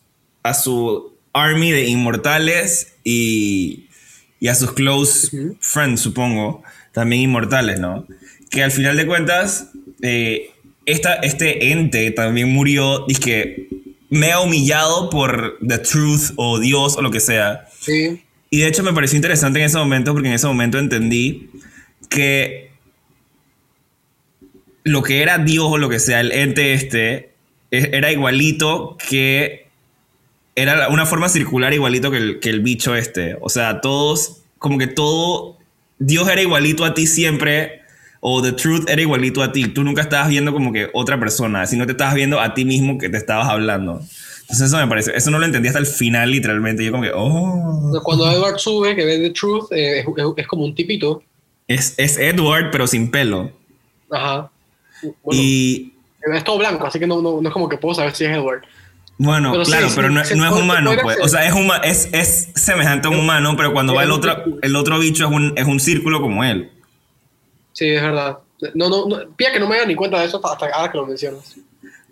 a 0.44 0.54
su 0.54 1.14
army 1.32 1.72
de 1.72 1.86
inmortales 1.86 2.94
y, 3.02 3.86
y 4.38 4.48
a 4.48 4.54
sus 4.54 4.72
close 4.72 5.56
friends, 5.60 6.00
supongo, 6.02 6.62
también 6.92 7.22
inmortales, 7.22 7.80
¿no? 7.80 8.06
Que 8.50 8.62
al 8.62 8.70
final 8.70 8.96
de 8.96 9.06
cuentas, 9.06 9.70
eh, 10.02 10.50
esta, 10.86 11.14
este 11.14 11.72
ente 11.72 12.10
también 12.10 12.50
murió, 12.50 13.06
dizque, 13.08 13.68
mega 14.10 14.40
humillado 14.40 15.08
por 15.10 15.58
The 15.66 15.78
Truth 15.78 16.32
o 16.36 16.60
Dios 16.60 16.96
o 16.96 17.02
lo 17.02 17.10
que 17.10 17.20
sea. 17.20 17.66
Sí, 17.80 18.22
Y 18.50 18.60
de 18.60 18.68
hecho 18.68 18.82
me 18.82 18.92
pareció 18.92 19.16
interesante 19.16 19.58
en 19.58 19.64
ese 19.64 19.78
momento 19.78 20.12
porque 20.12 20.28
en 20.28 20.34
ese 20.34 20.46
momento 20.46 20.78
entendí 20.78 21.50
que 22.10 22.70
lo 24.84 25.02
que 25.02 25.22
era 25.22 25.38
Dios 25.38 25.66
o 25.68 25.78
lo 25.78 25.88
que 25.88 25.98
sea, 25.98 26.20
el 26.20 26.30
ente 26.32 26.72
este, 26.74 27.30
e- 27.70 27.90
era 27.92 28.12
igualito 28.12 28.96
que... 29.08 29.64
Era 30.56 30.88
una 30.88 31.04
forma 31.04 31.28
circular 31.28 31.74
igualito 31.74 32.12
que 32.12 32.18
el, 32.18 32.38
que 32.38 32.48
el 32.50 32.60
bicho 32.60 32.94
este. 32.94 33.36
O 33.40 33.48
sea, 33.48 33.80
todos, 33.80 34.42
como 34.58 34.78
que 34.78 34.86
todo... 34.86 35.58
Dios 35.98 36.28
era 36.28 36.40
igualito 36.42 36.84
a 36.84 36.94
ti 36.94 37.06
siempre, 37.08 37.80
o 38.20 38.40
The 38.42 38.52
Truth 38.52 38.88
era 38.88 39.00
igualito 39.00 39.42
a 39.42 39.50
ti. 39.52 39.66
Tú 39.68 39.82
nunca 39.82 40.02
estabas 40.02 40.28
viendo 40.28 40.52
como 40.52 40.72
que 40.72 40.90
otra 40.92 41.18
persona, 41.18 41.66
sino 41.66 41.86
te 41.86 41.92
estabas 41.92 42.14
viendo 42.14 42.40
a 42.40 42.54
ti 42.54 42.64
mismo 42.64 42.98
que 42.98 43.08
te 43.08 43.16
estabas 43.16 43.48
hablando. 43.48 44.00
Entonces 44.42 44.68
eso 44.68 44.76
me 44.76 44.86
parece, 44.86 45.16
eso 45.16 45.30
no 45.30 45.38
lo 45.38 45.46
entendí 45.46 45.68
hasta 45.68 45.80
el 45.80 45.86
final 45.86 46.30
literalmente. 46.30 46.84
Yo 46.84 46.90
como 46.92 47.02
que, 47.04 47.10
oh... 47.14 48.00
cuando 48.04 48.30
Edward 48.30 48.58
sube, 48.58 48.94
que 48.94 49.04
ve 49.04 49.18
The 49.18 49.30
Truth, 49.30 49.72
eh, 49.72 50.00
es, 50.00 50.06
es- 50.06 50.24
es 50.36 50.46
como 50.46 50.64
un 50.64 50.74
tipito, 50.74 51.22
Es, 51.66 51.94
es 51.96 52.18
Edward, 52.18 52.70
pero 52.70 52.86
sin 52.86 53.10
pelo. 53.10 53.50
ajá. 54.10 54.50
Bueno, 55.22 55.40
y 55.42 55.94
es 56.34 56.44
todo 56.44 56.58
blanco, 56.58 56.86
así 56.86 56.98
que 56.98 57.06
no, 57.06 57.20
no, 57.20 57.40
no 57.40 57.48
es 57.48 57.52
como 57.52 57.68
que 57.68 57.76
puedo 57.78 57.94
saber 57.94 58.14
si 58.14 58.24
es 58.24 58.30
Edward. 58.30 58.62
bueno, 59.18 59.52
Pero 59.52 59.64
claro, 59.64 59.88
sí, 59.88 59.92
pero 59.96 60.10
no, 60.10 60.24
se 60.24 60.36
no 60.36 60.46
es 60.46 60.52
humano, 60.62 60.92
pues. 61.02 61.16
ser. 61.16 61.24
O 61.24 61.28
sea, 61.28 61.46
es, 61.46 61.52
huma- 61.54 61.80
es, 61.84 62.08
es 62.12 62.48
semejante 62.54 63.08
a 63.08 63.10
un 63.10 63.18
humano, 63.18 63.54
pero 63.56 63.72
cuando 63.72 63.92
Sí, 63.92 63.96
va 63.98 64.04
el 64.04 64.10
otro, 64.10 64.44
el 64.62 64.76
otro 64.76 64.98
bicho 64.98 65.24
es 65.26 65.30
un, 65.30 65.52
es 65.56 65.66
un 65.66 65.80
círculo 65.80 66.20
como 66.20 66.42
él. 66.44 66.70
Sí, 67.72 67.88
es 67.90 68.02
verdad. 68.02 68.38
No, 68.74 68.88
no, 68.88 69.06
no, 69.06 69.34
pilla 69.36 69.52
que 69.52 69.60
no 69.60 69.68
me 69.68 69.76
haga 69.76 69.84
ni 69.86 69.94
cuenta 69.94 70.18
de 70.20 70.26
eso 70.26 70.40
hasta 70.46 70.66
ahora 70.66 70.90
que 70.90 70.96
lo 70.98 71.06
mencionas. 71.06 71.56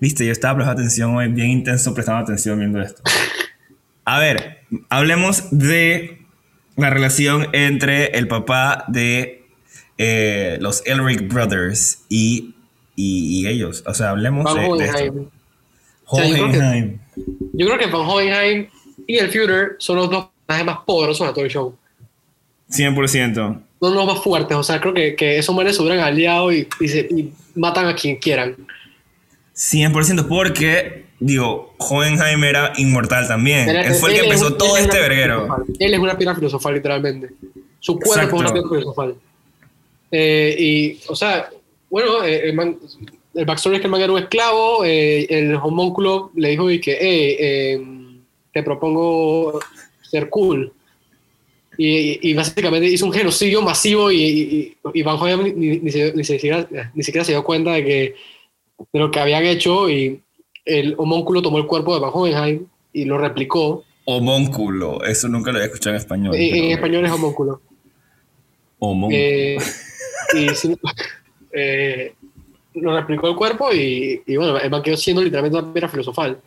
Viste, 0.01 0.27
yo 0.27 0.33
estaba 0.33 0.57
prestando 0.57 0.81
atención 0.83 1.15
hoy, 1.17 1.29
bien 1.29 1.51
intenso 1.51 1.95
prestando 1.95 2.23
atención 2.23 2.59
viendo 2.59 2.83
esto. 2.83 3.03
A 4.05 4.19
ver, 4.19 4.65
hablemos 4.91 5.45
de 5.53 6.19
la 6.77 6.91
relación 6.91 7.47
entre 7.53 8.07
el 8.19 8.27
papá 8.27 8.85
de 8.89 9.47
eh, 9.99 10.59
los 10.61 10.85
Elric 10.87 11.33
Brothers 11.33 12.03
y, 12.09 12.55
y, 13.03 13.41
y 13.43 13.47
ellos. 13.49 13.83
O 13.87 13.95
sea, 13.95 14.11
hablemos 14.11 14.45
Van 14.45 14.55
de, 14.55 14.61
de 14.63 14.69
Hohenheim. 14.69 15.19
esto. 15.19 15.31
O 16.07 16.17
sea, 16.17 16.27
yo 16.27 16.35
creo 16.35 16.51
que- 16.53 16.59
Hohenheim. 16.59 16.99
Yo 17.55 17.67
creo 17.67 17.79
que 17.79 17.87
Van 17.87 18.07
Hohenheim 18.09 18.67
y 19.07 19.17
el 19.17 19.29
Führer 19.31 19.77
son 19.79 19.97
los 19.97 20.11
dos 20.11 20.27
personajes 20.47 20.67
más 20.67 20.85
poderosos 20.87 21.27
de 21.27 21.33
todo 21.33 21.45
el 21.45 21.51
show. 21.51 21.77
100%. 22.71 23.35
Son 23.81 23.95
los 23.95 24.07
más 24.07 24.23
fuertes. 24.23 24.57
O 24.57 24.63
sea, 24.63 24.81
creo 24.81 24.95
que, 24.95 25.15
que 25.17 25.39
esos 25.39 25.55
manes 25.55 25.77
se 25.77 25.83
hubieran 25.83 26.01
aliado 26.01 26.53
y, 26.53 26.67
y, 26.81 26.89
se- 26.89 27.09
y 27.11 27.33
matan 27.55 27.87
a 27.87 27.95
quien 27.95 28.17
quieran. 28.17 28.57
100% 29.55 30.27
porque, 30.29 31.05
digo, 31.21 31.75
Hohenheim 31.79 32.43
era 32.45 32.73
inmortal 32.77 33.27
también. 33.29 33.69
Era- 33.69 33.87
Él 33.87 33.95
fue 33.95 34.11
el 34.15 34.21
que 34.21 34.25
empezó 34.27 34.49
un- 34.49 34.59
todo 34.59 34.77
este 34.77 34.99
verguero. 35.01 35.65
Él 35.79 35.95
es 35.95 36.01
una 36.01 36.17
piedra 36.17 36.35
filosofal, 36.35 36.75
literalmente. 36.75 37.31
Su 37.81 37.99
cuerpo 37.99 38.15
Exacto. 38.15 38.37
es 38.37 38.41
una 38.43 38.53
piedra 38.53 38.69
filosofal. 38.69 39.15
Eh, 40.11 40.57
y, 40.59 41.01
o 41.09 41.17
sea, 41.17 41.49
bueno, 41.93 42.25
eh, 42.25 42.49
el, 42.49 42.55
man- 42.55 42.79
el 43.35 43.45
backstory 43.45 43.77
es 43.77 43.81
que 43.83 43.87
el 43.87 43.91
man 43.93 44.01
era 44.01 44.13
un 44.13 44.19
esclavo. 44.19 44.85
eh, 44.85 45.27
el 45.31 45.55
homónculo 45.57 46.31
le 46.35 46.49
dijo 46.51 46.71
y 46.71 46.81
que, 46.81 46.97
"Hey, 47.01 47.37
eh, 47.39 47.83
te 48.53 48.63
propongo 48.63 49.61
ser 50.03 50.29
cool. 50.29 50.73
Y, 51.79 52.29
y 52.31 52.35
básicamente 52.35 52.87
hizo 52.87 53.07
un 53.07 53.13
genocidio 53.13 53.63
masivo 53.63 54.11
y, 54.13 54.23
y, 54.23 54.77
y 54.93 55.03
Van 55.03 55.17
Hoyen 55.19 55.43
ni, 55.59 55.79
ni, 55.79 55.91
ni, 56.15 56.25
siquiera, 56.25 56.69
ni 56.95 57.03
siquiera 57.03 57.25
se 57.25 57.33
dio 57.33 57.43
cuenta 57.43 57.73
de, 57.73 57.85
que, 57.85 58.15
de 58.93 58.99
lo 59.01 59.11
que 59.11 59.21
habían 59.21 59.45
hecho 59.47 59.89
y 59.89 60.21
el 60.67 60.95
homónculo 60.99 61.41
tomó 61.41 61.57
el 61.59 61.67
cuerpo 61.67 61.95
de 61.95 62.01
Van 62.01 62.11
Hohenheim 62.13 62.67
y 62.93 63.05
lo 63.07 63.17
replicó. 63.17 63.85
Homónculo, 64.05 65.03
eso 65.05 65.29
nunca 65.29 65.51
lo 65.51 65.57
había 65.59 65.67
escuchado 65.69 65.97
en 65.97 66.01
español. 66.03 66.35
En, 66.37 66.73
español 66.73 67.07
es 67.07 67.13
homónculo. 67.13 67.63
Homónculo. 68.79 69.19
Eh, 69.19 69.57
y 70.35 70.47
eh, 71.53 72.15
lo 72.75 72.97
replicó 72.97 73.29
el 73.29 73.37
cuerpo 73.37 73.73
y, 73.73 74.23
y 74.27 74.37
bueno, 74.37 74.59
el 74.59 74.71
man 74.71 74.83
quedó 74.83 74.97
siendo 74.97 75.23
literalmente 75.23 75.59
una 75.59 75.73
piedra 75.73 75.89
filosofal. 75.89 76.39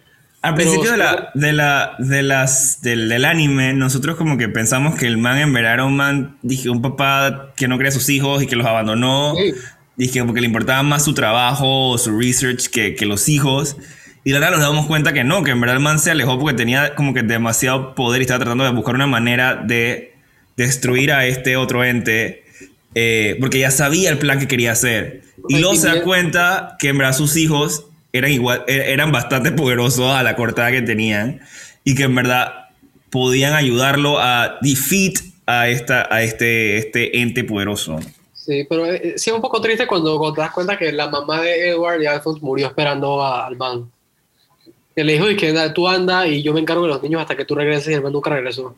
Al 0.42 0.54
principio 0.54 0.92
de 0.92 0.98
la, 0.98 1.32
de 1.34 1.54
la, 1.54 1.96
de 1.98 2.22
las, 2.22 2.80
del, 2.82 3.10
del 3.10 3.26
anime, 3.26 3.74
nosotros 3.74 4.16
como 4.16 4.38
que 4.38 4.48
pensamos 4.48 4.96
que 4.96 5.08
el 5.08 5.18
man 5.18 5.40
en 5.40 5.52
verdad 5.52 5.74
era 5.74 5.86
un 5.86 5.96
man, 5.96 6.38
dije, 6.44 6.70
un 6.70 6.84
papá 6.84 7.54
que 7.58 7.68
no 7.68 7.78
quería 7.78 7.90
a 7.90 7.94
sus 7.94 8.10
hijos 8.10 8.44
y 8.44 8.48
que 8.48 8.56
los 8.56 8.68
abandonó. 8.68 9.34
Sí. 9.36 9.54
Dije, 9.96 10.24
porque 10.24 10.42
le 10.42 10.48
importaba 10.48 10.84
más 10.84 11.04
su 11.04 11.16
trabajo 11.16 11.90
o 11.90 11.98
su 11.98 12.16
research 12.20 12.68
que, 12.68 12.96
que 12.96 13.08
los 13.08 13.28
hijos. 13.28 13.78
Y 14.24 14.34
la 14.34 14.40
verdad 14.40 14.56
nos 14.56 14.62
damos 14.62 14.86
cuenta 14.86 15.14
que 15.14 15.24
no, 15.24 15.44
que 15.44 15.52
en 15.52 15.62
verdad 15.62 15.78
el 15.78 15.82
man 15.82 15.98
se 15.98 16.12
alejó 16.12 16.38
porque 16.38 16.56
tenía 16.56 16.94
como 16.94 17.14
que 17.14 17.24
demasiado 17.24 17.96
poder 17.96 18.22
y 18.22 18.26
estaba 18.26 18.40
tratando 18.40 18.66
de 18.66 18.72
buscar 18.72 18.94
una 18.94 19.08
manera 19.08 19.56
de 19.56 20.14
destruir 20.58 21.12
a 21.12 21.26
este 21.26 21.58
otro 21.58 21.84
ente. 21.84 22.45
Eh, 22.96 23.38
porque 23.40 23.60
ya 23.60 23.70
sabía 23.72 24.10
el 24.10 24.18
plan 24.18 24.40
que 24.40 24.48
quería 24.48 24.72
hacer. 24.72 25.22
Y 25.50 25.60
luego 25.60 25.76
se 25.76 25.88
da 25.88 26.02
cuenta 26.02 26.76
que 26.80 26.88
en 26.90 26.98
verdad 26.98 27.14
sus 27.14 27.36
hijos 27.38 27.86
eran, 28.14 28.32
igual, 28.32 28.64
e- 28.68 28.92
eran 28.94 29.12
bastante 29.12 29.52
poderosos 29.52 30.10
a 30.12 30.24
la 30.24 30.36
cortada 30.36 30.72
que 30.72 30.82
tenían. 30.82 31.42
Y 31.84 31.94
que 31.94 32.04
en 32.04 32.16
verdad 32.16 32.70
podían 33.12 33.54
ayudarlo 33.54 34.18
a 34.20 34.58
defeat 34.62 35.14
a, 35.46 35.68
esta, 35.70 36.08
a 36.14 36.24
este, 36.24 36.78
este 36.78 37.20
ente 37.22 37.44
poderoso. 37.44 38.00
Sí, 38.34 38.66
pero 38.70 38.86
eh, 38.92 39.14
sí 39.18 39.30
es 39.30 39.36
un 39.36 39.42
poco 39.42 39.60
triste 39.62 39.86
cuando, 39.88 40.18
cuando 40.18 40.36
te 40.36 40.42
das 40.42 40.52
cuenta 40.52 40.78
que 40.78 40.92
la 40.92 41.10
mamá 41.10 41.42
de 41.42 41.70
Edward 41.70 42.02
y 42.02 42.06
Alphonse 42.06 42.40
murió 42.42 42.68
esperando 42.68 43.22
a- 43.22 43.46
al 43.46 43.56
man. 43.58 43.92
Que 44.96 45.04
le 45.04 45.14
dijo, 45.14 45.30
y 45.30 45.36
que 45.36 45.50
"Anda, 45.50 45.74
tú 45.74 45.88
anda 45.88 46.26
y 46.28 46.42
yo 46.42 46.54
me 46.54 46.62
encargo 46.62 46.84
de 46.84 46.88
los 46.90 47.04
niños 47.04 47.22
hasta 47.22 47.36
que 47.36 47.44
tú 47.46 47.54
regreses 47.56 47.90
y 47.90 47.94
el 47.94 48.02
man 48.02 48.14
nunca 48.14 48.30
regresó. 48.30 48.76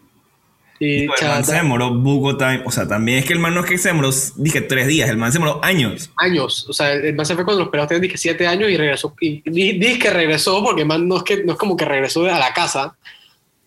Y 0.79 1.03
el 1.03 1.09
man 1.27 1.43
se 1.43 1.55
demoró 1.55 1.93
buco 1.93 2.37
time. 2.37 2.61
O 2.65 2.71
sea, 2.71 2.87
también 2.87 3.19
es 3.19 3.25
que 3.25 3.33
el 3.33 3.39
man 3.39 3.53
no 3.53 3.61
es 3.61 3.65
que 3.65 3.77
se 3.77 3.89
demoró, 3.89 4.09
dije, 4.35 4.61
tres 4.61 4.87
días. 4.87 5.09
El 5.09 5.17
man 5.17 5.31
se 5.31 5.39
demoró 5.39 5.63
años. 5.63 6.11
años. 6.17 6.67
O 6.69 6.73
sea, 6.73 6.93
el 6.93 7.15
man 7.15 7.25
se 7.25 7.35
fue 7.35 7.45
cuando 7.45 7.63
los 7.63 7.71
pelados 7.71 7.89
tenían 7.89 8.03
dije, 8.03 8.17
siete 8.17 8.45
años 8.45 8.69
y 8.69 8.77
regresó. 8.77 9.15
Y 9.19 9.41
dice 9.49 9.99
que 9.99 10.09
regresó 10.09 10.63
porque 10.63 10.81
el 10.81 10.87
man 10.87 11.07
no 11.07 11.17
es, 11.17 11.23
que, 11.23 11.43
no 11.43 11.53
es 11.53 11.57
como 11.57 11.75
que 11.75 11.85
regresó 11.85 12.25
a 12.25 12.39
la 12.39 12.53
casa. 12.53 12.95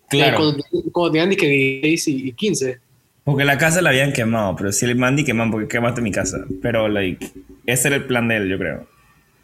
Claro. 0.09 0.37
Cuando, 0.37 0.63
cuando 0.91 1.11
tenían 1.11 1.29
dije, 1.29 1.47
16 1.47 2.07
y 2.07 2.27
y 2.29 2.33
15. 2.33 2.79
Porque 3.23 3.45
la 3.45 3.57
casa 3.57 3.81
la 3.81 3.89
habían 3.89 4.13
quemado. 4.13 4.55
Pero 4.55 4.71
si 4.71 4.85
el 4.85 4.95
man 4.95 5.15
di 5.15 5.23
queman 5.23 5.51
porque 5.51 5.67
quemaste 5.67 6.01
mi 6.01 6.11
casa. 6.11 6.45
Pero, 6.61 6.87
like, 6.87 7.31
ese 7.65 7.87
era 7.89 7.97
el 7.97 8.05
plan 8.05 8.27
de 8.27 8.37
él, 8.37 8.49
yo 8.49 8.57
creo. 8.57 8.87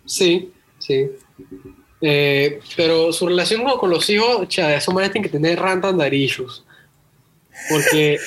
Sí, 0.05 0.51
sí. 0.79 1.09
Eh, 2.01 2.59
pero 2.75 3.11
su 3.11 3.27
relación 3.27 3.63
con, 3.63 3.89
los 3.89 4.09
hijos, 4.09 4.47
cha, 4.47 4.75
esos 4.75 4.93
manes 4.93 5.11
tienen 5.11 5.29
que 5.29 5.37
tener 5.37 5.59
issues. 6.13 6.63
Porque 7.69 8.19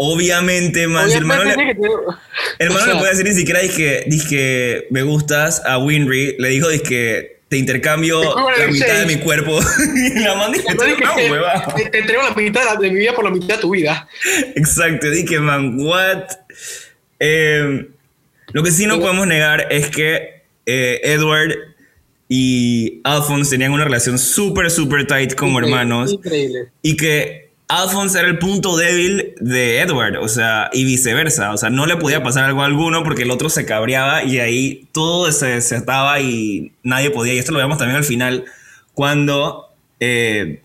Obviamente, 0.00 0.86
man, 0.86 1.10
si 1.10 1.16
hermano, 1.16 1.42
le, 1.42 1.76
hermano 2.60 2.94
o 2.94 2.98
puede 2.98 3.10
decir 3.10 3.26
ni 3.26 3.34
siquiera 3.34 3.60
dizque, 3.60 4.04
dizque 4.06 4.86
me 4.90 5.02
gustas 5.02 5.60
a 5.66 5.78
Winry, 5.78 6.36
le 6.38 6.50
dijo 6.50 6.68
que 6.88 7.40
te 7.48 7.56
intercambio 7.56 8.22
la 8.22 8.68
mitad 8.68 9.00
de 9.00 9.06
mi 9.06 9.16
cuerpo. 9.20 9.58
y 9.96 10.20
la 10.20 10.36
man 10.36 10.52
te, 10.52 10.62
te 10.62 11.98
entrego 11.98 12.22
la 12.22 12.34
mitad 12.34 12.60
de, 12.60 12.66
la- 12.66 12.76
de 12.76 12.90
mi 12.90 13.00
vida 13.00 13.12
por 13.12 13.24
la 13.24 13.30
mitad 13.32 13.56
de 13.56 13.60
tu 13.60 13.70
vida. 13.70 14.08
Exacto, 14.54 15.10
dije, 15.10 15.40
man, 15.40 15.80
what? 15.80 16.24
Eh, 17.18 17.88
lo 18.52 18.62
que 18.62 18.70
sí 18.70 18.86
no 18.86 19.00
podemos 19.00 19.26
negar 19.26 19.66
es 19.72 19.88
que 19.88 20.42
eh, 20.64 21.00
Edward 21.02 21.56
y 22.28 23.00
Alphonse 23.02 23.50
tenían 23.50 23.72
una 23.72 23.84
relación 23.84 24.16
súper, 24.16 24.70
súper 24.70 25.08
tight 25.08 25.34
como 25.34 25.58
Increíble, 25.58 25.80
hermanos 25.80 26.12
Increíble. 26.12 26.68
y 26.82 26.96
que 26.96 27.47
Alphonse 27.68 28.18
era 28.18 28.28
el 28.28 28.38
punto 28.38 28.76
débil 28.78 29.34
de 29.40 29.80
Edward, 29.80 30.16
o 30.22 30.28
sea, 30.28 30.70
y 30.72 30.84
viceversa, 30.84 31.52
o 31.52 31.58
sea, 31.58 31.68
no 31.68 31.84
le 31.84 31.96
podía 31.96 32.22
pasar 32.22 32.44
algo 32.44 32.62
a 32.62 32.66
alguno 32.66 33.04
porque 33.04 33.24
el 33.24 33.30
otro 33.30 33.50
se 33.50 33.66
cabreaba 33.66 34.24
y 34.24 34.38
ahí 34.40 34.88
todo 34.92 35.30
se 35.32 35.46
desataba 35.48 36.18
y 36.20 36.72
nadie 36.82 37.10
podía, 37.10 37.34
y 37.34 37.38
esto 37.38 37.52
lo 37.52 37.58
vemos 37.58 37.76
también 37.76 37.98
al 37.98 38.04
final, 38.04 38.46
cuando... 38.94 39.68
eh, 40.00 40.62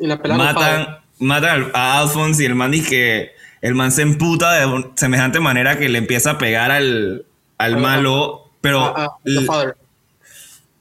Y 0.00 0.06
la 0.06 0.16
matan, 0.16 1.70
a 1.74 2.00
Alphonse 2.00 2.42
y 2.42 2.46
el 2.46 2.54
man 2.54 2.70
dice 2.70 2.88
que 2.88 3.30
el 3.60 3.74
man 3.74 3.92
se 3.92 4.02
emputa 4.02 4.54
de 4.54 4.86
semejante 4.94 5.40
manera 5.40 5.78
que 5.78 5.88
le 5.90 5.98
empieza 5.98 6.32
a 6.32 6.38
pegar 6.38 6.70
al, 6.70 7.26
al 7.58 7.76
malo, 7.76 8.50
pero 8.62 8.94
ah, 8.96 9.16
the 9.24 9.40
father. 9.42 9.76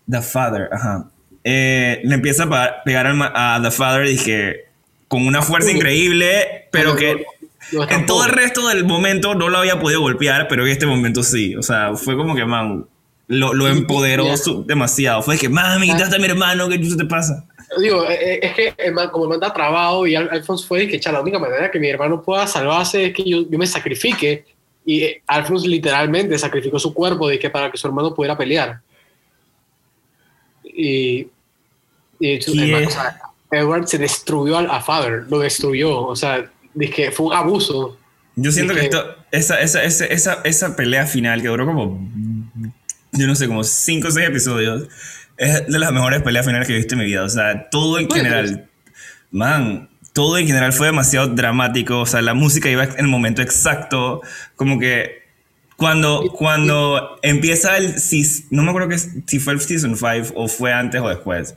The 0.09 0.21
Father, 0.21 0.69
ajá. 0.71 1.09
Eh, 1.43 1.99
le 2.03 2.15
empieza 2.15 2.43
a 2.43 2.83
pegar 2.83 3.07
al 3.07 3.19
a 3.21 3.59
The 3.61 3.71
Father 3.71 4.07
dije 4.07 4.65
con 5.07 5.25
una 5.27 5.41
fuerza 5.41 5.71
increíble, 5.71 6.67
pero 6.71 6.91
No, 6.91 6.95
que 6.95 7.25
no, 7.71 7.85
no, 7.85 7.89
en 7.89 8.05
todo 8.05 8.25
el 8.25 8.31
resto 8.31 8.67
del 8.67 8.85
momento 8.85 9.35
no 9.35 9.49
lo 9.49 9.57
había 9.59 9.79
podido 9.79 10.01
golpear, 10.01 10.47
pero 10.47 10.65
en 10.65 10.71
este 10.71 10.85
momento 10.85 11.23
sí. 11.23 11.55
O 11.55 11.61
sea, 11.63 11.95
fue 11.95 12.15
como 12.17 12.35
que, 12.35 12.45
man, 12.45 12.85
lo, 13.27 13.53
lo 13.53 13.67
empoderó 13.67 14.25
demasiado. 14.65 15.21
Fue 15.23 15.37
que, 15.37 15.49
mami, 15.49 15.87
quitaste 15.91 16.15
a 16.15 16.19
mi 16.19 16.25
hermano, 16.25 16.67
¿qué 16.69 16.77
te 16.79 17.05
pasa? 17.05 17.45
Digo, 17.81 18.05
eh, 18.07 18.35
eh, 18.35 18.39
es 18.43 18.53
que 18.53 18.73
el 18.77 18.93
man- 18.93 19.09
como 19.09 19.25
el 19.25 19.29
man 19.29 19.39
está 19.41 19.53
trabado 19.53 20.05
y 20.05 20.15
Al- 20.15 20.29
Alphonse 20.31 20.65
fue 20.67 20.83
y 20.83 20.87
que, 20.87 21.11
la 21.11 21.21
única 21.21 21.39
manera 21.39 21.69
que 21.71 21.79
mi 21.79 21.89
hermano 21.89 22.21
pueda 22.21 22.45
salvarse 22.47 23.05
es 23.05 23.13
que 23.13 23.23
yo, 23.27 23.49
yo 23.49 23.57
me 23.57 23.65
sacrifique. 23.67 24.45
Y 24.85 25.01
eh, 25.03 25.21
Alphonse 25.25 25.67
literalmente 25.67 26.37
sacrificó 26.37 26.77
su 26.79 26.93
cuerpo 26.93 27.27
de 27.27 27.39
que 27.39 27.49
para 27.49 27.71
que 27.71 27.77
su 27.77 27.87
hermano 27.87 28.13
pudiera 28.13 28.37
pelear. 28.37 28.79
Y, 30.63 31.27
y 32.19 32.41
su- 32.41 32.53
el 32.53 32.71
man, 32.71 32.85
o 32.85 32.89
sea, 32.89 33.19
Edward 33.55 33.87
se 33.87 33.97
destruyó 33.97 34.57
al- 34.57 34.69
a 34.69 34.81
Father, 34.81 35.25
lo 35.29 35.39
destruyó. 35.39 35.99
O 36.05 36.15
sea, 36.15 36.49
dije, 36.73 37.11
fue 37.11 37.27
un 37.27 37.33
abuso. 37.33 37.97
Yo 38.35 38.51
siento 38.51 38.73
que 38.73 38.81
Dije- 38.81 38.89
esto, 38.97 39.15
esa, 39.31 39.61
esa, 39.61 39.83
esa, 39.83 40.05
esa, 40.05 40.41
esa 40.43 40.75
pelea 40.75 41.05
final 41.07 41.41
que 41.41 41.47
duró 41.47 41.65
como, 41.65 42.09
yo 43.13 43.27
no 43.27 43.35
sé, 43.35 43.47
como 43.47 43.63
5 43.63 44.07
o 44.09 44.11
6 44.11 44.27
episodios, 44.27 44.87
es 45.37 45.67
de 45.67 45.79
las 45.79 45.91
mejores 45.91 46.21
peleas 46.21 46.45
finales 46.45 46.67
que 46.67 46.73
he 46.73 46.77
visto 46.77 46.95
en 46.95 46.99
mi 46.99 47.05
vida. 47.05 47.23
O 47.23 47.29
sea, 47.29 47.69
todo 47.69 47.97
en 47.99 48.09
general, 48.09 48.69
man, 49.31 49.89
todo 50.13 50.37
en 50.37 50.47
general 50.47 50.73
fue 50.73 50.87
demasiado 50.87 51.27
dramático. 51.27 51.99
O 52.01 52.05
sea, 52.05 52.21
la 52.21 52.33
música 52.33 52.69
iba 52.69 52.83
en 52.83 52.99
el 52.99 53.07
momento 53.07 53.41
exacto. 53.41 54.21
Como 54.55 54.79
que 54.79 55.23
cuando, 55.77 56.23
cuando 56.37 57.19
empieza 57.21 57.77
el, 57.77 57.95
no 58.49 58.63
me 58.63 58.69
acuerdo 58.69 58.89
que, 58.89 58.97
si 58.97 59.39
fue 59.39 59.53
el 59.53 59.59
Season 59.61 59.95
5 59.97 60.33
o 60.35 60.47
fue 60.47 60.71
antes 60.73 61.01
o 61.01 61.09
después. 61.09 61.55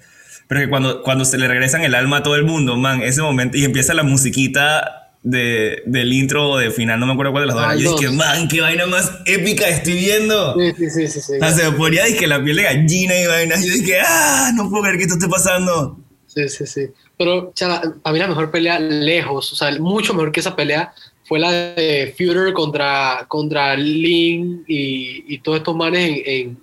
Pero 0.49 0.63
que 0.63 0.69
cuando, 0.69 1.03
cuando 1.03 1.25
se 1.25 1.39
le 1.39 1.47
regresan 1.47 1.83
el 1.83 1.95
alma 1.95 2.19
a 2.19 2.23
todo 2.23 2.35
el 2.35 2.45
mundo, 2.45 2.77
man, 2.77 3.03
ese 3.03 3.23
momento, 3.23 3.57
y 3.57 3.65
empieza 3.65 3.95
la 3.95 4.03
musiquita 4.03 5.13
de, 5.23 5.83
del 5.85 6.13
intro 6.13 6.51
o 6.51 6.59
de 6.59 6.71
final, 6.71 6.99
no 6.99 7.07
me 7.07 7.13
acuerdo 7.13 7.33
cuál 7.33 7.43
de 7.43 7.47
las 7.49 7.57
dos. 7.57 7.65
Ah. 7.67 7.77
Yo 7.77 7.97
dije, 7.97 8.11
man, 8.11 8.49
qué 8.49 8.63
vaina 8.63 8.87
más 8.87 9.13
épica 9.27 9.69
estoy 9.69 9.95
viendo. 9.95 10.55
Sí, 10.59 10.73
sí, 10.79 10.91
sí, 10.91 11.09
sí. 11.09 11.21
sí. 11.21 11.33
O 11.35 11.39
sea, 11.39 11.53
se 11.53 11.71
me 11.71 11.77
ponía 11.77 12.05
dije, 12.05 12.27
la 12.27 12.43
piel 12.43 12.57
de 12.57 12.63
gallina 12.63 13.15
y 13.19 13.27
vainas. 13.27 13.65
Yo 13.65 13.73
dije, 13.73 13.99
ah, 14.01 14.51
no 14.55 14.71
puedo 14.71 14.85
creer 14.85 14.97
que 14.97 15.05
esto 15.05 15.15
esté 15.15 15.29
pasando. 15.29 15.99
Sí, 16.27 16.49
sí, 16.49 16.67
sí. 16.67 16.87
Pero, 17.19 17.53
chala, 17.55 17.83
para 18.03 18.13
mí 18.15 18.19
la 18.19 18.29
mejor 18.29 18.51
pelea 18.51 18.79
lejos, 18.79 19.53
o 19.53 19.57
sea, 19.57 19.71
mucho 19.79 20.15
mejor 20.15 20.33
que 20.33 20.41
esa 20.41 20.57
pelea 20.57 20.93
fue 21.25 21.41
la 21.41 21.51
de 21.51 22.15
Führer 22.17 22.55
contra, 22.55 23.27
contra 23.29 23.77
Lin 23.77 24.65
y, 24.67 25.35
y 25.35 25.39
todos 25.41 25.59
estos 25.59 25.77
manes 25.77 26.09
en, 26.09 26.23
en, 26.25 26.59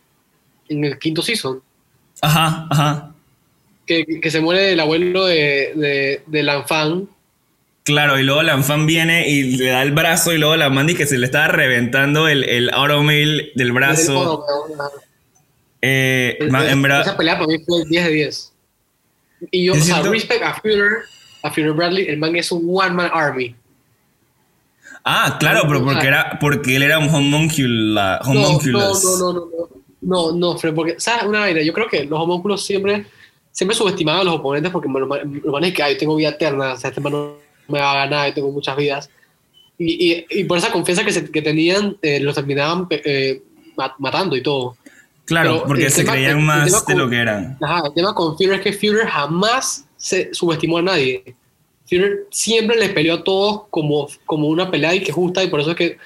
en 0.70 0.86
el 0.86 0.98
quinto 0.98 1.22
season. 1.22 1.62
Ajá, 2.22 2.68
ajá. 2.72 3.15
Que, 3.86 4.06
que 4.22 4.32
se 4.32 4.40
muere 4.42 4.72
el 4.74 4.80
abuelo 4.80 5.26
de, 5.26 5.74
de, 5.76 6.22
de 6.26 6.44
Lanfang. 6.44 7.08
Claro, 7.84 8.20
y 8.20 8.24
luego 8.24 8.42
la 8.42 8.62
fan 8.64 8.88
viene 8.88 9.30
y 9.30 9.58
le 9.58 9.68
da 9.70 9.84
el 9.84 9.92
brazo 9.92 10.34
y 10.34 10.40
luego 10.40 10.56
la 10.56 10.70
Mandy 10.72 10.96
que 10.96 11.06
se 11.06 11.20
le 11.20 11.28
estaba 11.28 11.50
reventando 11.50 12.28
el, 12.28 12.44
el 12.44 12.72
automail 12.72 13.52
del 13.54 13.72
brazo. 13.74 14.44
Eh, 15.82 16.40
man, 16.50 16.68
en 16.68 16.82
verdad, 16.82 17.02
Esa 17.02 17.16
pelea 17.18 17.36
para 17.36 17.48
mí 17.48 17.60
fue 17.64 17.84
10 17.88 18.06
de 18.06 18.12
10. 18.12 18.54
Y 19.52 19.66
yo, 19.66 19.74
o 19.74 19.76
sea, 19.76 19.84
siento- 19.98 20.12
respect 20.12 20.42
a 20.42 20.54
Führer, 20.60 21.04
a 21.44 21.52
Führer 21.52 21.74
Bradley, 21.74 22.08
el 22.08 22.18
man 22.18 22.36
es 22.36 22.52
un 22.52 22.66
one-man 22.68 23.12
army. 23.14 23.56
Ah, 25.04 25.38
claro, 25.40 25.66
pero 25.68 25.84
porque, 25.84 26.08
era, 26.08 26.40
porque 26.42 26.76
él 26.78 26.82
era 26.84 26.98
un 26.98 27.10
homuncula, 27.14 28.20
No, 28.26 28.34
no, 28.34 28.48
homunculus. 28.48 29.04
no, 29.04 29.18
no, 29.20 29.34
no, 29.34 29.50
no, 30.02 30.32
no, 30.32 30.38
no, 30.54 30.58
Fred, 30.58 30.74
porque, 30.74 30.96
¿sabes? 30.98 31.26
Una 31.26 31.42
vaina, 31.42 31.62
yo 31.62 31.74
creo 31.74 31.88
que 31.88 32.06
los 32.06 32.20
homúnculos 32.20 32.66
siempre, 32.66 33.06
siempre 33.56 33.76
subestimaban 33.78 34.20
a 34.22 34.24
los 34.26 34.36
oponentes 34.36 34.70
porque 34.70 34.90
me 34.90 35.00
lo 35.00 35.06
lo 35.08 35.52
man 35.54 35.64
es 35.64 35.74
que 35.74 35.82
"Ay, 35.82 35.94
yo 35.94 36.00
tengo 36.00 36.16
vida 36.18 36.30
eterna, 36.30 36.74
o 36.74 36.78
sea, 36.78 36.90
este 36.90 37.00
man 37.00 37.14
no 37.14 37.36
me 37.70 37.80
va 37.80 37.94
a 37.94 37.96
ganar, 38.06 38.28
yo 38.28 38.34
tengo 38.34 38.52
muchas 38.52 38.76
vidas. 38.76 39.10
Y, 39.78 40.12
y, 40.12 40.26
y 40.42 40.44
por 40.44 40.58
esa 40.58 40.72
confianza 40.74 41.06
que, 41.06 41.12
se- 41.14 41.32
que 41.32 41.42
tenían, 41.42 41.96
eh, 42.02 42.20
los 42.20 42.36
terminaban 42.36 42.86
eh, 42.90 43.42
ma- 43.78 43.96
matando 43.98 44.36
y 44.36 44.42
todo. 44.44 44.76
Claro, 45.24 45.54
Pero 45.56 45.68
porque 45.68 45.90
se 45.90 46.02
tema- 46.02 46.14
creían 46.14 46.40
el- 46.40 46.44
más 46.44 46.66
de 46.66 46.94
con- 46.94 46.98
lo 46.98 47.10
que 47.10 47.16
eran. 47.18 47.58
Ajá, 47.62 47.88
el 47.88 47.94
tema 47.94 48.14
con 48.14 48.38
Führer 48.38 48.56
es 48.56 48.62
que 48.62 48.74
Führer 48.74 49.08
jamás 49.08 49.86
se 49.98 50.34
subestimó 50.34 50.78
a 50.80 50.82
nadie. 50.82 51.24
Führer 51.90 52.26
siempre 52.32 52.78
le 52.78 52.90
peleó 52.90 53.16
a 53.16 53.24
todos 53.24 53.64
como, 53.70 54.08
como 54.26 54.48
una 54.50 54.70
pelea 54.70 54.94
y 54.96 55.02
que 55.02 55.12
justa, 55.14 55.44
y 55.44 55.48
por 55.48 55.62
eso 55.62 55.72
es 55.72 55.78
que 55.78 55.98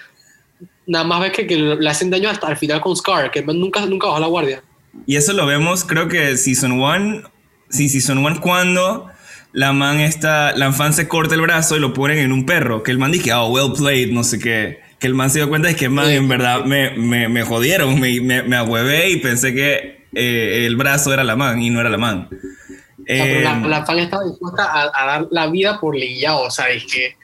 nada 0.88 1.04
más 1.06 1.22
ves 1.22 1.32
que, 1.34 1.46
que 1.48 1.56
le 1.58 1.90
hacen 1.90 2.10
daño 2.10 2.30
hasta 2.30 2.50
el 2.50 2.58
final 2.58 2.80
con 2.82 2.96
Scar, 2.96 3.30
que 3.32 3.42
nunca, 3.44 3.86
nunca 3.86 4.08
bajó 4.08 4.20
la 4.20 4.28
guardia. 4.28 4.64
Y 5.06 5.16
eso 5.16 5.34
lo 5.34 5.46
vemos, 5.46 5.84
creo 5.86 6.08
que 6.08 6.36
Season 6.36 6.72
1, 6.72 7.30
sí, 7.70 7.90
Season 7.90 8.18
1 8.18 8.42
cuando 8.42 9.08
la 9.54 9.74
man 9.74 10.00
está, 10.00 10.56
la 10.56 10.72
fan 10.72 10.94
se 10.94 11.08
corta 11.08 11.36
el 11.36 11.42
brazo 11.42 11.76
y 11.76 11.80
lo 11.80 11.94
ponen 11.94 12.20
en 12.20 12.32
un 12.32 12.46
perro, 12.46 12.84
que 12.84 12.92
el 12.92 13.00
man 13.00 13.12
dice, 13.12 13.34
oh, 13.34 13.48
well 13.48 13.72
played, 13.78 14.12
no 14.12 14.24
sé 14.24 14.40
qué. 14.40 14.80
Que 15.00 15.08
el 15.08 15.14
man 15.16 15.30
se 15.30 15.40
dio 15.40 15.50
cuenta 15.50 15.70
de 15.70 15.76
que, 15.76 15.88
man, 15.90 16.08
Sí. 16.08 16.14
en 16.14 16.28
verdad 16.28 16.66
me, 16.66 16.92
me, 16.92 17.30
me 17.30 17.44
jodieron, 17.44 18.00
me, 18.00 18.20
me, 18.22 18.44
me 18.44 18.56
ahuevé 18.58 19.10
y 19.12 19.18
pensé 19.18 19.54
que 19.54 20.08
eh, 20.14 20.66
el 20.68 20.76
brazo 20.76 21.14
era 21.14 21.24
la 21.24 21.36
man 21.36 21.62
y 21.62 21.70
no 21.70 21.80
era 21.80 21.90
la 21.90 21.98
man. 21.98 22.28
O 22.30 23.16
sea, 23.16 23.26
pero 23.26 23.42
la, 23.42 23.58
Eh, 23.58 23.68
la 23.70 23.86
fan 23.86 24.00
estaba 24.00 24.24
dispuesta 24.26 24.66
a, 24.66 24.92
a 24.94 25.06
dar 25.06 25.28
la 25.32 25.48
vida 25.48 25.80
por 25.80 25.96
Lin 25.96 26.20
Yao, 26.20 26.42
o 26.44 26.52
sea, 26.52 26.70
es 26.70 26.84
que... 26.86 27.16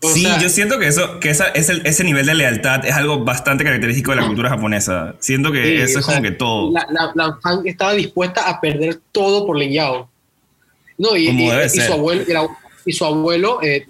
o 0.00 0.08
sí, 0.08 0.22
sea, 0.22 0.38
yo 0.38 0.48
siento 0.48 0.78
que 0.78 0.86
eso, 0.86 1.18
que 1.20 1.30
esa, 1.30 1.48
ese, 1.48 1.80
ese 1.84 2.04
nivel 2.04 2.26
de 2.26 2.34
lealtad 2.34 2.84
es 2.84 2.94
algo 2.94 3.24
bastante 3.24 3.64
característico 3.64 4.12
de 4.12 4.18
la 4.18 4.26
cultura 4.26 4.48
japonesa. 4.50 5.14
Siento 5.18 5.50
que 5.50 5.64
sí, 5.64 5.74
eso 5.76 5.98
es 6.00 6.06
sea, 6.06 6.14
como 6.16 6.22
que 6.28 6.30
todo. 6.32 6.72
La, 6.72 6.86
la, 6.90 7.12
la 7.14 7.36
fan 7.42 7.62
estaba 7.66 7.92
dispuesta 7.94 8.48
a 8.48 8.60
perder 8.60 9.00
todo 9.12 9.46
por 9.46 9.56
Lin 9.58 9.72
Yao. 9.72 10.08
No, 10.98 11.16
y, 11.16 11.26
Como 11.26 11.40
y- 11.44 11.50
debe 11.50 11.66
y 11.66 11.68
ser. 11.70 11.82
su 11.86 11.92
abuelo, 11.92 12.24
y, 12.84 12.92
su 12.92 13.04
abuelo 13.04 13.60
eh, 13.62 13.86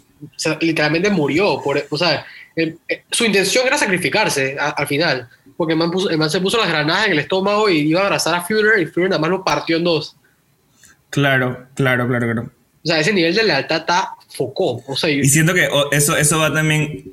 literalmente 0.60 1.10
murió. 1.10 1.60
Por, 1.62 1.82
o 1.90 1.98
sea, 1.98 2.24
el- 2.56 2.78
eh, 2.88 3.02
su 3.10 3.24
intención 3.24 3.66
era 3.66 3.76
sacrificarse 3.78 4.56
a- 4.58 4.70
al 4.70 4.86
final. 4.86 5.28
Porque 5.56 5.72
el 5.72 5.78
man, 5.78 5.90
puso- 5.90 6.08
el 6.10 6.18
man 6.18 6.30
se 6.30 6.40
puso 6.40 6.56
las 6.56 6.68
granadas 6.68 7.06
en 7.06 7.12
el 7.12 7.18
estómago 7.18 7.68
y 7.68 7.78
iba 7.80 8.00
a 8.00 8.04
abrazar 8.04 8.34
a 8.34 8.42
Führer 8.42 8.78
y 8.80 8.86
Führer 8.86 9.10
nada 9.10 9.20
más 9.20 9.30
lo 9.30 9.42
partió 9.44 9.76
en 9.76 9.84
dos. 9.84 10.14
Claro, 11.10 11.66
claro, 11.74 12.06
claro, 12.06 12.26
claro. 12.32 12.50
O 12.88 12.90
sea, 12.90 13.00
ese 13.00 13.12
nivel 13.12 13.34
de 13.34 13.44
lealtad 13.44 13.78
está 13.80 14.10
focó. 14.34 14.82
O 14.86 14.96
sea, 14.96 15.10
y- 15.10 15.24
siento 15.28 15.52
que 15.52 15.66
o- 15.68 15.90
eso, 15.92 16.16
eso 16.16 16.38
va 16.38 16.52
también 16.52 17.12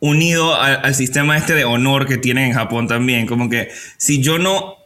unido 0.00 0.54
a- 0.54 0.74
al 0.74 0.94
sistema 0.94 1.36
este 1.38 1.54
de 1.54 1.64
honor 1.64 2.06
que 2.06 2.18
tienen 2.18 2.44
en 2.48 2.52
Japón 2.52 2.88
también. 2.88 3.26
Como 3.26 3.48
que 3.48 3.70
si 3.96 4.20
yo 4.22 4.38
no 4.38 4.76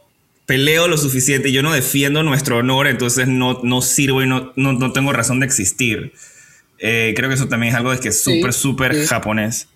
peleo 0.45 0.87
lo 0.87 0.97
suficiente, 0.97 1.51
yo 1.51 1.61
no 1.61 1.73
defiendo 1.73 2.23
nuestro 2.23 2.57
honor, 2.59 2.87
entonces 2.87 3.27
no, 3.27 3.59
no 3.63 3.81
sirvo 3.81 4.23
y 4.23 4.27
no, 4.27 4.53
no, 4.55 4.71
no 4.73 4.93
tengo 4.93 5.11
razón 5.11 5.39
de 5.41 5.45
existir. 5.45 6.13
Eh, 6.79 7.13
creo 7.17 7.27
que 7.27 7.35
eso 7.35 7.47
también 7.49 7.71
es 7.73 7.77
algo 7.77 7.91
de 7.91 7.99
que 7.99 8.09
es 8.09 8.23
Sí, 8.23 8.35
súper, 8.37 8.53
súper 8.53 8.95
sí. 8.95 9.07
japonés. 9.07 9.67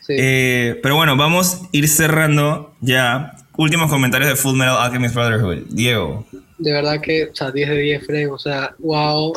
sí. 0.00 0.14
Eh, 0.18 0.80
pero 0.82 0.96
bueno, 0.96 1.16
vamos 1.16 1.54
a 1.62 1.68
ir 1.72 1.86
cerrando 1.88 2.74
ya. 2.80 3.34
Últimos 3.56 3.88
comentarios 3.90 4.30
de 4.30 4.36
Full 4.36 4.56
Metal 4.56 4.76
Alchemist 4.78 5.14
Brotherhood. 5.14 5.58
Diego. 5.70 6.26
de 6.58 6.70
verdad 6.72 7.00
que, 7.00 7.24
o 7.24 7.34
sea, 7.34 7.50
10 7.50 7.68
de 7.70 7.76
10, 7.78 8.06
Fred, 8.06 8.30
o 8.32 8.38
sea, 8.38 8.74
wow. 8.78 9.32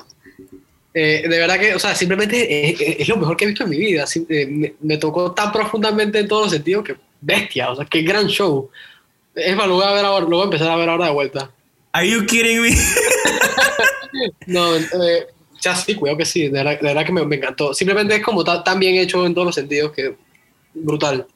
Eh, 0.98 1.28
de 1.28 1.38
verdad 1.38 1.60
que, 1.60 1.76
o 1.76 1.80
sea, 1.80 1.94
simplemente 1.94 2.70
es, 2.70 2.80
es- 2.80 2.96
es 3.02 3.08
lo 3.10 3.18
mejor 3.18 3.36
que 3.36 3.44
he 3.44 3.48
visto 3.50 3.66
en 3.66 3.70
mi 3.70 3.78
vida. 3.78 4.06
Eh, 4.30 4.48
me, 4.50 4.74
me 4.80 4.98
tocó 4.98 5.34
tan 5.34 5.52
profundamente 5.52 6.20
en 6.20 6.28
todos 6.30 6.44
los 6.44 6.52
sentidos 6.54 6.86
que 6.86 6.96
bestia, 7.20 7.70
o 7.70 7.76
sea, 7.76 7.86
qué 7.86 8.02
gran 8.02 8.28
show. 8.28 8.70
Es 9.36 9.56
más, 9.58 9.68
lo 9.68 9.76
voy 9.76 9.84
a 9.84 9.92
ver 9.92 10.06
ahora, 10.06 10.22
lo 10.22 10.38
voy 10.38 10.42
a 10.42 10.46
empezar 10.46 10.70
a 10.70 10.78
ver 10.78 10.88
ahora 10.88 11.08
de 11.08 11.12
vuelta. 11.12 11.52
Are 11.92 12.10
you 12.10 12.26
kidding 12.26 12.62
me? 12.62 12.70
no, 14.48 14.76
eh, 14.78 15.28
ya 15.62 15.76
sí, 15.76 15.96
cuidado 15.96 16.18
que 16.20 16.26
sí, 16.26 16.44
de 16.44 16.50
verdad, 16.52 16.80
de 16.80 16.88
verdad 16.88 17.06
que 17.06 17.12
me, 17.12 17.26
me, 17.26 17.36
encantó. 17.36 17.74
Simplemente 17.74 18.16
es 18.16 18.24
como 18.24 18.44
tan 18.46 18.80
bien 18.80 18.96
hecho 18.96 19.26
en 19.26 19.34
todos 19.34 19.48
los 19.48 19.56
sentidos 19.56 19.92
que 19.92 20.16
brutal. 20.74 21.28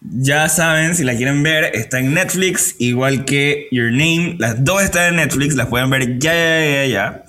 Ya 0.00 0.48
saben, 0.48 0.94
si 0.94 1.04
la 1.04 1.16
quieren 1.16 1.42
ver, 1.42 1.64
está 1.74 1.98
en 1.98 2.14
Netflix, 2.14 2.76
igual 2.78 3.24
que 3.24 3.66
Your 3.70 3.90
Name. 3.90 4.36
Las 4.38 4.64
dos 4.64 4.82
están 4.82 5.08
en 5.08 5.16
Netflix, 5.16 5.56
las 5.56 5.66
pueden 5.66 5.90
ver 5.90 6.18
ya, 6.18 6.32
ya, 6.32 6.64
ya, 6.64 6.86
ya. 6.86 7.24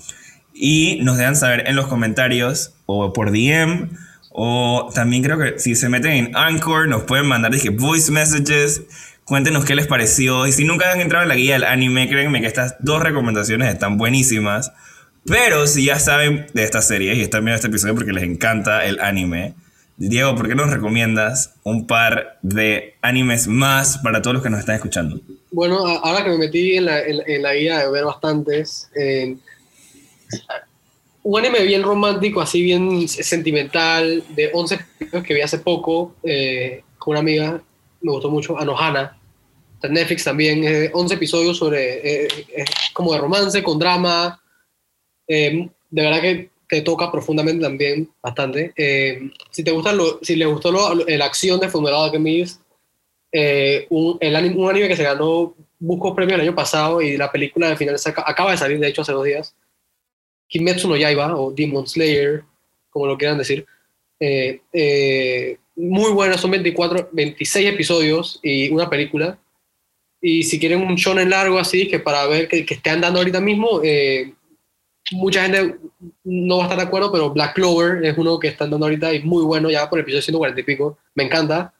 Y 0.64 0.99
nos 1.01 1.18
dejan 1.18 1.36
saber 1.36 1.64
en 1.68 1.76
los 1.76 1.88
comentarios 1.88 2.76
o 2.86 3.14
por 3.14 3.32
DM. 3.32 3.89
O 4.30 4.91
también 4.93 5.24
creo 5.24 5.39
que 5.39 5.57
si 5.57 5.74
se 5.74 5.89
meten 5.89 6.12
en 6.12 6.38
Anchor, 6.38 6.88
nos 6.88 7.01
pueden 7.01 7.26
mandar 7.26 7.51
dije, 7.51 7.70
voice 7.70 8.12
messages. 8.12 8.84
Cuéntenos 9.26 9.66
qué 9.66 9.74
les 9.74 9.88
pareció. 9.88 10.45
Y 10.45 10.51
si 10.51 10.64
nunca 10.64 10.91
han 10.91 11.01
entrado 11.01 11.24
en 11.24 11.30
la 11.30 11.36
guía 11.36 11.53
del 11.53 11.64
anime, 11.64 12.07
créanme 12.07 12.41
que 12.41 12.47
estas 12.47 12.76
dos 12.80 13.01
recomendaciones 13.01 13.74
están 13.74 13.97
buenísimas. 13.97 14.72
Pero 15.26 15.66
si 15.66 15.86
ya 15.86 15.97
saben 15.97 16.45
de 16.53 16.64
esta 16.64 16.84
serie 16.84 17.16
y 17.16 17.22
están 17.22 17.43
viendo 17.43 17.55
este 17.55 17.68
episodio 17.68 17.95
porque 17.95 18.12
les 18.12 18.24
encanta 18.24 18.86
el 18.86 18.99
anime, 18.99 19.55
Diego, 19.97 20.36
¿por 20.36 20.47
qué 20.47 20.53
nos 20.53 20.70
recomiendas 20.70 21.55
un 21.64 21.88
par 21.88 22.38
de 22.43 22.93
animes 23.01 23.47
más 23.47 23.97
para 23.97 24.22
todos 24.22 24.36
los 24.36 24.43
que 24.43 24.51
nos 24.51 24.59
están 24.59 24.76
escuchando? 24.76 25.20
Bueno, 25.51 25.88
ahora 25.88 26.24
que 26.24 26.30
me 26.30 26.38
metí 26.38 26.78
en 26.78 26.86
la, 26.86 27.01
en, 27.01 27.41
la 27.41 27.53
guía 27.55 27.80
de 27.80 27.91
ver 27.91 28.05
bastantes, 28.05 28.91
eh, 28.95 29.38
un 31.23 31.39
anime 31.39 31.63
bien 31.63 31.84
romántico, 31.84 32.41
así 32.41 32.61
bien 32.61 33.07
sentimental, 33.07 34.23
de 34.36 34.49
11 34.53 34.75
episodios 34.75 35.23
que 35.25 35.34
vi 35.34 35.41
hace 35.41 35.59
poco 35.59 36.15
eh, 36.23 36.84
con 36.97 37.11
una 37.11 37.19
amiga, 37.19 37.61
me 38.01 38.11
gustó 38.11 38.29
mucho, 38.29 38.57
Anohana. 38.57 39.17
Netflix 39.89 40.23
también, 40.23 40.91
11 40.93 41.15
episodios 41.15 41.57
sobre, 41.57 42.25
eh, 42.25 42.27
como 42.93 43.13
de 43.13 43.19
romance, 43.19 43.63
con 43.63 43.79
drama. 43.79 44.39
de 45.27 45.69
verdad 45.89 46.21
que 46.21 46.51
te 46.71 46.82
toca 46.82 47.11
profundamente 47.11 47.61
también, 47.61 48.09
bastante. 48.23 48.71
Eh, 48.77 49.29
si 49.49 49.61
te 49.61 49.71
gusta, 49.71 49.91
lo, 49.91 50.19
si 50.21 50.38
le 50.38 50.45
gustó 50.45 50.71
la 50.71 51.25
acción 51.25 51.59
de 51.59 51.67
Funeral 51.67 52.05
Alchemist, 52.05 52.61
eh, 53.29 53.88
un, 53.89 54.17
el 54.21 54.34
anime, 54.38 54.55
un 54.55 54.69
anime 54.69 54.88
que 54.88 54.95
se 54.95 55.03
ganó 55.03 55.53
buscó 55.79 56.15
premio 56.15 56.36
el 56.36 56.41
año 56.41 56.55
pasado 56.55 57.01
y 57.01 57.17
la 57.17 57.29
película 57.29 57.67
de 57.67 57.75
final 57.75 57.97
acaba 58.25 58.51
de 58.51 58.57
salir, 58.57 58.79
de 58.79 58.88
hecho, 58.88 59.01
hace 59.01 59.11
dos 59.11 59.25
días. 59.25 59.53
Kimetsu 60.51 60.87
no 60.87 60.95
Yaiba 60.95 61.35
o 61.35 61.51
Demon 61.51 61.87
Slayer, 61.87 62.43
como 62.91 63.07
lo 63.07 63.17
quieran 63.17 63.39
decir. 63.39 63.65
Eh, 64.19 65.57
muy 65.75 66.11
buena, 66.11 66.37
son 66.37 66.51
24, 66.51 67.09
26 67.11 67.69
episodios 67.73 68.39
y 68.43 68.69
una 68.69 68.87
película. 68.87 69.39
Y 70.21 70.43
si 70.43 70.59
quieren 70.59 70.81
un 70.81 70.95
shonen 70.95 71.31
largo 71.31 71.57
así, 71.57 71.87
que 71.87 71.97
para 71.97 72.27
ver 72.27 72.47
que, 72.47 72.63
que 72.63 72.75
estén 72.75 73.01
dando 73.01 73.17
ahorita 73.17 73.39
mismo, 73.39 73.81
mucha 75.11 75.43
gente 75.43 75.77
no 76.23 76.57
va 76.57 76.63
a 76.63 76.65
estar 76.67 76.77
de 76.77 76.85
acuerdo, 76.85 77.11
pero 77.11 77.31
Black 77.31 77.55
Clover 77.55 78.05
es 78.05 78.17
uno 78.17 78.39
que 78.39 78.47
están 78.47 78.69
dando 78.69 78.85
ahorita 78.85 79.13
y 79.13 79.23
muy 79.23 79.43
bueno, 79.43 79.69
ya 79.69 79.89
por 79.89 79.99
el 79.99 80.03
episodio 80.03 80.21
140 80.21 80.61
y 80.61 80.63
pico. 80.63 80.97
Me 81.15 81.23
encanta. 81.23 81.73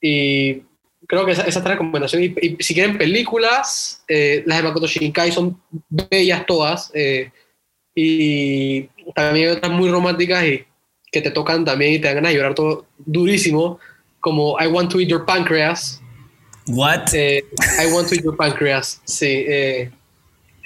Y 0.00 0.62
creo 1.06 1.24
que 1.24 1.32
esa, 1.32 1.42
esa 1.42 1.58
es 1.58 1.64
la 1.64 1.72
recomendación. 1.72 2.22
Y, 2.22 2.56
si 2.60 2.74
quieren 2.74 2.98
películas, 2.98 4.02
eh, 4.08 4.42
las 4.46 4.58
de 4.58 4.64
Makoto 4.64 4.86
Shinkai 4.86 5.32
son 5.32 5.60
bellas 5.88 6.44
todas. 6.46 6.90
Eh, 6.94 7.30
y 7.94 8.82
también 9.14 9.48
hay 9.48 9.56
otras 9.56 9.72
muy 9.72 9.90
románticas 9.90 10.44
y 10.44 10.64
que 11.10 11.20
te 11.20 11.30
tocan 11.30 11.64
también 11.64 11.94
y 11.94 11.98
te 11.98 12.06
dan 12.06 12.16
ganas 12.16 12.32
de 12.32 12.38
llorar 12.38 12.54
todo 12.54 12.86
durísimo, 12.98 13.78
como 14.20 14.56
I 14.60 14.66
Want 14.66 14.90
to 14.92 15.00
Eat 15.00 15.08
Your 15.08 15.26
Pancreas. 15.26 16.00
What? 16.68 17.12
Eh, 17.12 17.44
I 17.82 17.92
Want 17.92 18.08
to 18.08 18.14
Eat 18.14 18.24
Your 18.24 18.36
Pancreas, 18.36 19.00
sí. 19.04 19.44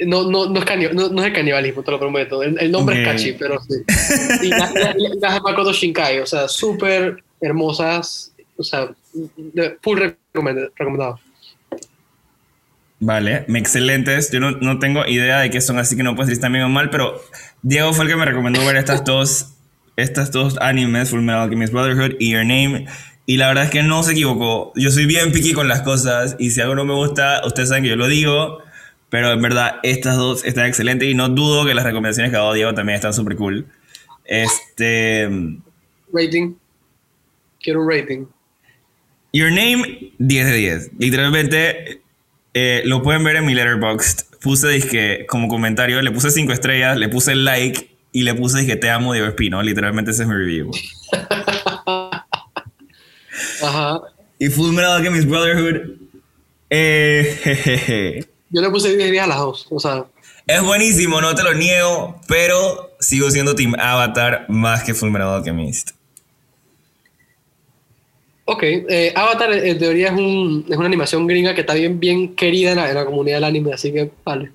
No, 0.00 0.30
no, 0.30 0.46
no, 0.50 0.60
es 0.60 0.94
no, 0.94 1.08
no, 1.08 1.24
es 1.24 1.32
canibalismo, 1.32 1.82
te 1.82 1.90
lo 1.90 1.98
prometo. 1.98 2.42
El, 2.42 2.70
nombre 2.70 3.00
es 3.00 3.08
Kachi, 3.08 3.32
pero 3.32 3.58
sí. 3.62 3.76
Y 4.42 4.48
las 4.48 4.74
de 4.74 5.40
Makoto 5.42 5.72
Shinkai, 5.72 6.20
o 6.20 6.26
sea, 6.26 6.48
súper 6.48 7.24
hermosas, 7.40 8.32
o 8.56 8.62
sea, 8.62 8.90
full 9.80 9.98
recomendado. 9.98 11.18
Vale, 12.98 13.44
excelentes. 13.48 14.30
Yo 14.30 14.40
no, 14.40 14.52
no, 14.52 14.78
tengo 14.78 15.06
idea 15.06 15.40
de 15.40 15.50
qué 15.50 15.60
son, 15.60 15.78
así 15.78 15.96
que 15.96 16.02
no 16.02 16.16
puedo 16.16 16.28
decir 16.28 16.50
bien 16.50 16.64
o 16.64 16.68
mal, 16.68 16.90
pero 16.90 17.20
Diego 17.62 17.92
fue 17.92 18.04
el 18.04 18.10
que 18.10 18.16
me 18.16 18.24
recomendó 18.24 18.64
ver 18.64 18.76
estas 18.76 19.04
dos, 19.04 19.54
estas 19.96 20.32
dos 20.32 20.56
animes, 20.60 21.10
Full 21.10 21.20
Metal 21.20 21.42
Alchemist 21.42 21.72
Brotherhood 21.72 22.16
y 22.18 22.30
Your 22.30 22.46
Name. 22.46 22.86
Y 23.26 23.36
la 23.36 23.48
verdad 23.48 23.64
es 23.64 23.70
que 23.70 23.82
no 23.82 24.02
se 24.02 24.12
equivocó. 24.12 24.72
Yo 24.76 24.90
soy 24.90 25.04
bien 25.06 25.32
picky 25.32 25.52
con 25.52 25.68
las 25.68 25.82
cosas 25.82 26.36
y 26.38 26.50
si 26.50 26.60
algo 26.60 26.74
no 26.74 26.84
me 26.84 26.94
gusta, 26.94 27.42
ustedes 27.44 27.68
saben 27.68 27.82
que 27.82 27.90
yo 27.90 27.96
lo 27.96 28.06
digo. 28.06 28.62
Pero 29.08 29.32
en 29.32 29.42
verdad, 29.42 29.76
estas 29.82 30.16
dos 30.16 30.44
están 30.44 30.66
excelentes 30.66 31.08
y 31.08 31.14
no 31.14 31.28
dudo 31.28 31.64
que 31.66 31.74
las 31.74 31.84
recomendaciones 31.84 32.30
que 32.30 32.36
ha 32.36 32.40
dado 32.40 32.54
Diego 32.54 32.74
también 32.74 32.96
están 32.96 33.14
súper 33.14 33.36
cool. 33.36 33.66
Este. 34.24 35.28
Rating. 36.12 36.54
Quiero 37.60 37.82
un 37.82 37.90
rating. 37.90 38.26
Your 39.32 39.50
Name, 39.50 40.12
10 40.18 40.46
de 40.46 40.56
10. 40.56 40.90
Literalmente, 40.98 42.02
eh, 42.58 42.80
lo 42.86 43.02
pueden 43.02 43.22
ver 43.22 43.36
en 43.36 43.44
mi 43.44 43.52
letterboxd. 43.52 44.38
Puse 44.40 44.68
disque, 44.68 45.26
como 45.28 45.46
comentario, 45.46 46.00
le 46.00 46.10
puse 46.10 46.30
5 46.30 46.54
estrellas, 46.54 46.96
le 46.96 47.10
puse 47.10 47.34
like 47.34 47.90
y 48.12 48.22
le 48.22 48.34
puse 48.34 48.60
disque 48.60 48.76
te 48.76 48.88
amo 48.88 49.12
Diego 49.12 49.28
Espino. 49.28 49.62
Literalmente 49.62 50.12
ese 50.12 50.22
es 50.22 50.28
mi 50.28 50.34
review. 50.34 50.70
Ajá. 53.62 54.00
Y 54.38 54.48
Full 54.48 54.72
Metal 54.72 54.92
Alchemist 54.92 55.28
Brotherhood. 55.28 55.98
Eh, 56.70 57.38
jejeje. 57.44 58.26
Yo 58.48 58.62
le 58.62 58.70
puse 58.70 58.96
10 58.96 59.10
días 59.10 59.24
a 59.24 59.28
las 59.28 59.38
dos. 59.38 59.66
O 59.68 59.78
sea. 59.78 60.06
Es 60.46 60.62
buenísimo, 60.62 61.20
no 61.20 61.34
te 61.34 61.42
lo 61.42 61.52
niego, 61.52 62.18
pero 62.26 62.96
sigo 63.00 63.30
siendo 63.30 63.54
Team 63.54 63.74
Avatar 63.78 64.46
más 64.48 64.82
que 64.82 64.94
Fullmetal 64.94 65.28
Alchemist. 65.28 65.90
Ok, 68.48 68.62
eh, 68.62 69.12
Avatar 69.16 69.52
en 69.52 69.76
teoría 69.76 70.08
es, 70.08 70.12
un, 70.14 70.64
es, 70.68 70.76
una 70.76 70.86
animación 70.86 71.26
gringa 71.26 71.52
que 71.52 71.62
está 71.62 71.74
bien, 71.74 71.98
bien 71.98 72.36
querida 72.36 72.70
en 72.70 72.76
la, 72.76 72.88
en 72.88 72.94
la 72.94 73.04
comunidad 73.04 73.38
del 73.38 73.44
anime, 73.44 73.72
así 73.72 73.92
que 73.92 74.10
vale. 74.24 74.50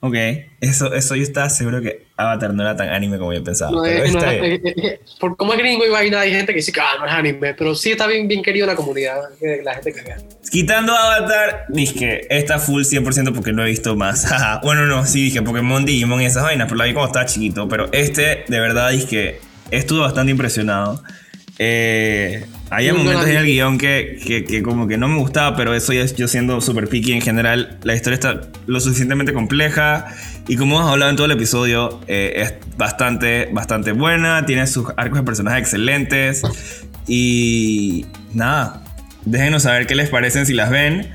Ok, 0.00 0.16
eso, 0.60 0.92
eso 0.92 1.16
yo 1.16 1.22
estaba 1.22 1.48
seguro 1.48 1.80
que 1.80 2.04
Avatar 2.16 2.52
no 2.52 2.62
era 2.62 2.76
tan 2.76 2.90
anime 2.90 3.16
como 3.16 3.32
yo 3.32 3.42
pensaba. 3.42 3.70
No, 3.70 3.82
pero 3.82 4.04
es, 4.04 5.00
por 5.18 5.36
como 5.36 5.54
es 5.54 5.58
gringo 5.60 5.86
y 5.86 5.88
vaina, 5.88 6.20
hay 6.20 6.32
gente 6.32 6.52
que 6.52 6.56
dice 6.56 6.72
que 6.72 6.80
ah, 6.80 6.98
no 6.98 7.06
es 7.06 7.12
anime, 7.12 7.54
pero 7.54 7.74
sí 7.74 7.92
está 7.92 8.06
bien, 8.06 8.28
bien 8.28 8.42
querido 8.42 8.64
en 8.64 8.70
la 8.70 8.76
comunidad, 8.76 9.16
la 9.62 9.74
gente 9.74 9.94
que 9.94 10.02
vea. 10.02 10.18
Quitando 10.50 10.92
Avatar, 10.92 11.66
dije, 11.68 12.26
está 12.36 12.58
full 12.58 12.82
100% 12.82 13.32
porque 13.32 13.52
no 13.52 13.64
he 13.64 13.70
visto 13.70 13.96
más. 13.96 14.26
bueno, 14.62 14.86
no, 14.86 15.06
sí 15.06 15.22
dije 15.22 15.40
Pokémon, 15.40 15.86
Digimon 15.86 16.20
y 16.20 16.26
esas 16.26 16.42
vainas, 16.42 16.66
pero 16.66 16.78
la 16.78 16.84
vi 16.84 16.92
cuando 16.92 17.06
estaba 17.06 17.24
chiquito. 17.26 17.68
Pero 17.68 17.88
este, 17.92 18.44
de 18.46 18.60
verdad, 18.60 18.90
dije, 18.90 19.40
estuve 19.70 20.00
bastante 20.00 20.32
impresionado. 20.32 21.02
Eh, 21.58 22.44
hay 22.76 22.92
momentos 22.92 23.26
en 23.26 23.36
el 23.36 23.46
guion 23.46 23.78
que, 23.78 24.44
que, 24.46 24.62
como 24.62 24.86
que 24.88 24.96
no 24.98 25.08
me 25.08 25.18
gustaba, 25.18 25.56
pero 25.56 25.74
eso 25.74 25.92
ya 25.92 26.02
es 26.02 26.16
yo 26.16 26.28
siendo 26.28 26.60
super 26.60 26.88
picky 26.88 27.12
en 27.12 27.20
general. 27.20 27.78
La 27.82 27.94
historia 27.94 28.14
está 28.14 28.40
lo 28.66 28.80
suficientemente 28.80 29.32
compleja 29.32 30.06
y 30.48 30.56
como 30.56 30.76
hemos 30.76 30.90
hablado 30.90 31.10
en 31.10 31.16
todo 31.16 31.26
el 31.26 31.32
episodio, 31.32 32.00
eh, 32.08 32.32
es 32.36 32.54
bastante, 32.76 33.48
bastante 33.52 33.92
buena. 33.92 34.44
Tiene 34.46 34.66
sus 34.66 34.88
arcos 34.96 35.20
de 35.20 35.24
personajes 35.24 35.60
excelentes 35.60 36.42
y 37.06 38.06
nada, 38.32 38.82
déjenos 39.24 39.62
saber 39.62 39.86
qué 39.86 39.94
les 39.94 40.08
parecen 40.08 40.46
si 40.46 40.54
las 40.54 40.70
ven. 40.70 41.10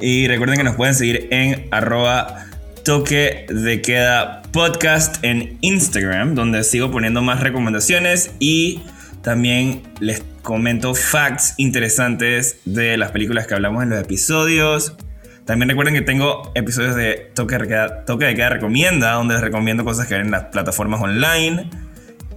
Y 0.00 0.26
recuerden 0.26 0.56
que 0.56 0.64
nos 0.64 0.76
pueden 0.76 0.94
seguir 0.94 1.28
en 1.30 1.68
arroba 1.70 2.46
toque 2.84 3.46
de 3.48 3.80
queda 3.80 4.42
podcast 4.50 5.22
en 5.22 5.58
Instagram, 5.60 6.34
donde 6.34 6.64
sigo 6.64 6.90
poniendo 6.90 7.22
más 7.22 7.40
recomendaciones 7.40 8.32
y 8.40 8.82
también 9.22 9.82
les 10.00 10.22
comento 10.42 10.94
facts 10.94 11.54
interesantes 11.56 12.58
de 12.64 12.96
las 12.96 13.12
películas 13.12 13.46
que 13.46 13.54
hablamos 13.54 13.82
en 13.84 13.90
los 13.90 14.00
episodios. 14.00 14.96
También 15.44 15.68
recuerden 15.68 15.94
que 15.94 16.02
tengo 16.02 16.50
episodios 16.54 16.96
de 16.96 17.30
Toque 17.34 17.56
de 17.58 17.68
Queda, 17.68 18.04
Toque 18.04 18.24
de 18.26 18.34
Queda 18.34 18.50
Recomienda, 18.50 19.12
donde 19.12 19.34
les 19.34 19.42
recomiendo 19.42 19.84
cosas 19.84 20.06
que 20.08 20.14
ven 20.14 20.26
en 20.26 20.32
las 20.32 20.46
plataformas 20.46 21.00
online. 21.00 21.70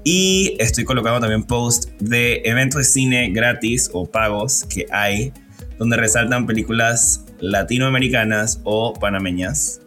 Y 0.04 0.56
estoy 0.60 0.84
colocando 0.84 1.20
también 1.20 1.44
posts 1.44 1.92
de 2.00 2.44
eventos 2.46 2.80
de 2.80 2.84
cine 2.84 3.32
gratis 3.32 3.90
o 3.92 4.06
pagos 4.06 4.66
que 4.66 4.86
hay, 4.92 5.34
donde 5.80 5.98
resaltan 5.98 6.46
películas 6.46 7.26
latinoamericanas 7.40 8.62
o 8.64 8.94
panameñas. 8.94 9.82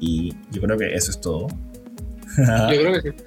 Y 0.00 0.34
yo 0.50 0.60
creo 0.60 0.76
que 0.76 0.94
eso 0.94 1.10
es 1.10 1.20
todo. 1.20 1.48
yo 2.36 2.66
creo 2.66 2.92
que 2.92 3.10
sí. 3.10 3.16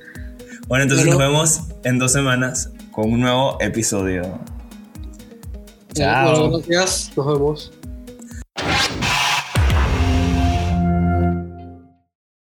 Bueno, 0.67 0.83
entonces 0.83 1.05
nos 1.05 1.19
vemos 1.19 1.61
en 1.83 1.99
dos 1.99 2.11
semanas 2.11 2.71
con 2.95 3.11
un 3.11 3.19
nuevo 3.19 3.57
episodio. 3.59 4.39
Chao. 5.93 6.49
gracias. 6.51 7.11
Nos 7.17 7.25
vemos. 7.27 7.71